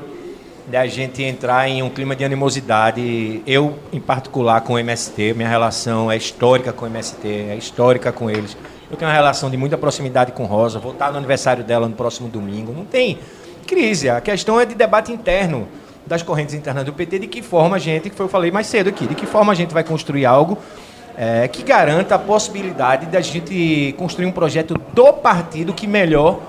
da 0.71 0.87
gente 0.87 1.23
entrar 1.23 1.69
em 1.69 1.83
um 1.83 1.89
clima 1.89 2.15
de 2.15 2.25
animosidade. 2.25 3.43
Eu, 3.47 3.79
em 3.93 4.01
particular, 4.01 4.61
com 4.61 4.75
o 4.75 4.79
MST, 4.79 5.33
minha 5.35 5.49
relação 5.49 6.13
é 6.13 6.17
histórica 6.17 6.73
com 6.73 6.85
o 6.85 6.89
MST, 6.89 7.27
é 7.27 7.57
histórica 7.57 8.13
com 8.13 8.31
eles. 8.31 8.57
Eu 8.91 8.97
tenho 8.97 9.11
uma 9.11 9.15
relação 9.15 9.51
de 9.51 9.57
muita 9.57 9.79
proximidade 9.79 10.33
com 10.33 10.45
Rosa, 10.45 10.79
vou 10.79 10.93
estar 10.93 11.11
no 11.11 11.19
aniversário 11.19 11.65
dela 11.65 11.89
no 11.89 11.95
próximo 11.95 12.29
domingo. 12.29 12.73
Não 12.73 12.85
tem 12.85 13.19
crise, 13.67 14.09
a 14.09 14.21
questão 14.21 14.61
é 14.61 14.67
de 14.67 14.75
debate 14.75 15.13
interno 15.13 15.67
das 16.07 16.23
correntes 16.23 16.55
internas 16.55 16.85
do 16.85 16.93
PT, 16.93 17.19
de 17.21 17.27
que 17.27 17.43
forma 17.43 17.77
a 17.77 17.79
gente, 17.79 18.09
que 18.09 18.17
foi 18.17 18.27
eu 18.27 18.31
falei 18.31 18.51
mais 18.51 18.67
cedo 18.67 18.89
aqui, 18.89 19.07
de 19.07 19.15
que 19.15 19.27
forma 19.27 19.53
a 19.53 19.55
gente 19.55 19.75
vai 19.75 19.85
construir 19.85 20.25
algo 20.25 20.59
é, 21.17 21.49
que 21.49 21.63
garanta 21.63 22.15
a 22.15 22.19
possibilidade 22.19 23.07
da 23.07 23.21
gente 23.21 23.95
construir 23.99 24.27
um 24.27 24.33
projeto 24.33 24.75
do 24.95 25.13
partido 25.13 25.73
que 25.73 25.87
melhor 25.87 26.41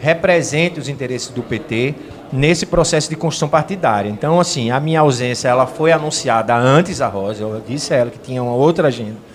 represente 0.00 0.78
os 0.78 0.88
interesses 0.88 1.28
do 1.28 1.42
PT 1.42 1.94
nesse 2.32 2.66
processo 2.66 3.08
de 3.08 3.16
construção 3.16 3.48
partidária. 3.48 4.08
Então, 4.08 4.40
assim, 4.40 4.70
a 4.70 4.78
minha 4.78 5.00
ausência 5.00 5.48
ela 5.48 5.66
foi 5.66 5.92
anunciada 5.92 6.54
antes 6.56 6.98
da 6.98 7.08
Rosa, 7.08 7.42
eu 7.42 7.62
disse 7.66 7.92
a 7.92 7.96
ela 7.96 8.10
que 8.10 8.18
tinha 8.18 8.42
uma 8.42 8.54
outra 8.54 8.88
agenda 8.88 9.30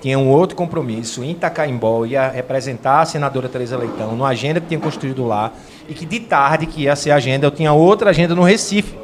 tinha 0.00 0.18
um 0.18 0.28
outro 0.30 0.56
compromisso 0.56 1.22
em 1.22 1.32
Itacaimbó, 1.32 2.06
ia 2.06 2.28
representar 2.28 3.02
a 3.02 3.04
senadora 3.04 3.48
Teresa 3.48 3.76
Leitão, 3.76 4.12
numa 4.12 4.28
agenda 4.28 4.60
que 4.60 4.66
tinha 4.66 4.80
construído 4.80 5.26
lá, 5.26 5.52
e 5.88 5.92
que 5.92 6.06
de 6.06 6.20
tarde, 6.20 6.66
que 6.66 6.82
ia 6.82 6.96
ser 6.96 7.10
a 7.10 7.16
agenda, 7.16 7.46
eu 7.46 7.50
tinha 7.50 7.72
outra 7.72 8.10
agenda 8.10 8.34
no 8.34 8.42
Recife. 8.42 8.98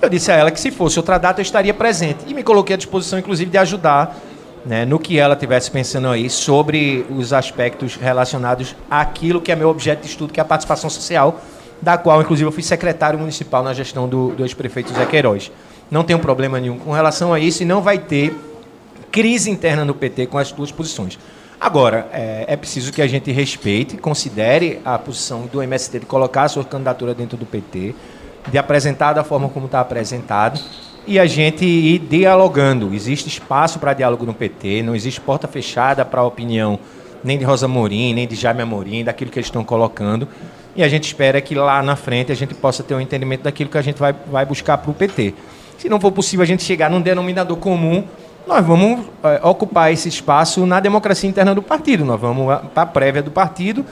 Eu 0.00 0.08
disse 0.08 0.32
a 0.32 0.36
ela 0.36 0.50
que 0.50 0.58
se 0.58 0.70
fosse 0.70 0.98
outra 0.98 1.18
data 1.18 1.40
eu 1.40 1.42
estaria 1.42 1.74
presente. 1.74 2.24
E 2.26 2.34
me 2.34 2.42
coloquei 2.42 2.74
à 2.74 2.76
disposição, 2.76 3.18
inclusive, 3.18 3.50
de 3.50 3.58
ajudar 3.58 4.16
né, 4.64 4.84
no 4.84 4.98
que 4.98 5.18
ela 5.18 5.34
estivesse 5.34 5.70
pensando 5.70 6.08
aí 6.08 6.30
sobre 6.30 7.04
os 7.10 7.32
aspectos 7.32 7.96
relacionados 7.96 8.74
àquilo 8.90 9.40
que 9.40 9.52
é 9.52 9.56
meu 9.56 9.68
objeto 9.68 10.00
de 10.00 10.08
estudo, 10.08 10.32
que 10.32 10.40
é 10.40 10.42
a 10.42 10.46
participação 10.46 10.88
social, 10.88 11.40
da 11.82 11.98
qual, 11.98 12.22
inclusive, 12.22 12.46
eu 12.46 12.52
fui 12.52 12.62
secretário 12.62 13.18
municipal 13.18 13.64
na 13.64 13.74
gestão 13.74 14.08
do, 14.08 14.28
do 14.28 14.44
ex-prefeito 14.44 14.94
Zé 14.94 15.04
Queiroz. 15.04 15.50
Não 15.90 16.04
tenho 16.04 16.20
problema 16.20 16.60
nenhum 16.60 16.78
com 16.78 16.92
relação 16.92 17.34
a 17.34 17.40
isso 17.40 17.64
e 17.64 17.66
não 17.66 17.82
vai 17.82 17.98
ter 17.98 18.34
crise 19.10 19.50
interna 19.50 19.84
no 19.84 19.92
PT 19.92 20.26
com 20.26 20.38
as 20.38 20.52
duas 20.52 20.70
posições. 20.70 21.18
Agora, 21.60 22.08
é, 22.12 22.44
é, 22.48 22.56
preciso 22.56 22.92
que 22.92 23.02
a 23.02 23.06
gente 23.06 23.30
respeite, 23.30 23.96
considere 23.96 24.80
a 24.84 24.98
posição 24.98 25.46
do 25.46 25.62
MST 25.62 26.00
de 26.00 26.06
colocar 26.06 26.44
a 26.44 26.48
sua 26.48 26.64
candidatura 26.64 27.14
dentro 27.14 27.36
do 27.36 27.44
PT, 27.44 27.94
de 28.50 28.58
apresentar 28.58 29.12
da 29.12 29.22
forma 29.22 29.48
como 29.48 29.66
está 29.66 29.80
apresentado, 29.80 30.60
e 31.06 31.18
a 31.18 31.26
gente 31.26 31.64
ir 31.64 31.98
dialogando. 31.98 32.94
Existe 32.94 33.28
espaço 33.28 33.78
para 33.78 33.92
diálogo 33.92 34.24
no 34.24 34.34
PT, 34.34 34.82
não 34.82 34.94
existe 34.94 35.20
porta 35.20 35.46
fechada 35.46 36.04
para 36.04 36.20
a 36.20 36.24
opinião 36.24 36.78
nem 37.22 37.38
de 37.38 37.44
Rosa 37.44 37.68
Morim, 37.68 38.14
nem 38.14 38.26
de 38.26 38.34
Jaime 38.34 38.62
Amorim, 38.62 39.04
daquilo 39.04 39.30
que 39.30 39.38
eles 39.38 39.46
estão 39.46 39.62
colocando. 39.62 40.26
E 40.74 40.82
a 40.82 40.88
gente 40.88 41.04
espera 41.04 41.40
que 41.40 41.54
lá 41.54 41.82
na 41.82 41.96
frente 41.96 42.32
a 42.32 42.34
gente 42.34 42.54
possa 42.54 42.82
ter 42.82 42.94
um 42.94 43.00
entendimento 43.00 43.42
daquilo 43.42 43.68
que 43.68 43.78
a 43.78 43.82
gente 43.82 43.98
vai, 43.98 44.14
vai 44.30 44.46
buscar 44.46 44.78
para 44.78 44.90
o 44.90 44.94
PT. 44.94 45.34
Se 45.78 45.88
não 45.88 46.00
for 46.00 46.12
possível 46.12 46.42
a 46.42 46.46
gente 46.46 46.62
chegar 46.62 46.90
num 46.90 47.00
denominador 47.00 47.56
comum, 47.58 48.04
nós 48.46 48.64
vamos 48.64 49.06
é, 49.22 49.40
ocupar 49.42 49.92
esse 49.92 50.08
espaço 50.08 50.64
na 50.66 50.80
democracia 50.80 51.28
interna 51.28 51.54
do 51.54 51.62
partido. 51.62 52.04
Nós 52.04 52.20
vamos 52.20 52.46
para 52.74 52.82
a 52.82 52.86
prévia 52.86 53.22
do 53.22 53.30
partido 53.30 53.84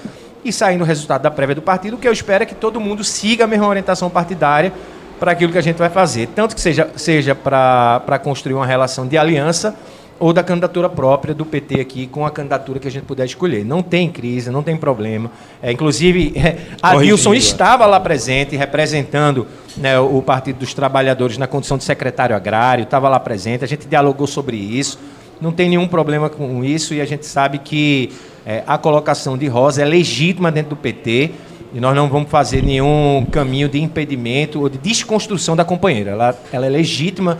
e 0.44 0.52
saindo 0.52 0.82
o 0.82 0.86
resultado 0.86 1.22
da 1.22 1.30
prévia 1.30 1.54
do 1.54 1.62
partido, 1.62 1.96
o 1.96 1.98
que 1.98 2.08
eu 2.08 2.12
espero 2.12 2.42
é 2.42 2.46
que 2.46 2.54
todo 2.54 2.80
mundo 2.80 3.04
siga 3.04 3.44
a 3.44 3.46
mesma 3.46 3.66
orientação 3.66 4.08
partidária 4.08 4.72
para 5.18 5.32
aquilo 5.32 5.52
que 5.52 5.58
a 5.58 5.62
gente 5.62 5.76
vai 5.76 5.90
fazer. 5.90 6.28
Tanto 6.28 6.54
que 6.54 6.60
seja, 6.60 6.88
seja 6.96 7.34
para 7.34 8.18
construir 8.22 8.54
uma 8.54 8.64
relação 8.64 9.06
de 9.06 9.18
aliança 9.18 9.76
ou 10.20 10.34
da 10.34 10.44
candidatura 10.44 10.88
própria 10.88 11.34
do 11.34 11.46
PT 11.46 11.80
aqui 11.80 12.06
com 12.06 12.26
a 12.26 12.30
candidatura 12.30 12.78
que 12.78 12.86
a 12.86 12.90
gente 12.90 13.04
puder 13.04 13.24
escolher. 13.24 13.64
Não 13.64 13.82
tem 13.82 14.10
crise, 14.10 14.50
não 14.50 14.62
tem 14.62 14.76
problema. 14.76 15.32
É, 15.62 15.72
inclusive, 15.72 16.34
é, 16.38 16.58
a 16.82 16.94
Wilson 16.96 17.32
estava 17.32 17.86
lá 17.86 17.98
presente, 17.98 18.54
representando 18.54 19.46
né, 19.78 19.98
o 19.98 20.20
Partido 20.20 20.58
dos 20.58 20.74
Trabalhadores 20.74 21.38
na 21.38 21.46
condição 21.46 21.78
de 21.78 21.84
secretário 21.84 22.36
agrário, 22.36 22.82
estava 22.84 23.08
lá 23.08 23.18
presente, 23.18 23.64
a 23.64 23.66
gente 23.66 23.88
dialogou 23.88 24.26
sobre 24.26 24.58
isso. 24.58 24.98
Não 25.40 25.50
tem 25.50 25.70
nenhum 25.70 25.88
problema 25.88 26.28
com 26.28 26.62
isso 26.62 26.92
e 26.92 27.00
a 27.00 27.06
gente 27.06 27.24
sabe 27.24 27.58
que 27.58 28.12
é, 28.44 28.62
a 28.66 28.76
colocação 28.76 29.38
de 29.38 29.48
Rosa 29.48 29.80
é 29.80 29.86
legítima 29.86 30.52
dentro 30.52 30.70
do 30.70 30.76
PT 30.76 31.30
e 31.72 31.80
nós 31.80 31.94
não 31.94 32.10
vamos 32.10 32.28
fazer 32.28 32.62
nenhum 32.62 33.26
caminho 33.30 33.70
de 33.70 33.80
impedimento 33.80 34.60
ou 34.60 34.68
de 34.68 34.76
desconstrução 34.76 35.56
da 35.56 35.64
companheira. 35.64 36.10
Ela, 36.10 36.38
ela 36.52 36.66
é 36.66 36.68
legítima 36.68 37.38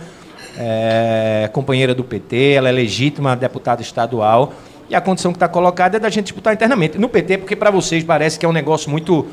é 0.57 1.49
companheira 1.53 1.93
do 1.93 2.03
PT, 2.03 2.53
ela 2.53 2.69
é 2.69 2.71
legítima 2.71 3.35
deputada 3.35 3.81
estadual. 3.81 4.53
E 4.89 4.95
a 4.95 4.99
condição 4.99 5.31
que 5.31 5.37
está 5.37 5.47
colocada 5.47 5.97
é 5.97 5.99
da 5.99 6.09
gente 6.09 6.25
disputar 6.25 6.53
internamente. 6.53 6.97
No 6.97 7.07
PT, 7.07 7.37
porque 7.39 7.55
para 7.55 7.71
vocês 7.71 8.03
parece 8.03 8.37
que 8.37 8.45
é 8.45 8.49
um 8.49 8.53
negócio 8.53 8.89
muito. 8.89 9.25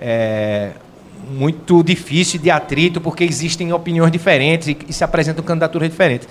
É, 0.00 0.70
muito 1.30 1.82
difícil 1.82 2.38
de 2.38 2.50
atrito, 2.50 3.00
porque 3.00 3.24
existem 3.24 3.72
opiniões 3.72 4.12
diferentes 4.12 4.68
e, 4.68 4.76
e 4.86 4.92
se 4.92 5.02
apresentam 5.02 5.42
candidaturas 5.42 5.88
diferentes. 5.88 6.28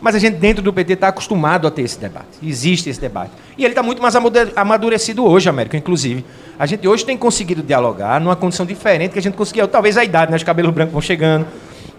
Mas 0.00 0.14
a 0.14 0.18
gente, 0.18 0.38
dentro 0.38 0.62
do 0.62 0.72
PT, 0.72 0.94
está 0.94 1.08
acostumado 1.08 1.68
a 1.68 1.70
ter 1.70 1.82
esse 1.82 2.00
debate. 2.00 2.38
Existe 2.42 2.88
esse 2.88 3.00
debate. 3.00 3.32
E 3.58 3.64
ele 3.64 3.72
está 3.72 3.82
muito 3.82 4.00
mais 4.00 4.14
amadurecido 4.56 5.24
hoje, 5.26 5.48
América, 5.48 5.76
inclusive. 5.76 6.24
A 6.58 6.64
gente 6.64 6.88
hoje 6.88 7.04
tem 7.04 7.18
conseguido 7.18 7.62
dialogar 7.62 8.18
numa 8.18 8.34
condição 8.34 8.64
diferente 8.64 9.12
que 9.12 9.18
a 9.18 9.22
gente 9.22 9.36
conseguia. 9.36 9.68
Talvez 9.68 9.98
a 9.98 10.04
idade, 10.04 10.30
né? 10.30 10.38
Os 10.38 10.42
cabelos 10.42 10.72
brancos 10.72 10.92
vão 10.92 11.02
chegando 11.02 11.46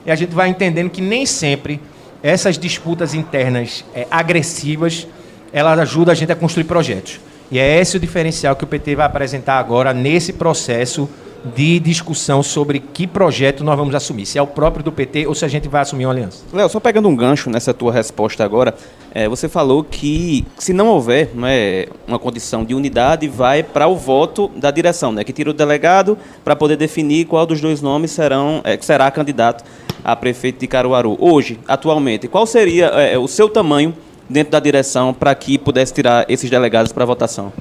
e 0.06 0.12
a 0.12 0.16
gente 0.16 0.34
vai 0.34 0.50
entendendo 0.50 0.90
que 0.90 1.02
nem 1.02 1.26
sempre 1.26 1.80
essas 2.24 2.58
disputas 2.58 3.14
internas 3.14 3.84
é, 3.94 4.08
agressivas 4.10 5.08
elas 5.54 5.80
ajudam 5.80 6.12
a 6.12 6.16
gente 6.16 6.32
a 6.32 6.36
construir 6.36 6.64
projetos. 6.64 7.20
E 7.52 7.60
é 7.60 7.80
esse 7.80 7.98
o 7.98 8.00
diferencial 8.00 8.56
que 8.56 8.64
o 8.64 8.68
PT 8.68 8.96
vai 8.96 9.06
apresentar 9.06 9.60
agora 9.60 9.94
nesse 9.94 10.32
processo 10.32 11.10
de 11.44 11.80
discussão 11.80 12.44
sobre 12.44 12.80
que 12.80 13.08
projeto 13.08 13.64
nós 13.64 13.76
vamos 13.76 13.96
assumir, 13.96 14.26
se 14.26 14.38
é 14.38 14.42
o 14.42 14.48
próprio 14.48 14.84
do 14.84 14.92
PT 14.92 15.26
ou 15.26 15.34
se 15.34 15.44
a 15.44 15.48
gente 15.48 15.68
vai 15.68 15.82
assumir 15.82 16.06
uma 16.06 16.14
aliança. 16.14 16.44
Léo, 16.54 16.70
só 16.70 16.80
pegando 16.80 17.08
um 17.08 17.16
gancho 17.16 17.50
nessa 17.50 17.74
tua 17.74 17.92
resposta 17.92 18.44
agora, 18.44 18.76
é, 19.14 19.28
você 19.28 19.50
falou 19.50 19.84
que 19.84 20.46
se 20.58 20.72
não 20.72 20.88
houver 20.88 21.32
não 21.34 21.48
é, 21.48 21.88
uma 22.08 22.20
condição 22.20 22.64
de 22.64 22.76
unidade, 22.76 23.28
vai 23.28 23.64
para 23.64 23.88
o 23.88 23.96
voto 23.96 24.50
da 24.56 24.70
direção, 24.70 25.12
né, 25.12 25.24
que 25.24 25.34
tira 25.34 25.50
o 25.50 25.54
delegado 25.54 26.18
para 26.44 26.56
poder 26.56 26.78
definir 26.78 27.26
qual 27.26 27.46
dos 27.46 27.60
dois 27.60 27.82
nomes 27.82 28.12
serão, 28.12 28.62
é, 28.64 28.78
que 28.78 28.86
será 28.86 29.10
candidato 29.10 29.64
a 30.04 30.16
prefeito 30.16 30.60
de 30.60 30.68
Caruaru. 30.68 31.18
Hoje, 31.20 31.60
atualmente, 31.68 32.28
qual 32.28 32.46
seria 32.46 32.88
é, 32.88 33.18
o 33.18 33.28
seu 33.28 33.50
tamanho 33.50 33.96
dentro 34.30 34.52
da 34.52 34.60
direção 34.60 35.14
para 35.14 35.34
que 35.36 35.58
pudesse 35.58 35.94
tirar 35.94 36.26
esses 36.30 36.50
delegados 36.50 36.92
para 36.92 37.06
votação? 37.06 37.52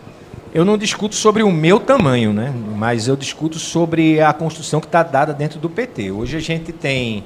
Eu 0.53 0.65
não 0.65 0.77
discuto 0.77 1.15
sobre 1.15 1.45
o 1.45 1.51
meu 1.53 1.79
tamanho, 1.79 2.33
né? 2.33 2.53
mas 2.77 3.07
eu 3.07 3.15
discuto 3.15 3.59
sobre 3.59 4.21
a 4.21 4.33
construção 4.33 4.81
que 4.81 4.87
está 4.87 5.03
dada 5.03 5.33
dentro 5.33 5.61
do 5.61 5.71
PT. 5.71 6.11
Hoje 6.11 6.37
a 6.37 6.41
gente 6.41 6.73
tem 6.73 7.23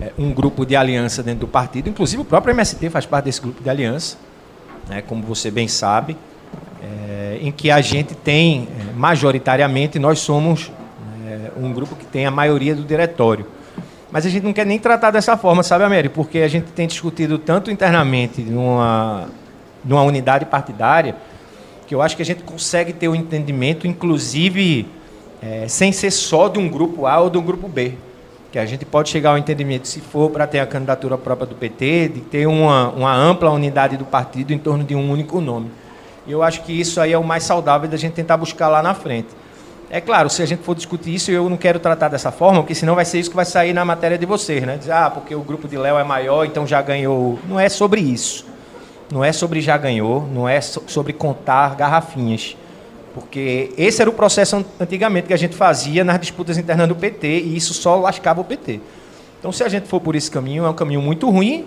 é, 0.00 0.10
um 0.18 0.32
grupo 0.32 0.64
de 0.64 0.74
aliança 0.74 1.22
dentro 1.22 1.40
do 1.40 1.48
partido, 1.48 1.90
inclusive 1.90 2.22
o 2.22 2.24
próprio 2.24 2.52
MST 2.52 2.88
faz 2.88 3.04
parte 3.04 3.26
desse 3.26 3.42
grupo 3.42 3.62
de 3.62 3.68
aliança, 3.68 4.16
né? 4.88 5.02
como 5.02 5.22
você 5.22 5.50
bem 5.50 5.68
sabe, 5.68 6.16
é, 6.82 7.38
em 7.42 7.52
que 7.52 7.70
a 7.70 7.82
gente 7.82 8.14
tem, 8.14 8.68
é, 8.80 8.92
majoritariamente, 8.94 9.98
nós 9.98 10.20
somos 10.20 10.70
é, 11.26 11.50
um 11.58 11.72
grupo 11.72 11.94
que 11.94 12.06
tem 12.06 12.24
a 12.24 12.30
maioria 12.30 12.74
do 12.74 12.84
diretório. 12.84 13.46
Mas 14.10 14.24
a 14.24 14.28
gente 14.28 14.44
não 14.44 14.52
quer 14.52 14.64
nem 14.64 14.78
tratar 14.78 15.10
dessa 15.10 15.36
forma, 15.36 15.62
sabe, 15.62 15.84
Américo? 15.84 16.14
Porque 16.14 16.38
a 16.38 16.48
gente 16.48 16.66
tem 16.72 16.86
discutido 16.86 17.38
tanto 17.38 17.70
internamente 17.70 18.40
numa, 18.42 19.28
numa 19.84 20.02
unidade 20.02 20.44
partidária 20.44 21.16
que 21.86 21.94
eu 21.94 22.02
acho 22.02 22.16
que 22.16 22.22
a 22.22 22.24
gente 22.24 22.42
consegue 22.42 22.92
ter 22.92 23.08
o 23.08 23.12
um 23.12 23.14
entendimento, 23.14 23.86
inclusive, 23.86 24.86
é, 25.40 25.68
sem 25.68 25.92
ser 25.92 26.10
só 26.10 26.48
de 26.48 26.58
um 26.58 26.68
grupo 26.68 27.06
A 27.06 27.20
ou 27.20 27.30
de 27.30 27.38
um 27.38 27.42
grupo 27.42 27.68
B. 27.68 27.94
Que 28.50 28.58
a 28.58 28.66
gente 28.66 28.84
pode 28.84 29.08
chegar 29.08 29.30
ao 29.30 29.38
entendimento, 29.38 29.86
se 29.86 30.00
for 30.00 30.30
para 30.30 30.46
ter 30.46 30.58
a 30.58 30.66
candidatura 30.66 31.16
própria 31.16 31.46
do 31.46 31.54
PT, 31.54 32.08
de 32.08 32.20
ter 32.20 32.46
uma, 32.46 32.90
uma 32.90 33.14
ampla 33.14 33.50
unidade 33.50 33.96
do 33.96 34.04
partido 34.04 34.52
em 34.52 34.58
torno 34.58 34.82
de 34.82 34.94
um 34.94 35.10
único 35.10 35.40
nome. 35.40 35.70
E 36.26 36.32
eu 36.32 36.42
acho 36.42 36.62
que 36.62 36.72
isso 36.72 37.00
aí 37.00 37.12
é 37.12 37.18
o 37.18 37.24
mais 37.24 37.44
saudável 37.44 37.88
da 37.88 37.96
gente 37.96 38.14
tentar 38.14 38.36
buscar 38.36 38.68
lá 38.68 38.82
na 38.82 38.94
frente. 38.94 39.28
É 39.88 40.00
claro, 40.00 40.28
se 40.28 40.42
a 40.42 40.46
gente 40.46 40.62
for 40.62 40.74
discutir 40.74 41.14
isso, 41.14 41.30
eu 41.30 41.48
não 41.48 41.56
quero 41.56 41.78
tratar 41.78 42.08
dessa 42.08 42.32
forma, 42.32 42.60
porque 42.60 42.74
senão 42.74 42.96
vai 42.96 43.04
ser 43.04 43.20
isso 43.20 43.30
que 43.30 43.36
vai 43.36 43.44
sair 43.44 43.72
na 43.72 43.84
matéria 43.84 44.18
de 44.18 44.26
vocês, 44.26 44.62
né? 44.64 44.76
Dizer, 44.76 44.92
ah, 44.92 45.08
porque 45.08 45.34
o 45.34 45.42
grupo 45.42 45.68
de 45.68 45.78
Léo 45.78 45.96
é 45.96 46.02
maior, 46.02 46.44
então 46.44 46.66
já 46.66 46.82
ganhou. 46.82 47.38
Não 47.48 47.58
é 47.58 47.68
sobre 47.68 48.00
isso. 48.00 48.44
Não 49.12 49.22
é 49.22 49.32
sobre 49.32 49.60
já 49.60 49.76
ganhou, 49.76 50.26
não 50.32 50.48
é 50.48 50.60
so 50.60 50.82
sobre 50.88 51.12
contar 51.12 51.76
garrafinhas. 51.76 52.56
Porque 53.14 53.72
esse 53.78 54.02
era 54.02 54.10
o 54.10 54.12
processo 54.12 54.64
antigamente 54.80 55.28
que 55.28 55.32
a 55.32 55.38
gente 55.38 55.54
fazia 55.54 56.02
nas 56.02 56.18
disputas 56.20 56.58
internas 56.58 56.88
do 56.88 56.96
PT, 56.96 57.40
e 57.40 57.56
isso 57.56 57.72
só 57.72 57.94
lascava 57.96 58.40
o 58.40 58.44
PT. 58.44 58.80
Então, 59.38 59.52
se 59.52 59.62
a 59.62 59.68
gente 59.68 59.86
for 59.86 60.00
por 60.00 60.16
esse 60.16 60.30
caminho, 60.30 60.64
é 60.64 60.68
um 60.68 60.74
caminho 60.74 61.00
muito 61.00 61.30
ruim, 61.30 61.64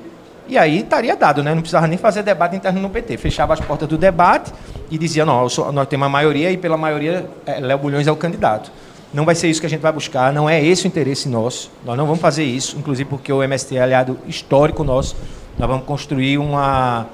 e 0.50 0.58
aí 0.58 0.80
estaria 0.80 1.16
dado, 1.16 1.44
né? 1.44 1.54
Não 1.54 1.62
precisava 1.62 1.86
nem 1.86 1.96
fazer 1.98 2.24
debate 2.24 2.56
interno 2.56 2.82
no 2.82 2.90
PT. 2.90 3.18
Fechava 3.18 3.54
as 3.54 3.60
portas 3.60 3.88
do 3.88 4.00
debate 4.00 4.52
e 4.90 4.98
dizia, 4.98 5.24
não, 5.24 5.48
sou, 5.48 5.72
nós 5.72 5.88
temos 5.88 6.08
a 6.08 6.10
maioria 6.10 6.52
e 6.52 6.58
pela 6.58 6.76
maioria 6.76 7.30
é, 7.46 7.60
Léo 7.60 7.78
Bulhões 7.78 8.08
é 8.08 8.12
o 8.12 8.16
candidato. 8.16 8.72
Não 9.14 9.26
vai 9.26 9.36
ser 9.36 9.48
isso 9.48 9.60
que 9.60 9.68
a 9.68 9.70
gente 9.70 9.82
vai 9.82 9.92
buscar, 9.92 10.34
não 10.34 10.50
é 10.50 10.64
esse 10.64 10.86
o 10.86 10.88
interesse 10.88 11.30
nosso. 11.30 11.72
Nós 11.86 11.96
não 11.96 12.08
vamos 12.08 12.20
fazer 12.20 12.44
isso, 12.44 12.76
inclusive 12.80 13.08
porque 13.08 13.32
o 13.32 13.44
MST 13.44 13.78
é 13.78 13.82
aliado 13.82 14.18
histórico 14.28 14.84
nosso. 14.84 15.16
Nós 15.58 15.70
vamos 15.70 15.86
construir 15.86 16.40
uma, 16.40 17.06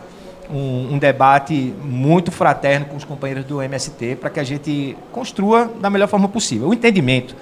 um, 0.50 0.94
um 0.94 0.98
debate 0.98 1.74
muito 1.84 2.32
fraterno 2.32 2.86
com 2.86 2.96
os 2.96 3.04
companheiros 3.04 3.44
do 3.44 3.62
MST 3.62 4.16
para 4.16 4.30
que 4.30 4.40
a 4.40 4.46
gente 4.46 4.96
construa 5.12 5.70
da 5.82 5.90
melhor 5.90 6.08
forma 6.08 6.30
possível. 6.30 6.70
O 6.70 6.74
entendimento 6.74 7.36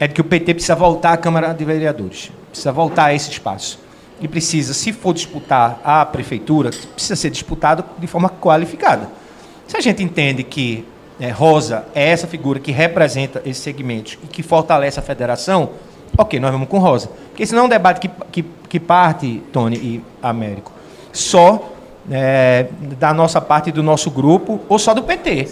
é 0.00 0.06
de 0.06 0.14
que 0.14 0.22
o 0.22 0.24
PT 0.24 0.54
precisa 0.54 0.74
voltar 0.74 1.12
à 1.12 1.16
Câmara 1.18 1.52
de 1.52 1.66
Vereadores, 1.66 2.30
precisa 2.50 2.72
voltar 2.72 3.06
a 3.06 3.14
esse 3.14 3.30
espaço 3.30 3.87
e 4.20 4.28
precisa, 4.28 4.74
se 4.74 4.92
for 4.92 5.14
disputar 5.14 5.80
a 5.84 6.04
prefeitura, 6.04 6.70
precisa 6.94 7.16
ser 7.16 7.30
disputado 7.30 7.84
de 7.98 8.06
forma 8.06 8.28
qualificada. 8.28 9.08
Se 9.66 9.76
a 9.76 9.80
gente 9.80 10.02
entende 10.02 10.42
que 10.42 10.84
é, 11.20 11.30
Rosa 11.30 11.84
é 11.94 12.08
essa 12.08 12.26
figura 12.26 12.60
que 12.60 12.72
representa 12.72 13.42
esses 13.44 13.62
segmentos 13.62 14.18
e 14.22 14.26
que 14.26 14.42
fortalece 14.42 14.98
a 14.98 15.02
federação, 15.02 15.70
ok, 16.16 16.38
nós 16.40 16.52
vamos 16.52 16.68
com 16.68 16.78
Rosa. 16.78 17.10
Porque 17.28 17.44
senão 17.46 17.62
é 17.62 17.66
um 17.66 17.68
debate 17.68 18.00
que, 18.00 18.10
que, 18.30 18.44
que 18.68 18.80
parte, 18.80 19.42
Tony 19.52 19.76
e 19.76 20.04
Américo, 20.22 20.72
só 21.12 21.72
é, 22.10 22.66
da 22.98 23.12
nossa 23.12 23.40
parte 23.40 23.70
do 23.70 23.82
nosso 23.82 24.10
grupo 24.10 24.60
ou 24.68 24.78
só 24.78 24.94
do 24.94 25.02
PT. 25.02 25.48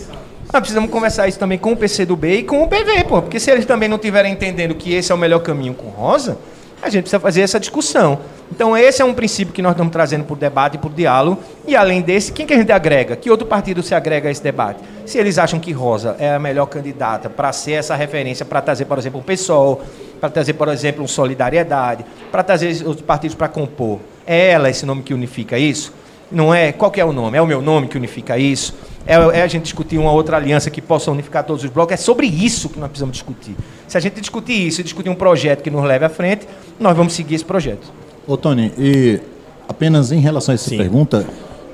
Nós 0.52 0.60
precisamos 0.60 0.90
conversar 0.90 1.28
isso 1.28 1.38
também 1.38 1.58
com 1.58 1.72
o 1.72 1.76
PCdoB 1.76 2.38
e 2.38 2.42
com 2.44 2.62
o 2.62 2.68
PV, 2.68 3.04
pô, 3.08 3.20
porque 3.20 3.40
se 3.40 3.50
eles 3.50 3.66
também 3.66 3.88
não 3.88 3.96
estiverem 3.96 4.32
entendendo 4.32 4.74
que 4.74 4.94
esse 4.94 5.10
é 5.10 5.14
o 5.14 5.18
melhor 5.18 5.40
caminho 5.40 5.74
com 5.74 5.88
Rosa, 5.88 6.38
a 6.80 6.88
gente 6.88 7.02
precisa 7.02 7.20
fazer 7.20 7.40
essa 7.40 7.58
discussão. 7.58 8.20
Então, 8.50 8.76
esse 8.76 9.02
é 9.02 9.04
um 9.04 9.12
princípio 9.12 9.52
que 9.52 9.60
nós 9.60 9.72
estamos 9.72 9.92
trazendo 9.92 10.24
para 10.24 10.34
o 10.34 10.36
debate 10.36 10.74
e 10.74 10.78
para 10.78 10.88
o 10.88 10.92
diálogo. 10.92 11.42
E, 11.66 11.74
além 11.74 12.00
desse, 12.00 12.32
quem 12.32 12.46
que 12.46 12.54
a 12.54 12.56
gente 12.56 12.70
agrega? 12.70 13.16
Que 13.16 13.30
outro 13.30 13.46
partido 13.46 13.82
se 13.82 13.94
agrega 13.94 14.28
a 14.28 14.32
esse 14.32 14.42
debate? 14.42 14.80
Se 15.04 15.18
eles 15.18 15.38
acham 15.38 15.58
que 15.58 15.72
Rosa 15.72 16.16
é 16.18 16.34
a 16.34 16.38
melhor 16.38 16.66
candidata 16.66 17.28
para 17.28 17.52
ser 17.52 17.72
essa 17.72 17.94
referência, 17.94 18.44
para 18.46 18.60
trazer, 18.60 18.84
por 18.84 18.98
exemplo, 18.98 19.20
um 19.20 19.22
PSOL, 19.22 19.82
para 20.20 20.30
trazer, 20.30 20.54
por 20.54 20.68
exemplo, 20.68 21.02
um 21.02 21.08
Solidariedade, 21.08 22.04
para 22.30 22.42
trazer 22.42 22.86
outros 22.86 23.04
partidos 23.04 23.34
para 23.34 23.48
compor, 23.48 24.00
é 24.26 24.50
ela 24.50 24.70
esse 24.70 24.86
nome 24.86 25.02
que 25.02 25.12
unifica 25.12 25.58
isso? 25.58 25.92
Não 26.30 26.52
é? 26.52 26.72
Qual 26.72 26.90
que 26.90 27.00
é 27.00 27.04
o 27.04 27.12
nome? 27.12 27.38
É 27.38 27.42
o 27.42 27.46
meu 27.46 27.62
nome 27.62 27.86
que 27.86 27.96
unifica 27.96 28.36
isso? 28.36 28.74
É, 29.06 29.14
é, 29.14 29.42
a 29.42 29.46
gente 29.46 29.62
discutir 29.62 29.98
uma 29.98 30.10
outra 30.10 30.36
aliança 30.36 30.68
que 30.68 30.82
possa 30.82 31.10
unificar 31.10 31.44
todos 31.44 31.62
os 31.62 31.70
blocos? 31.70 31.94
É 31.94 31.96
sobre 31.96 32.26
isso 32.26 32.68
que 32.68 32.78
nós 32.78 32.88
precisamos 32.88 33.14
discutir. 33.14 33.54
Se 33.86 33.96
a 33.96 34.00
gente 34.00 34.20
discutir 34.20 34.66
isso 34.66 34.80
e 34.80 34.84
discutir 34.84 35.08
um 35.08 35.14
projeto 35.14 35.62
que 35.62 35.70
nos 35.70 35.84
leve 35.84 36.04
à 36.04 36.08
frente, 36.08 36.48
nós 36.80 36.96
vamos 36.96 37.12
seguir 37.12 37.36
esse 37.36 37.44
projeto. 37.44 37.86
Ô, 38.26 38.36
Tony, 38.36 38.72
e 38.76 39.20
apenas 39.68 40.10
em 40.10 40.18
relação 40.18 40.52
a 40.52 40.56
essa 40.56 40.68
Sim. 40.68 40.76
pergunta, 40.76 41.24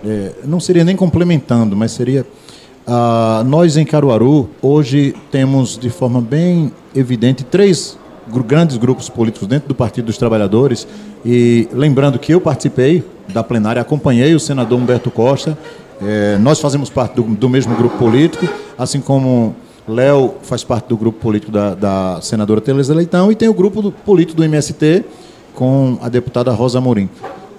é, 0.04 0.32
não 0.44 0.60
seria 0.60 0.84
nem 0.84 0.94
complementando, 0.94 1.74
mas 1.74 1.92
seria. 1.92 2.26
Ah, 2.86 3.42
nós 3.46 3.76
em 3.76 3.86
Caruaru, 3.86 4.50
hoje, 4.60 5.14
temos 5.30 5.78
de 5.78 5.88
forma 5.88 6.20
bem 6.20 6.70
evidente 6.94 7.42
três 7.42 7.96
grandes 8.46 8.76
grupos 8.76 9.08
políticos 9.08 9.48
dentro 9.48 9.68
do 9.68 9.74
Partido 9.74 10.06
dos 10.06 10.18
Trabalhadores. 10.18 10.86
E 11.24 11.68
lembrando 11.72 12.18
que 12.18 12.34
eu 12.34 12.40
participei 12.40 13.02
da 13.28 13.42
plenária, 13.42 13.80
acompanhei 13.80 14.34
o 14.34 14.40
senador 14.40 14.78
Humberto 14.78 15.10
Costa. 15.10 15.56
É, 16.02 16.36
nós 16.38 16.60
fazemos 16.60 16.90
parte 16.90 17.14
do, 17.14 17.22
do, 17.22 17.48
mesmo 17.48 17.74
grupo 17.76 17.96
político, 17.96 18.46
assim 18.76 19.00
como 19.00 19.54
Léo 19.88 20.34
faz 20.42 20.64
parte 20.64 20.88
do 20.88 20.96
grupo 20.96 21.18
político 21.18 21.50
da, 21.50 21.74
da 21.74 22.20
senadora 22.20 22.60
Teresa 22.60 22.92
Leitão 22.92 23.32
e 23.32 23.36
tem 23.36 23.48
o 23.48 23.54
grupo 23.54 23.80
do, 23.80 23.92
político 23.92 24.36
do 24.36 24.44
MST, 24.44 25.04
com 25.54 25.98
a 26.00 26.08
deputada 26.08 26.52
Rosa 26.52 26.80
Morim. 26.80 27.08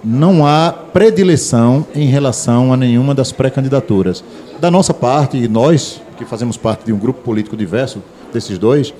Não 0.02 0.46
há 0.46 0.72
predileção 0.92 1.86
em 1.94 2.06
relação 2.06 2.72
a 2.72 2.76
nenhuma 2.76 3.14
das 3.14 3.32
pré-candidaturas. 3.32 4.22
Da 4.60 4.70
nossa 4.70 4.92
parte, 4.92 5.36
e 5.36 5.48
nós, 5.48 6.00
que 6.18 6.24
fazemos 6.24 6.56
parte 6.56 6.84
de 6.84 6.92
um 6.92 6.98
grupo 6.98 7.22
político 7.22 7.56
diverso 7.56 8.02
desses 8.32 8.58
dois, 8.58 8.92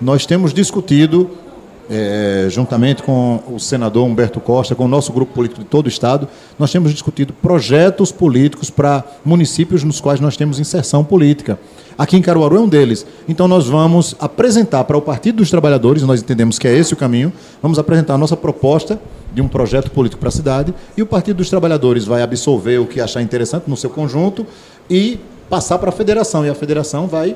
nós 0.00 0.26
temos 0.26 0.52
discutido, 0.52 1.30
é, 1.90 2.46
juntamente 2.50 3.02
com 3.02 3.42
o 3.48 3.58
senador 3.58 4.06
Humberto 4.06 4.40
Costa, 4.40 4.74
com 4.74 4.84
o 4.84 4.88
nosso 4.88 5.12
grupo 5.12 5.32
político 5.32 5.62
de 5.62 5.66
todo 5.66 5.86
o 5.86 5.88
Estado, 5.88 6.28
nós 6.58 6.70
temos 6.70 6.92
discutido 6.92 7.32
projetos 7.32 8.12
políticos 8.12 8.70
para 8.70 9.04
municípios 9.24 9.82
nos 9.84 10.00
quais 10.00 10.20
nós 10.20 10.36
temos 10.36 10.60
inserção 10.60 11.02
política. 11.02 11.58
Aqui 11.96 12.16
em 12.16 12.22
Caruaru 12.22 12.56
é 12.56 12.60
um 12.60 12.68
deles. 12.68 13.06
Então 13.28 13.48
nós 13.48 13.66
vamos 13.66 14.14
apresentar 14.20 14.84
para 14.84 14.96
o 14.96 15.02
Partido 15.02 15.36
dos 15.36 15.50
Trabalhadores, 15.50 16.02
nós 16.02 16.20
entendemos 16.20 16.58
que 16.58 16.68
é 16.68 16.76
esse 16.76 16.92
o 16.92 16.96
caminho, 16.96 17.32
vamos 17.62 17.78
apresentar 17.78 18.14
a 18.14 18.18
nossa 18.18 18.36
proposta 18.36 19.00
de 19.32 19.42
um 19.42 19.48
projeto 19.48 19.90
político 19.90 20.20
para 20.20 20.28
a 20.28 20.32
cidade 20.32 20.74
e 20.96 21.02
o 21.02 21.06
Partido 21.06 21.38
dos 21.38 21.50
Trabalhadores 21.50 22.04
vai 22.04 22.22
absolver 22.22 22.78
o 22.78 22.86
que 22.86 23.00
achar 23.00 23.22
interessante 23.22 23.64
no 23.68 23.76
seu 23.76 23.90
conjunto 23.90 24.46
e 24.88 25.18
passar 25.50 25.78
para 25.78 25.88
a 25.88 25.92
federação. 25.92 26.44
E 26.44 26.48
a 26.48 26.54
federação 26.54 27.06
vai 27.06 27.34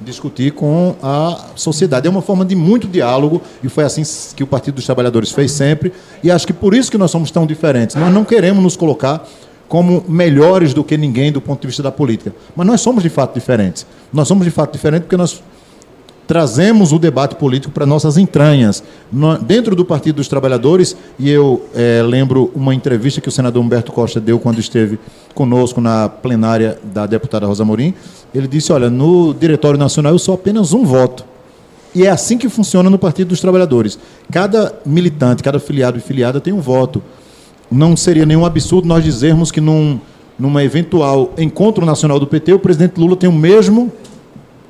discutir 0.00 0.52
com 0.52 0.96
a 1.02 1.46
sociedade. 1.54 2.06
É 2.06 2.10
uma 2.10 2.22
forma 2.22 2.44
de 2.44 2.56
muito 2.56 2.88
diálogo 2.88 3.42
e 3.62 3.68
foi 3.68 3.84
assim 3.84 4.02
que 4.34 4.42
o 4.42 4.46
Partido 4.46 4.76
dos 4.76 4.86
Trabalhadores 4.86 5.30
fez 5.30 5.52
sempre. 5.52 5.92
E 6.22 6.30
acho 6.30 6.46
que 6.46 6.52
por 6.52 6.74
isso 6.74 6.90
que 6.90 6.98
nós 6.98 7.10
somos 7.10 7.30
tão 7.30 7.46
diferentes. 7.46 7.96
Nós 7.96 8.12
não 8.12 8.24
queremos 8.24 8.62
nos 8.62 8.76
colocar 8.76 9.26
como 9.68 10.04
melhores 10.08 10.74
do 10.74 10.82
que 10.82 10.96
ninguém 10.96 11.30
do 11.30 11.40
ponto 11.40 11.60
de 11.60 11.68
vista 11.68 11.82
da 11.82 11.92
política. 11.92 12.34
Mas 12.56 12.66
nós 12.66 12.80
somos 12.80 13.02
de 13.02 13.08
fato 13.08 13.34
diferentes. 13.34 13.86
Nós 14.12 14.26
somos 14.26 14.44
de 14.44 14.50
fato 14.50 14.72
diferentes 14.72 15.04
porque 15.04 15.16
nós 15.16 15.42
trazemos 16.30 16.92
o 16.92 16.98
debate 17.00 17.34
político 17.34 17.72
para 17.72 17.84
nossas 17.84 18.16
entranhas. 18.16 18.84
No, 19.12 19.36
dentro 19.36 19.74
do 19.74 19.84
Partido 19.84 20.14
dos 20.16 20.28
Trabalhadores, 20.28 20.96
e 21.18 21.28
eu 21.28 21.60
é, 21.74 22.04
lembro 22.06 22.52
uma 22.54 22.72
entrevista 22.72 23.20
que 23.20 23.28
o 23.28 23.32
senador 23.32 23.60
Humberto 23.60 23.90
Costa 23.90 24.20
deu 24.20 24.38
quando 24.38 24.60
esteve 24.60 24.96
conosco 25.34 25.80
na 25.80 26.08
plenária 26.08 26.78
da 26.84 27.04
deputada 27.04 27.48
Rosa 27.48 27.64
Morim, 27.64 27.94
ele 28.32 28.46
disse, 28.46 28.72
olha, 28.72 28.88
no 28.88 29.34
Diretório 29.34 29.76
Nacional 29.76 30.12
eu 30.12 30.20
sou 30.20 30.36
apenas 30.36 30.72
um 30.72 30.84
voto. 30.84 31.24
E 31.92 32.06
é 32.06 32.10
assim 32.10 32.38
que 32.38 32.48
funciona 32.48 32.88
no 32.88 32.96
Partido 32.96 33.30
dos 33.30 33.40
Trabalhadores. 33.40 33.98
Cada 34.30 34.72
militante, 34.86 35.42
cada 35.42 35.58
filiado 35.58 35.98
e 35.98 36.00
filiada 36.00 36.40
tem 36.40 36.52
um 36.52 36.60
voto 36.60 37.02
não 37.68 37.96
seria 37.96 38.24
nenhum 38.24 38.44
absurdo 38.44 38.86
nós 38.86 39.02
dizermos 39.02 39.50
que 39.50 39.60
num 39.60 39.98
numa 40.38 40.64
eventual 40.64 41.34
encontro 41.36 41.84
nacional 41.84 42.18
do 42.18 42.26
PT, 42.26 42.54
o 42.54 42.58
presidente 42.58 42.98
Lula 42.98 43.14
tem 43.14 43.28
o 43.28 43.32
mesmo 43.32 43.92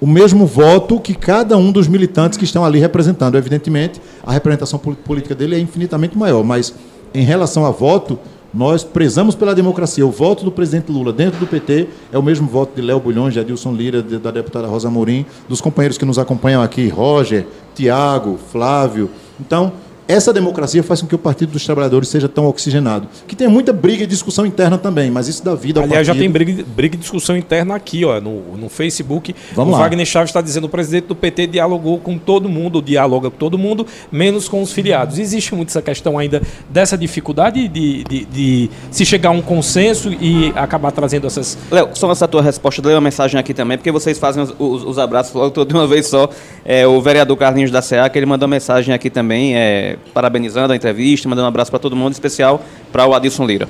o 0.01 0.07
mesmo 0.07 0.47
voto 0.47 0.99
que 0.99 1.15
cada 1.15 1.57
um 1.57 1.71
dos 1.71 1.87
militantes 1.87 2.39
que 2.39 2.45
estão 2.45 2.65
ali 2.65 2.79
representando. 2.79 3.37
Evidentemente, 3.37 4.01
a 4.25 4.33
representação 4.33 4.79
política 4.79 5.35
dele 5.35 5.57
é 5.57 5.59
infinitamente 5.59 6.17
maior, 6.17 6.43
mas 6.43 6.75
em 7.13 7.23
relação 7.23 7.67
a 7.67 7.71
voto, 7.71 8.19
nós 8.53 8.83
prezamos 8.83 9.35
pela 9.35 9.55
democracia. 9.55 10.07
O 10.07 10.11
voto 10.11 10.45
do 10.45 10.51
presidente 10.51 10.91
Lula 10.91 11.13
dentro 11.13 11.39
do 11.39 11.47
PT 11.47 11.89
é 12.13 12.19
o 12.19 12.23
mesmo 12.23 12.49
voto 12.49 12.75
de 12.75 12.83
Léo 12.83 12.99
Bulhões, 12.99 13.35
de 13.35 13.41
Adilson 13.41 13.73
Lira, 13.73 14.03
de, 14.03 14.19
da 14.19 14.31
deputada 14.31 14.67
Rosa 14.67 14.91
Morim, 14.91 15.25
dos 15.49 15.61
companheiros 15.61 15.99
que 15.99 16.05
nos 16.05 16.19
acompanham 16.19 16.63
aqui, 16.63 16.89
Roger, 16.89 17.47
Tiago, 17.75 18.39
Flávio. 18.51 19.11
Então, 19.39 19.73
essa 20.11 20.33
democracia 20.33 20.83
faz 20.83 21.01
com 21.01 21.07
que 21.07 21.15
o 21.15 21.19
Partido 21.19 21.53
dos 21.53 21.65
Trabalhadores 21.65 22.09
seja 22.09 22.29
tão 22.29 22.47
oxigenado. 22.47 23.09
Que 23.27 23.37
tem 23.37 23.49
muita 23.49 23.73
briga 23.73 24.05
e 24.05 24.07
discussão 24.07 24.45
interna 24.45 24.79
também, 24.79 25.11
mas 25.11 25.29
isso 25.29 25.45
dá 25.45 25.55
vida 25.55 25.81
ao 25.81 25.85
Aliás, 25.85 26.07
partido. 26.07 26.17
já 26.17 26.23
tem 26.23 26.31
briga, 26.31 26.65
briga 26.75 26.97
e 26.97 26.99
discussão 26.99 27.37
interna 27.37 27.75
aqui, 27.75 28.05
ó, 28.05 28.21
no, 28.21 28.57
no 28.57 28.69
Facebook. 28.69 29.35
Vamos 29.55 29.75
o 29.75 29.77
lá. 29.77 29.85
Wagner 29.85 30.07
Chaves 30.07 30.31
está 30.31 30.41
dizendo 30.41 30.63
que 30.63 30.69
o 30.69 30.71
presidente 30.71 31.07
do 31.07 31.15
PT 31.15 31.47
dialogou 31.49 31.99
com 31.99 32.19
todo 32.19 32.49
mundo, 32.49 32.83
dialoga 32.83 33.31
com 33.31 33.37
todo 33.37 33.59
mundo, 33.59 33.87
menos 34.11 34.49
com 34.49 34.63
os 34.63 34.73
filiados. 34.73 35.19
Existe 35.19 35.55
muito 35.55 35.69
essa 35.69 35.83
questão 35.83 36.19
ainda 36.19 36.43
dessa 36.69 36.97
dificuldade 36.97 37.69
de, 37.69 38.05
de, 38.05 38.25
de 38.25 38.71
se 38.91 39.05
chegar 39.05 39.31
a 39.31 39.33
um 39.33 39.43
consenso 39.43 40.13
e 40.13 40.53
acabar 40.57 40.91
trazendo 40.93 41.27
essas. 41.27 41.57
Léo, 41.71 41.91
só 41.95 42.11
essa 42.11 42.27
tua 42.27 42.43
resposta, 42.43 42.83
dei 42.83 42.95
uma 42.95 43.01
mensagem 43.01 43.39
aqui 43.39 43.55
também, 43.55 43.77
porque 43.77 43.91
vocês 43.91 44.19
fazem 44.19 44.43
os, 44.43 44.55
os, 44.59 44.85
os 44.85 44.99
abraços 44.99 45.35
logo 45.35 45.65
de 45.65 45.75
uma 45.75 45.87
vez 45.87 46.07
só. 46.07 46.29
É, 46.65 46.87
o 46.87 47.01
vereador 47.01 47.37
Carlinhos 47.37 47.71
da 47.71 47.83
CEA, 47.83 48.09
que 48.09 48.19
ele 48.19 48.27
mandou 48.27 48.47
uma 48.47 48.55
mensagem 48.55 48.95
aqui 48.95 49.11
também, 49.11 49.57
é, 49.57 49.97
parabenizando 50.13 50.73
a 50.73 50.77
entrevista, 50.77 51.29
mandando 51.29 51.47
um 51.47 51.49
abraço 51.49 51.71
para 51.71 51.81
todo 51.81 51.95
mundo, 51.97 52.11
em 52.11 52.13
especial 52.13 52.63
para 52.93 53.07
o 53.07 53.15
Adilson 53.15 53.45
Lira. 53.45 53.69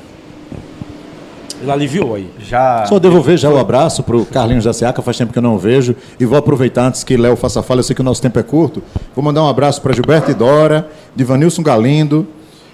Ele 1.60 1.70
aliviou 1.70 2.14
aí. 2.14 2.30
Já. 2.40 2.86
Só 2.86 2.98
devolver 2.98 3.36
já 3.36 3.50
o 3.50 3.58
abraço 3.58 4.02
para 4.02 4.16
o 4.16 4.24
Carlinhos 4.24 4.64
da 4.64 4.72
Seaca, 4.72 5.02
faz 5.02 5.18
tempo 5.18 5.32
que 5.32 5.38
eu 5.38 5.42
não 5.42 5.58
vejo. 5.58 5.94
E 6.18 6.24
vou 6.24 6.38
aproveitar 6.38 6.86
antes 6.86 7.04
que 7.04 7.16
Léo 7.16 7.36
faça 7.36 7.62
fala, 7.62 7.80
eu 7.80 7.84
sei 7.84 7.94
que 7.94 8.00
o 8.00 8.04
nosso 8.04 8.22
tempo 8.22 8.38
é 8.38 8.42
curto. 8.42 8.82
Vou 9.14 9.22
mandar 9.22 9.42
um 9.42 9.48
abraço 9.48 9.82
para 9.82 9.92
Gilberto 9.92 10.30
Idora, 10.30 10.88
Divanilson 11.14 11.62
Galindo, 11.62 12.26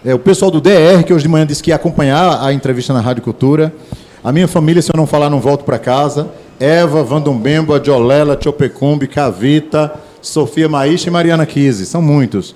é, 0.05 0.15
o 0.15 0.19
pessoal 0.21 0.53
do 0.53 0.61
DR, 0.61 1.03
que 1.05 1.13
hoje 1.13 1.25
de 1.25 1.29
manhã 1.29 1.45
disse 1.45 1.61
que 1.61 1.71
ia 1.71 1.75
acompanhar 1.75 2.41
a 2.41 2.53
entrevista 2.53 2.93
na 2.93 3.01
Rádio 3.01 3.25
Cultura. 3.25 3.73
A 4.23 4.31
minha 4.31 4.47
família, 4.47 4.81
se 4.81 4.89
eu 4.93 4.97
não 4.97 5.07
falar, 5.07 5.29
não 5.29 5.41
volto 5.41 5.65
para 5.65 5.81
casa. 5.81 6.29
Eva, 6.61 7.03
Vandumbemba, 7.03 7.81
Diolela, 7.81 8.39
Chopecumbi, 8.41 9.09
Cavita, 9.09 9.93
Sofia 10.23 10.69
Maícha 10.69 11.09
e 11.09 11.13
Mariana 11.13 11.45
Kise. 11.45 11.87
São 11.87 12.01
muitos. 12.01 12.55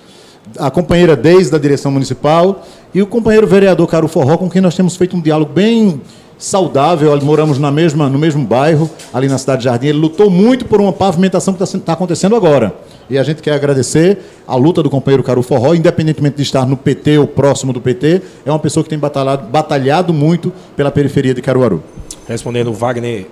A 0.57 0.69
companheira 0.69 1.15
desde 1.15 1.55
a 1.55 1.59
direção 1.59 1.91
municipal 1.91 2.65
e 2.93 3.01
o 3.01 3.07
companheiro 3.07 3.47
vereador 3.47 3.87
Caro 3.87 4.07
Forró, 4.07 4.37
com 4.37 4.49
quem 4.49 4.61
nós 4.61 4.75
temos 4.75 4.95
feito 4.95 5.15
um 5.15 5.21
diálogo 5.21 5.53
bem 5.53 6.01
saudável. 6.37 7.17
Moramos 7.21 7.57
na 7.59 7.71
mesma, 7.71 8.09
no 8.09 8.17
mesmo 8.17 8.45
bairro, 8.45 8.89
ali 9.13 9.27
na 9.27 9.37
cidade 9.37 9.59
de 9.59 9.65
Jardim. 9.65 9.87
Ele 9.87 9.99
lutou 9.99 10.29
muito 10.29 10.65
por 10.65 10.81
uma 10.81 10.91
pavimentação 10.91 11.53
que 11.53 11.63
está 11.63 11.79
tá 11.79 11.93
acontecendo 11.93 12.35
agora. 12.35 12.73
E 13.09 13.17
a 13.17 13.23
gente 13.23 13.41
quer 13.41 13.53
agradecer 13.53 14.19
a 14.47 14.55
luta 14.55 14.81
do 14.81 14.89
companheiro 14.89 15.23
Caro 15.23 15.43
Forró, 15.43 15.73
independentemente 15.73 16.37
de 16.37 16.43
estar 16.43 16.65
no 16.65 16.75
PT 16.75 17.17
ou 17.19 17.27
próximo 17.27 17.71
do 17.71 17.79
PT, 17.79 18.21
é 18.45 18.49
uma 18.49 18.59
pessoa 18.59 18.83
que 18.83 18.89
tem 18.89 18.97
batalhado, 18.97 19.47
batalhado 19.47 20.13
muito 20.13 20.51
pela 20.75 20.91
periferia 20.91 21.33
de 21.33 21.41
Caruaru. 21.41 21.83
Respondendo 22.27 22.73
Wagner 22.73 23.27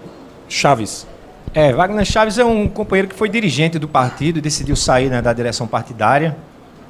Chaves. 0.47 1.07
É, 1.53 1.73
Wagner 1.73 2.05
Chaves 2.05 2.37
é 2.37 2.45
um 2.45 2.67
companheiro 2.67 3.07
que 3.07 3.15
foi 3.15 3.27
dirigente 3.27 3.79
do 3.79 3.87
partido 3.87 4.37
e 4.37 4.41
decidiu 4.41 4.75
sair 4.75 5.09
né, 5.09 5.21
da 5.21 5.33
direção 5.33 5.65
partidária, 5.65 6.35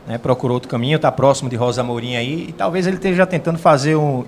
né, 0.10 0.18
procurou 0.18 0.56
outro 0.56 0.68
caminho, 0.68 0.96
está 0.96 1.12
próximo 1.12 1.48
de 1.52 1.56
Rosa 1.56 1.84
Mourinho 1.84 2.18
aí, 2.18 2.48
e 2.50 2.52
talvez 2.52 2.88
ele 2.88 2.96
esteja 2.96 3.28
tentando 3.28 3.60
fazer 3.60 3.96
um, 3.96 4.26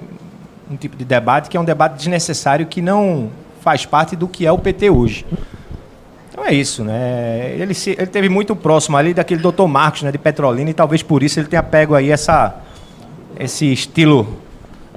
um 0.70 0.76
tipo 0.76 0.96
de 0.96 1.04
debate 1.04 1.50
que 1.50 1.58
é 1.58 1.60
um 1.60 1.66
debate 1.66 1.96
desnecessário 1.98 2.68
que 2.68 2.84
não 2.84 3.32
faz 3.62 3.84
parte 3.84 4.16
do 4.16 4.28
que 4.28 4.46
é 4.46 4.52
o 4.52 4.60
PT 4.60 4.92
hoje. 4.92 5.26
Então 6.30 6.46
é 6.46 6.54
isso, 6.54 6.84
né? 6.84 7.56
Ele, 7.58 7.74
se, 7.74 7.96
ele 7.98 8.06
teve 8.06 8.30
muito 8.30 8.56
próximo 8.56 8.96
ali 8.96 9.12
daquele 9.12 9.42
doutor 9.42 9.68
Marcos, 9.68 10.04
né, 10.04 10.12
de 10.12 10.20
Petrolina, 10.20 10.70
e 10.70 10.74
talvez 10.74 11.02
por 11.02 11.24
isso 11.24 11.40
ele 11.40 11.48
tenha 11.48 11.64
pego 11.64 11.96
aí 11.96 12.12
essa, 12.12 12.58
esse 13.40 13.74
estilo 13.74 14.38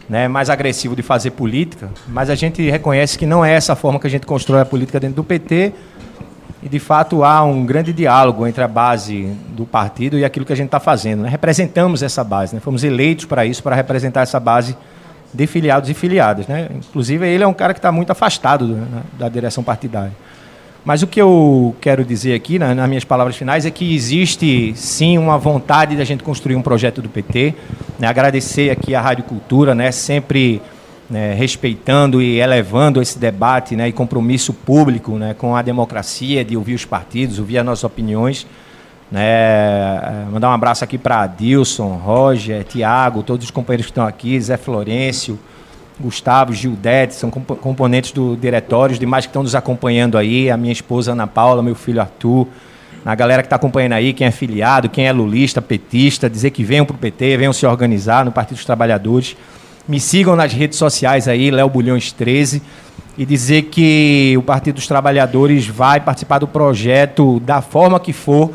né, 0.06 0.28
mais 0.28 0.50
agressivo 0.50 0.94
de 0.94 1.00
fazer 1.00 1.30
política, 1.30 1.88
mas 2.06 2.28
a 2.28 2.34
gente 2.34 2.60
reconhece 2.70 3.18
que 3.18 3.24
não 3.24 3.42
é 3.42 3.54
essa 3.54 3.74
forma 3.74 3.98
que 3.98 4.06
a 4.06 4.10
gente 4.10 4.26
constrói 4.26 4.60
a 4.60 4.66
política 4.66 5.00
dentro 5.00 5.16
do 5.16 5.24
PT, 5.24 5.72
e 6.64 6.68
de 6.68 6.78
fato 6.78 7.22
há 7.22 7.44
um 7.44 7.66
grande 7.66 7.92
diálogo 7.92 8.46
entre 8.46 8.64
a 8.64 8.68
base 8.68 9.24
do 9.50 9.66
partido 9.66 10.18
e 10.18 10.24
aquilo 10.24 10.46
que 10.46 10.52
a 10.52 10.56
gente 10.56 10.68
está 10.68 10.80
fazendo. 10.80 11.22
Né? 11.22 11.28
Representamos 11.28 12.02
essa 12.02 12.24
base, 12.24 12.54
né? 12.54 12.60
fomos 12.60 12.82
eleitos 12.82 13.26
para 13.26 13.44
isso, 13.44 13.62
para 13.62 13.76
representar 13.76 14.22
essa 14.22 14.40
base 14.40 14.74
de 15.32 15.46
filiados 15.46 15.90
e 15.90 15.94
filiadas. 15.94 16.46
Né? 16.46 16.68
Inclusive, 16.74 17.28
ele 17.28 17.44
é 17.44 17.46
um 17.46 17.52
cara 17.52 17.74
que 17.74 17.78
está 17.78 17.92
muito 17.92 18.10
afastado 18.10 18.66
né, 18.66 19.02
da 19.18 19.28
direção 19.28 19.62
partidária. 19.62 20.12
Mas 20.82 21.02
o 21.02 21.06
que 21.06 21.20
eu 21.20 21.76
quero 21.82 22.02
dizer 22.02 22.34
aqui, 22.34 22.58
né, 22.58 22.72
nas 22.72 22.88
minhas 22.88 23.04
palavras 23.04 23.36
finais, 23.36 23.66
é 23.66 23.70
que 23.70 23.94
existe 23.94 24.72
sim 24.74 25.18
uma 25.18 25.36
vontade 25.36 25.96
da 25.96 26.04
gente 26.04 26.22
construir 26.22 26.56
um 26.56 26.62
projeto 26.62 27.02
do 27.02 27.10
PT. 27.10 27.54
Né, 27.98 28.06
agradecer 28.06 28.70
aqui 28.70 28.94
à 28.94 29.02
Rádio 29.02 29.24
Cultura, 29.24 29.74
né, 29.74 29.92
sempre 29.92 30.62
né, 31.08 31.34
respeitando 31.34 32.22
e 32.22 32.40
elevando 32.40 33.00
esse 33.00 33.18
debate 33.18 33.76
né, 33.76 33.88
e 33.88 33.92
compromisso 33.92 34.52
público 34.52 35.16
né, 35.16 35.34
com 35.34 35.54
a 35.54 35.62
democracia, 35.62 36.44
de 36.44 36.56
ouvir 36.56 36.74
os 36.74 36.84
partidos, 36.84 37.38
ouvir 37.38 37.58
as 37.58 37.66
nossas 37.66 37.84
opiniões. 37.84 38.46
Né, 39.10 40.26
mandar 40.32 40.48
um 40.48 40.52
abraço 40.52 40.82
aqui 40.82 40.98
para 40.98 41.22
Adilson, 41.22 41.96
Roger, 41.96 42.64
Tiago, 42.64 43.22
todos 43.22 43.44
os 43.44 43.50
companheiros 43.50 43.86
que 43.86 43.92
estão 43.92 44.06
aqui, 44.06 44.40
Zé 44.40 44.56
Florencio, 44.56 45.38
Gustavo, 46.00 46.52
Gildete, 46.52 47.14
são 47.14 47.30
comp 47.30 47.50
componentes 47.60 48.10
do 48.10 48.36
diretório, 48.36 48.94
os 48.94 48.98
demais 48.98 49.26
que 49.26 49.30
estão 49.30 49.42
nos 49.42 49.54
acompanhando 49.54 50.18
aí, 50.18 50.50
a 50.50 50.56
minha 50.56 50.72
esposa 50.72 51.12
Ana 51.12 51.26
Paula, 51.26 51.62
meu 51.62 51.74
filho 51.74 52.00
Arthur, 52.00 52.48
a 53.04 53.14
galera 53.14 53.42
que 53.42 53.46
está 53.46 53.56
acompanhando 53.56 53.92
aí, 53.92 54.12
quem 54.12 54.26
é 54.26 54.30
filiado, 54.30 54.88
quem 54.88 55.06
é 55.06 55.12
lulista, 55.12 55.60
petista, 55.60 56.28
dizer 56.28 56.50
que 56.50 56.64
venham 56.64 56.86
para 56.86 56.96
o 56.96 56.98
PT, 56.98 57.36
venham 57.36 57.52
se 57.52 57.66
organizar 57.66 58.24
no 58.24 58.32
Partido 58.32 58.56
dos 58.56 58.64
Trabalhadores. 58.64 59.36
Me 59.86 60.00
sigam 60.00 60.34
nas 60.34 60.50
redes 60.50 60.78
sociais 60.78 61.28
aí, 61.28 61.50
Léo 61.50 61.68
Bulhões 61.68 62.10
13, 62.10 62.62
e 63.18 63.26
dizer 63.26 63.64
que 63.64 64.34
o 64.38 64.42
Partido 64.42 64.76
dos 64.76 64.86
Trabalhadores 64.86 65.66
vai 65.66 66.00
participar 66.00 66.38
do 66.38 66.48
projeto 66.48 67.38
da 67.40 67.60
forma 67.60 68.00
que 68.00 68.12
for, 68.12 68.50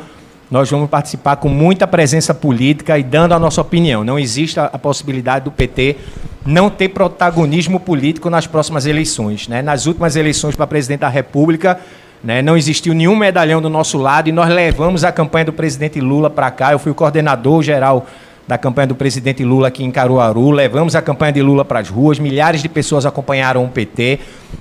nós 0.50 0.68
vamos 0.68 0.90
participar 0.90 1.36
com 1.36 1.48
muita 1.48 1.86
presença 1.86 2.34
política 2.34 2.98
e 2.98 3.04
dando 3.04 3.32
a 3.32 3.38
nossa 3.38 3.60
opinião. 3.60 4.02
Não 4.02 4.18
existe 4.18 4.58
a 4.58 4.76
possibilidade 4.76 5.44
do 5.44 5.52
PT 5.52 5.96
não 6.44 6.68
ter 6.68 6.88
protagonismo 6.88 7.78
político 7.78 8.28
nas 8.28 8.48
próximas 8.48 8.84
eleições. 8.84 9.46
Né? 9.46 9.62
Nas 9.62 9.86
últimas 9.86 10.16
eleições 10.16 10.56
para 10.56 10.66
presidente 10.66 11.00
da 11.00 11.08
República, 11.08 11.78
né, 12.24 12.42
não 12.42 12.56
existiu 12.56 12.92
nenhum 12.92 13.14
medalhão 13.14 13.62
do 13.62 13.70
nosso 13.70 13.96
lado 13.96 14.28
e 14.28 14.32
nós 14.32 14.48
levamos 14.48 15.04
a 15.04 15.12
campanha 15.12 15.44
do 15.44 15.52
presidente 15.52 16.00
Lula 16.00 16.28
para 16.28 16.50
cá. 16.50 16.72
Eu 16.72 16.80
fui 16.80 16.90
o 16.90 16.94
coordenador 16.94 17.62
geral 17.62 18.04
da 18.50 18.58
campanha 18.58 18.88
do 18.88 18.96
presidente 18.96 19.44
Lula 19.44 19.68
aqui 19.68 19.84
em 19.84 19.92
Caruaru, 19.92 20.50
levamos 20.50 20.96
a 20.96 21.00
campanha 21.00 21.30
de 21.30 21.40
Lula 21.40 21.64
para 21.64 21.78
as 21.78 21.88
ruas, 21.88 22.18
milhares 22.18 22.60
de 22.60 22.68
pessoas 22.68 23.06
acompanharam 23.06 23.64
o 23.64 23.68
PT. 23.68 24.18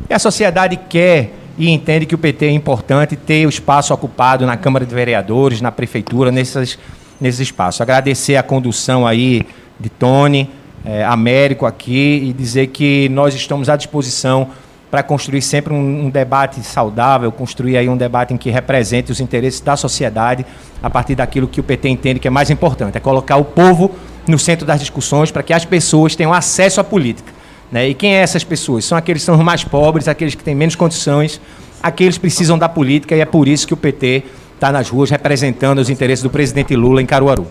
E 0.07 0.13
a 0.13 0.19
sociedade 0.19 0.79
quer 0.87 1.31
e 1.57 1.71
entende 1.71 2.05
que 2.05 2.13
o 2.13 2.17
PT 2.19 2.45
é 2.45 2.51
importante 2.51 3.15
ter 3.15 3.47
o 3.47 3.49
espaço 3.49 3.91
ocupado 3.91 4.45
na 4.45 4.55
Câmara 4.55 4.85
de 4.85 4.93
Vereadores, 4.93 5.59
na 5.59 5.71
Prefeitura, 5.71 6.31
nesses, 6.31 6.77
nesses 7.19 7.39
espaços. 7.39 7.81
Agradecer 7.81 8.35
a 8.35 8.43
condução 8.43 9.07
aí 9.07 9.41
de 9.79 9.89
Tony, 9.89 10.47
é, 10.85 11.03
Américo 11.03 11.65
aqui 11.65 12.25
e 12.29 12.31
dizer 12.31 12.67
que 12.67 13.09
nós 13.09 13.33
estamos 13.33 13.69
à 13.69 13.75
disposição 13.75 14.49
para 14.89 15.03
construir 15.03 15.41
sempre 15.41 15.73
um, 15.73 16.05
um, 16.05 16.09
debate 16.09 16.63
saudável, 16.63 17.31
construir 17.31 17.77
aí 17.77 17.87
um 17.87 17.95
debate 17.95 18.33
em 18.33 18.37
que 18.37 18.49
represente 18.49 19.11
os 19.11 19.19
interesses 19.19 19.61
da 19.61 19.75
sociedade 19.77 20.45
a 20.81 20.89
partir 20.89 21.15
daquilo 21.15 21.47
que 21.47 21.59
o 21.59 21.63
PT 21.63 21.89
entende 21.89 22.19
que 22.19 22.27
é 22.27 22.31
mais 22.31 22.49
importante, 22.49 22.97
é 22.97 22.99
colocar 22.99 23.37
o 23.37 23.45
povo 23.45 23.91
no 24.27 24.39
centro 24.39 24.65
das 24.65 24.79
discussões 24.79 25.31
para 25.31 25.43
que 25.43 25.53
as 25.53 25.63
pessoas 25.63 26.15
tenham 26.15 26.33
acesso 26.33 26.81
à 26.81 26.83
política. 26.83 27.31
Né? 27.71 27.89
E 27.89 27.93
quem 27.93 28.15
é 28.15 28.21
essas 28.21 28.43
pessoas? 28.43 28.85
São 28.85 28.97
aqueles 28.97 29.21
que 29.21 29.25
são 29.27 29.35
os 29.35 29.43
mais 29.43 29.63
pobres, 29.63 30.07
aqueles 30.07 30.33
que 30.33 30.43
têm 30.43 30.55
menos 30.55 30.75
condições, 30.75 31.39
aqueles 31.83 32.15
que 32.15 32.21
precisam 32.21 32.57
da 32.57 32.67
política 32.67 33.15
e 33.15 33.21
é 33.21 33.25
por 33.25 33.47
isso 33.47 33.67
que 33.67 33.73
o 33.73 33.77
PT 33.77 34.23
está 34.55 34.71
nas 34.71 34.89
ruas 34.89 35.09
representando 35.09 35.79
os 35.79 35.89
interesses 35.89 36.23
do 36.23 36.29
presidente 36.29 36.75
Lula 36.75 37.01
em 37.01 37.05
Caruaru. 37.05 37.47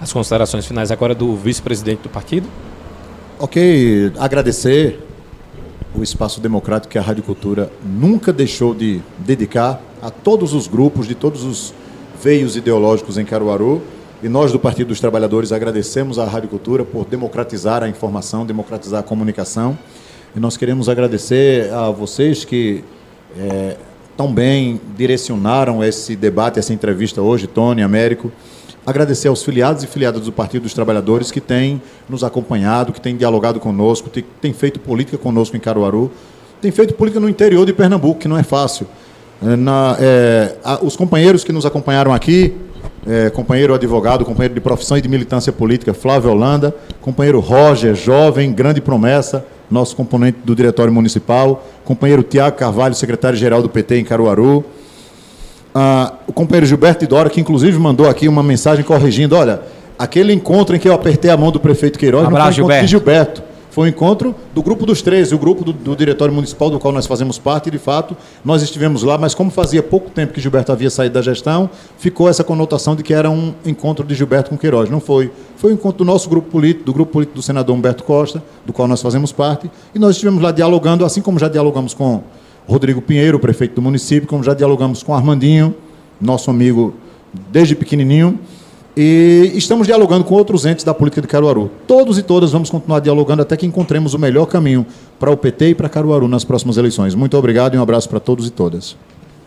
As 0.00 0.12
considerações 0.12 0.66
finais 0.66 0.90
agora 0.90 1.14
do 1.14 1.36
vice-presidente 1.36 2.02
do 2.02 2.08
partido. 2.08 2.48
Ok, 3.38 4.12
agradecer 4.18 5.07
o 5.94 6.02
espaço 6.02 6.40
democrático 6.40 6.92
que 6.92 6.98
a 6.98 7.02
Rádio 7.02 7.22
Cultura 7.22 7.70
nunca 7.84 8.32
deixou 8.32 8.74
de 8.74 9.00
dedicar 9.18 9.80
a 10.02 10.10
todos 10.10 10.54
os 10.54 10.66
grupos 10.66 11.06
de 11.06 11.14
todos 11.14 11.44
os 11.44 11.74
veios 12.22 12.56
ideológicos 12.56 13.18
em 13.18 13.24
Caruaru 13.24 13.82
e 14.22 14.28
nós 14.28 14.50
do 14.50 14.58
Partido 14.58 14.88
dos 14.88 15.00
Trabalhadores 15.00 15.52
agradecemos 15.52 16.18
à 16.18 16.24
Rádio 16.24 16.48
Cultura 16.48 16.84
por 16.84 17.04
democratizar 17.04 17.82
a 17.84 17.88
informação, 17.88 18.44
democratizar 18.44 19.00
a 19.00 19.02
comunicação. 19.02 19.78
E 20.34 20.40
nós 20.40 20.56
queremos 20.56 20.88
agradecer 20.88 21.72
a 21.72 21.90
vocês 21.90 22.44
que 22.44 22.82
é, 23.38 23.76
tão 24.16 24.32
bem 24.32 24.80
direcionaram 24.96 25.84
esse 25.84 26.16
debate, 26.16 26.58
essa 26.58 26.72
entrevista 26.72 27.22
hoje, 27.22 27.46
Tony, 27.46 27.82
Américo. 27.82 28.32
Agradecer 28.86 29.28
aos 29.28 29.42
filiados 29.42 29.82
e 29.82 29.86
filiadas 29.86 30.22
do 30.22 30.32
Partido 30.32 30.62
dos 30.62 30.74
Trabalhadores 30.74 31.30
que 31.30 31.40
têm 31.40 31.80
nos 32.08 32.24
acompanhado, 32.24 32.92
que 32.92 33.00
têm 33.00 33.16
dialogado 33.16 33.60
conosco, 33.60 34.08
que 34.08 34.22
têm 34.22 34.52
feito 34.52 34.80
política 34.80 35.18
conosco 35.18 35.56
em 35.56 35.60
Caruaru, 35.60 36.10
têm 36.60 36.70
feito 36.70 36.94
política 36.94 37.20
no 37.20 37.28
interior 37.28 37.66
de 37.66 37.72
Pernambuco, 37.72 38.20
que 38.20 38.28
não 38.28 38.38
é 38.38 38.42
fácil. 38.42 38.86
É, 39.42 39.56
na, 39.56 39.96
é, 40.00 40.56
os 40.82 40.96
companheiros 40.96 41.44
que 41.44 41.52
nos 41.52 41.64
acompanharam 41.64 42.12
aqui, 42.12 42.56
é, 43.06 43.30
companheiro 43.30 43.74
advogado, 43.74 44.24
companheiro 44.24 44.54
de 44.54 44.60
profissão 44.60 44.96
e 44.96 45.00
de 45.00 45.08
militância 45.08 45.52
política, 45.52 45.94
Flávio 45.94 46.30
Holanda, 46.30 46.74
companheiro 47.00 47.40
Roger, 47.40 47.94
jovem, 47.94 48.52
grande 48.52 48.80
promessa, 48.80 49.44
nosso 49.70 49.94
componente 49.94 50.38
do 50.44 50.54
Diretório 50.54 50.92
Municipal, 50.92 51.64
companheiro 51.84 52.22
Tiago 52.22 52.56
Carvalho, 52.56 52.94
secretário-geral 52.94 53.62
do 53.62 53.68
PT 53.68 53.98
em 53.98 54.04
Caruaru, 54.04 54.64
ah, 55.80 56.12
o 56.26 56.32
companheiro 56.32 56.66
Gilberto 56.66 57.06
Dora, 57.06 57.30
que 57.30 57.40
inclusive 57.40 57.78
mandou 57.78 58.08
aqui 58.08 58.26
uma 58.26 58.42
mensagem 58.42 58.84
corrigindo, 58.84 59.36
olha, 59.36 59.62
aquele 59.96 60.32
encontro 60.32 60.74
em 60.74 60.78
que 60.80 60.88
eu 60.88 60.92
apertei 60.92 61.30
a 61.30 61.36
mão 61.36 61.52
do 61.52 61.60
prefeito 61.60 62.00
Queiroz 62.00 62.26
Abraço, 62.26 62.48
não 62.48 62.52
foi 62.52 62.64
encontro 62.64 62.80
de 62.80 62.90
Gilberto, 62.90 63.42
foi 63.70 63.86
um 63.86 63.88
encontro 63.88 64.34
do 64.52 64.60
grupo 64.60 64.84
dos 64.84 65.02
13, 65.02 65.36
o 65.36 65.38
grupo 65.38 65.62
do, 65.62 65.72
do, 65.72 65.94
Diretório 65.94 66.34
Municipal, 66.34 66.68
do 66.68 66.80
qual 66.80 66.92
nós 66.92 67.06
fazemos 67.06 67.38
parte, 67.38 67.68
e 67.68 67.70
de 67.70 67.78
fato, 67.78 68.16
nós 68.44 68.60
estivemos 68.60 69.04
lá, 69.04 69.16
mas 69.16 69.36
como 69.36 69.52
fazia 69.52 69.80
pouco 69.80 70.10
tempo 70.10 70.32
que 70.32 70.40
Gilberto 70.40 70.72
havia 70.72 70.90
saído 70.90 71.14
da 71.14 71.22
gestão, 71.22 71.70
ficou 71.96 72.28
essa 72.28 72.42
conotação 72.42 72.96
de 72.96 73.04
que 73.04 73.14
era 73.14 73.30
um 73.30 73.54
encontro 73.64 74.04
de 74.04 74.16
Gilberto 74.16 74.50
com 74.50 74.58
Queiroz. 74.58 74.90
Não 74.90 74.98
foi. 74.98 75.30
Foi 75.54 75.70
um 75.70 75.74
encontro 75.74 75.98
do 75.98 76.04
nosso 76.04 76.28
grupo 76.28 76.50
político, 76.50 76.86
do 76.86 76.92
grupo 76.92 77.12
político 77.12 77.36
do 77.36 77.42
senador 77.42 77.76
Humberto 77.76 78.02
Costa, 78.02 78.42
do 78.66 78.72
qual 78.72 78.88
nós 78.88 79.00
fazemos 79.00 79.30
parte, 79.30 79.70
e 79.94 79.98
nós 80.00 80.16
estivemos 80.16 80.42
lá 80.42 80.50
dialogando, 80.50 81.04
assim 81.04 81.20
como 81.20 81.38
já 81.38 81.46
dialogamos 81.46 81.94
com 81.94 82.24
Rodrigo 82.68 83.00
Pinheiro, 83.00 83.38
prefeito 83.40 83.74
do 83.76 83.82
município, 83.82 84.28
como 84.28 84.44
já 84.44 84.52
dialogamos 84.52 85.02
com 85.02 85.14
Armandinho, 85.14 85.74
nosso 86.20 86.50
amigo 86.50 86.92
desde 87.50 87.74
pequenininho, 87.74 88.38
e 88.94 89.52
estamos 89.54 89.86
dialogando 89.86 90.24
com 90.24 90.34
outros 90.34 90.66
entes 90.66 90.84
da 90.84 90.92
política 90.92 91.22
de 91.22 91.28
Caruaru. 91.28 91.70
Todos 91.86 92.18
e 92.18 92.22
todas 92.22 92.52
vamos 92.52 92.68
continuar 92.68 93.00
dialogando 93.00 93.40
até 93.40 93.56
que 93.56 93.64
encontremos 93.64 94.12
o 94.12 94.18
melhor 94.18 94.44
caminho 94.46 94.84
para 95.18 95.30
o 95.30 95.36
PT 95.36 95.70
e 95.70 95.74
para 95.74 95.88
Caruaru 95.88 96.28
nas 96.28 96.44
próximas 96.44 96.76
eleições. 96.76 97.14
Muito 97.14 97.38
obrigado 97.38 97.74
e 97.74 97.78
um 97.78 97.82
abraço 97.82 98.08
para 98.08 98.20
todos 98.20 98.46
e 98.46 98.50
todas. 98.50 98.96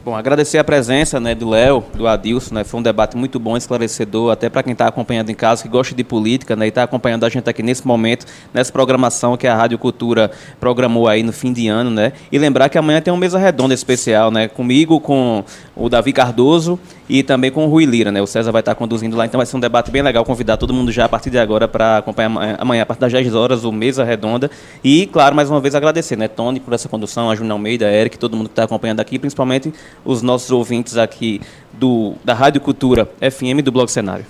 Bom, 0.04 0.16
agradecer 0.16 0.58
a 0.58 0.64
presença 0.64 1.20
né, 1.20 1.36
do 1.36 1.48
Léo, 1.48 1.84
do 1.94 2.08
Adilson, 2.08 2.56
né, 2.56 2.64
foi 2.64 2.80
um 2.80 2.84
debate 2.84 3.16
muito 3.16 3.40
bom, 3.40 3.56
esclarecedor, 3.56 4.32
até 4.32 4.50
para 4.50 4.64
quem 4.64 4.74
está 4.74 4.88
acompanhando 4.88 5.30
em 5.30 5.36
casa, 5.36 5.62
que 5.62 5.70
gosta 5.70 5.94
de 5.94 6.04
política 6.04 6.56
né, 6.56 6.66
e 6.66 6.70
está 6.70 6.82
acompanhando 6.82 7.24
a 7.24 7.30
gente 7.30 7.48
aqui 7.48 7.62
nesse 7.62 7.86
momento, 7.86 8.26
nessa 8.52 8.72
programação 8.72 9.38
que 9.38 9.46
a 9.46 9.56
Rádio 9.56 9.78
Cultura 9.78 10.32
programou 10.60 11.08
aí 11.08 11.22
no 11.22 11.32
fim 11.32 11.54
de 11.54 11.68
ano. 11.68 11.92
Né, 11.92 12.14
e 12.32 12.40
lembrar 12.40 12.68
que 12.70 12.80
amanhã 12.80 13.00
tem 13.00 13.14
uma 13.14 13.20
mesa 13.20 13.38
redonda 13.38 13.76
especial, 13.76 14.32
né, 14.32 14.48
comigo, 14.48 15.00
com 15.00 15.44
o 15.76 15.88
Davi 15.88 16.12
Cardoso 16.12 16.80
e 17.08 17.22
também 17.22 17.52
com 17.52 17.68
o 17.68 17.70
Rui 17.70 17.86
Lira. 17.86 18.12
Né, 18.12 18.20
o 18.24 18.26
César 18.26 18.52
vai 18.52 18.62
estar 18.62 18.74
conduzindo 18.74 19.16
lá, 19.16 19.28
então 19.28 19.38
vai 19.38 19.46
ser 19.46 19.56
um 19.56 19.60
debate 19.60 19.92
bem 19.92 20.02
legal, 20.02 20.26
convidar 20.26 20.58
todo 20.58 20.74
mundo 20.74 20.92
já 20.92 21.06
a 21.06 21.10
partir 21.10 21.30
de 21.30 21.38
agora 21.38 21.68
para 21.68 21.98
acompanhar 21.98 22.58
amanhã, 22.58 22.82
a 22.82 22.86
partir 22.88 23.02
das 23.02 23.12
10 23.12 23.36
horas, 23.36 23.64
o 23.66 23.72
Mesa 23.72 24.04
Redonda. 24.04 24.50
E, 24.84 25.06
claro, 25.06 25.36
mais 25.36 25.48
uma 25.48 25.60
vez 25.60 25.76
agradecer, 25.76 26.18
né, 26.18 26.28
Tony, 26.28 26.60
por 26.60 26.74
essa 26.74 26.90
condução, 26.90 27.30
a 27.30 27.36
Júnior 27.36 27.52
Almeida, 27.52 27.86
a 27.86 27.92
Eric, 27.92 28.18
todo 28.18 28.36
mundo 28.36 28.48
que 28.48 28.54
está 28.54 28.64
acompanhando 28.64 29.00
aqui, 29.00 29.20
principalmente 29.20 29.72
os 30.04 30.22
nossos 30.22 30.52
ouvintes 30.52 30.98
aqui 30.98 31.42
do, 31.74 32.14
da 32.24 32.34
Rádio 32.34 32.62
Cultura 32.62 33.10
FM 33.20 33.64
do 33.64 33.72
Blog 33.72 33.90
Cenário. 33.90 34.26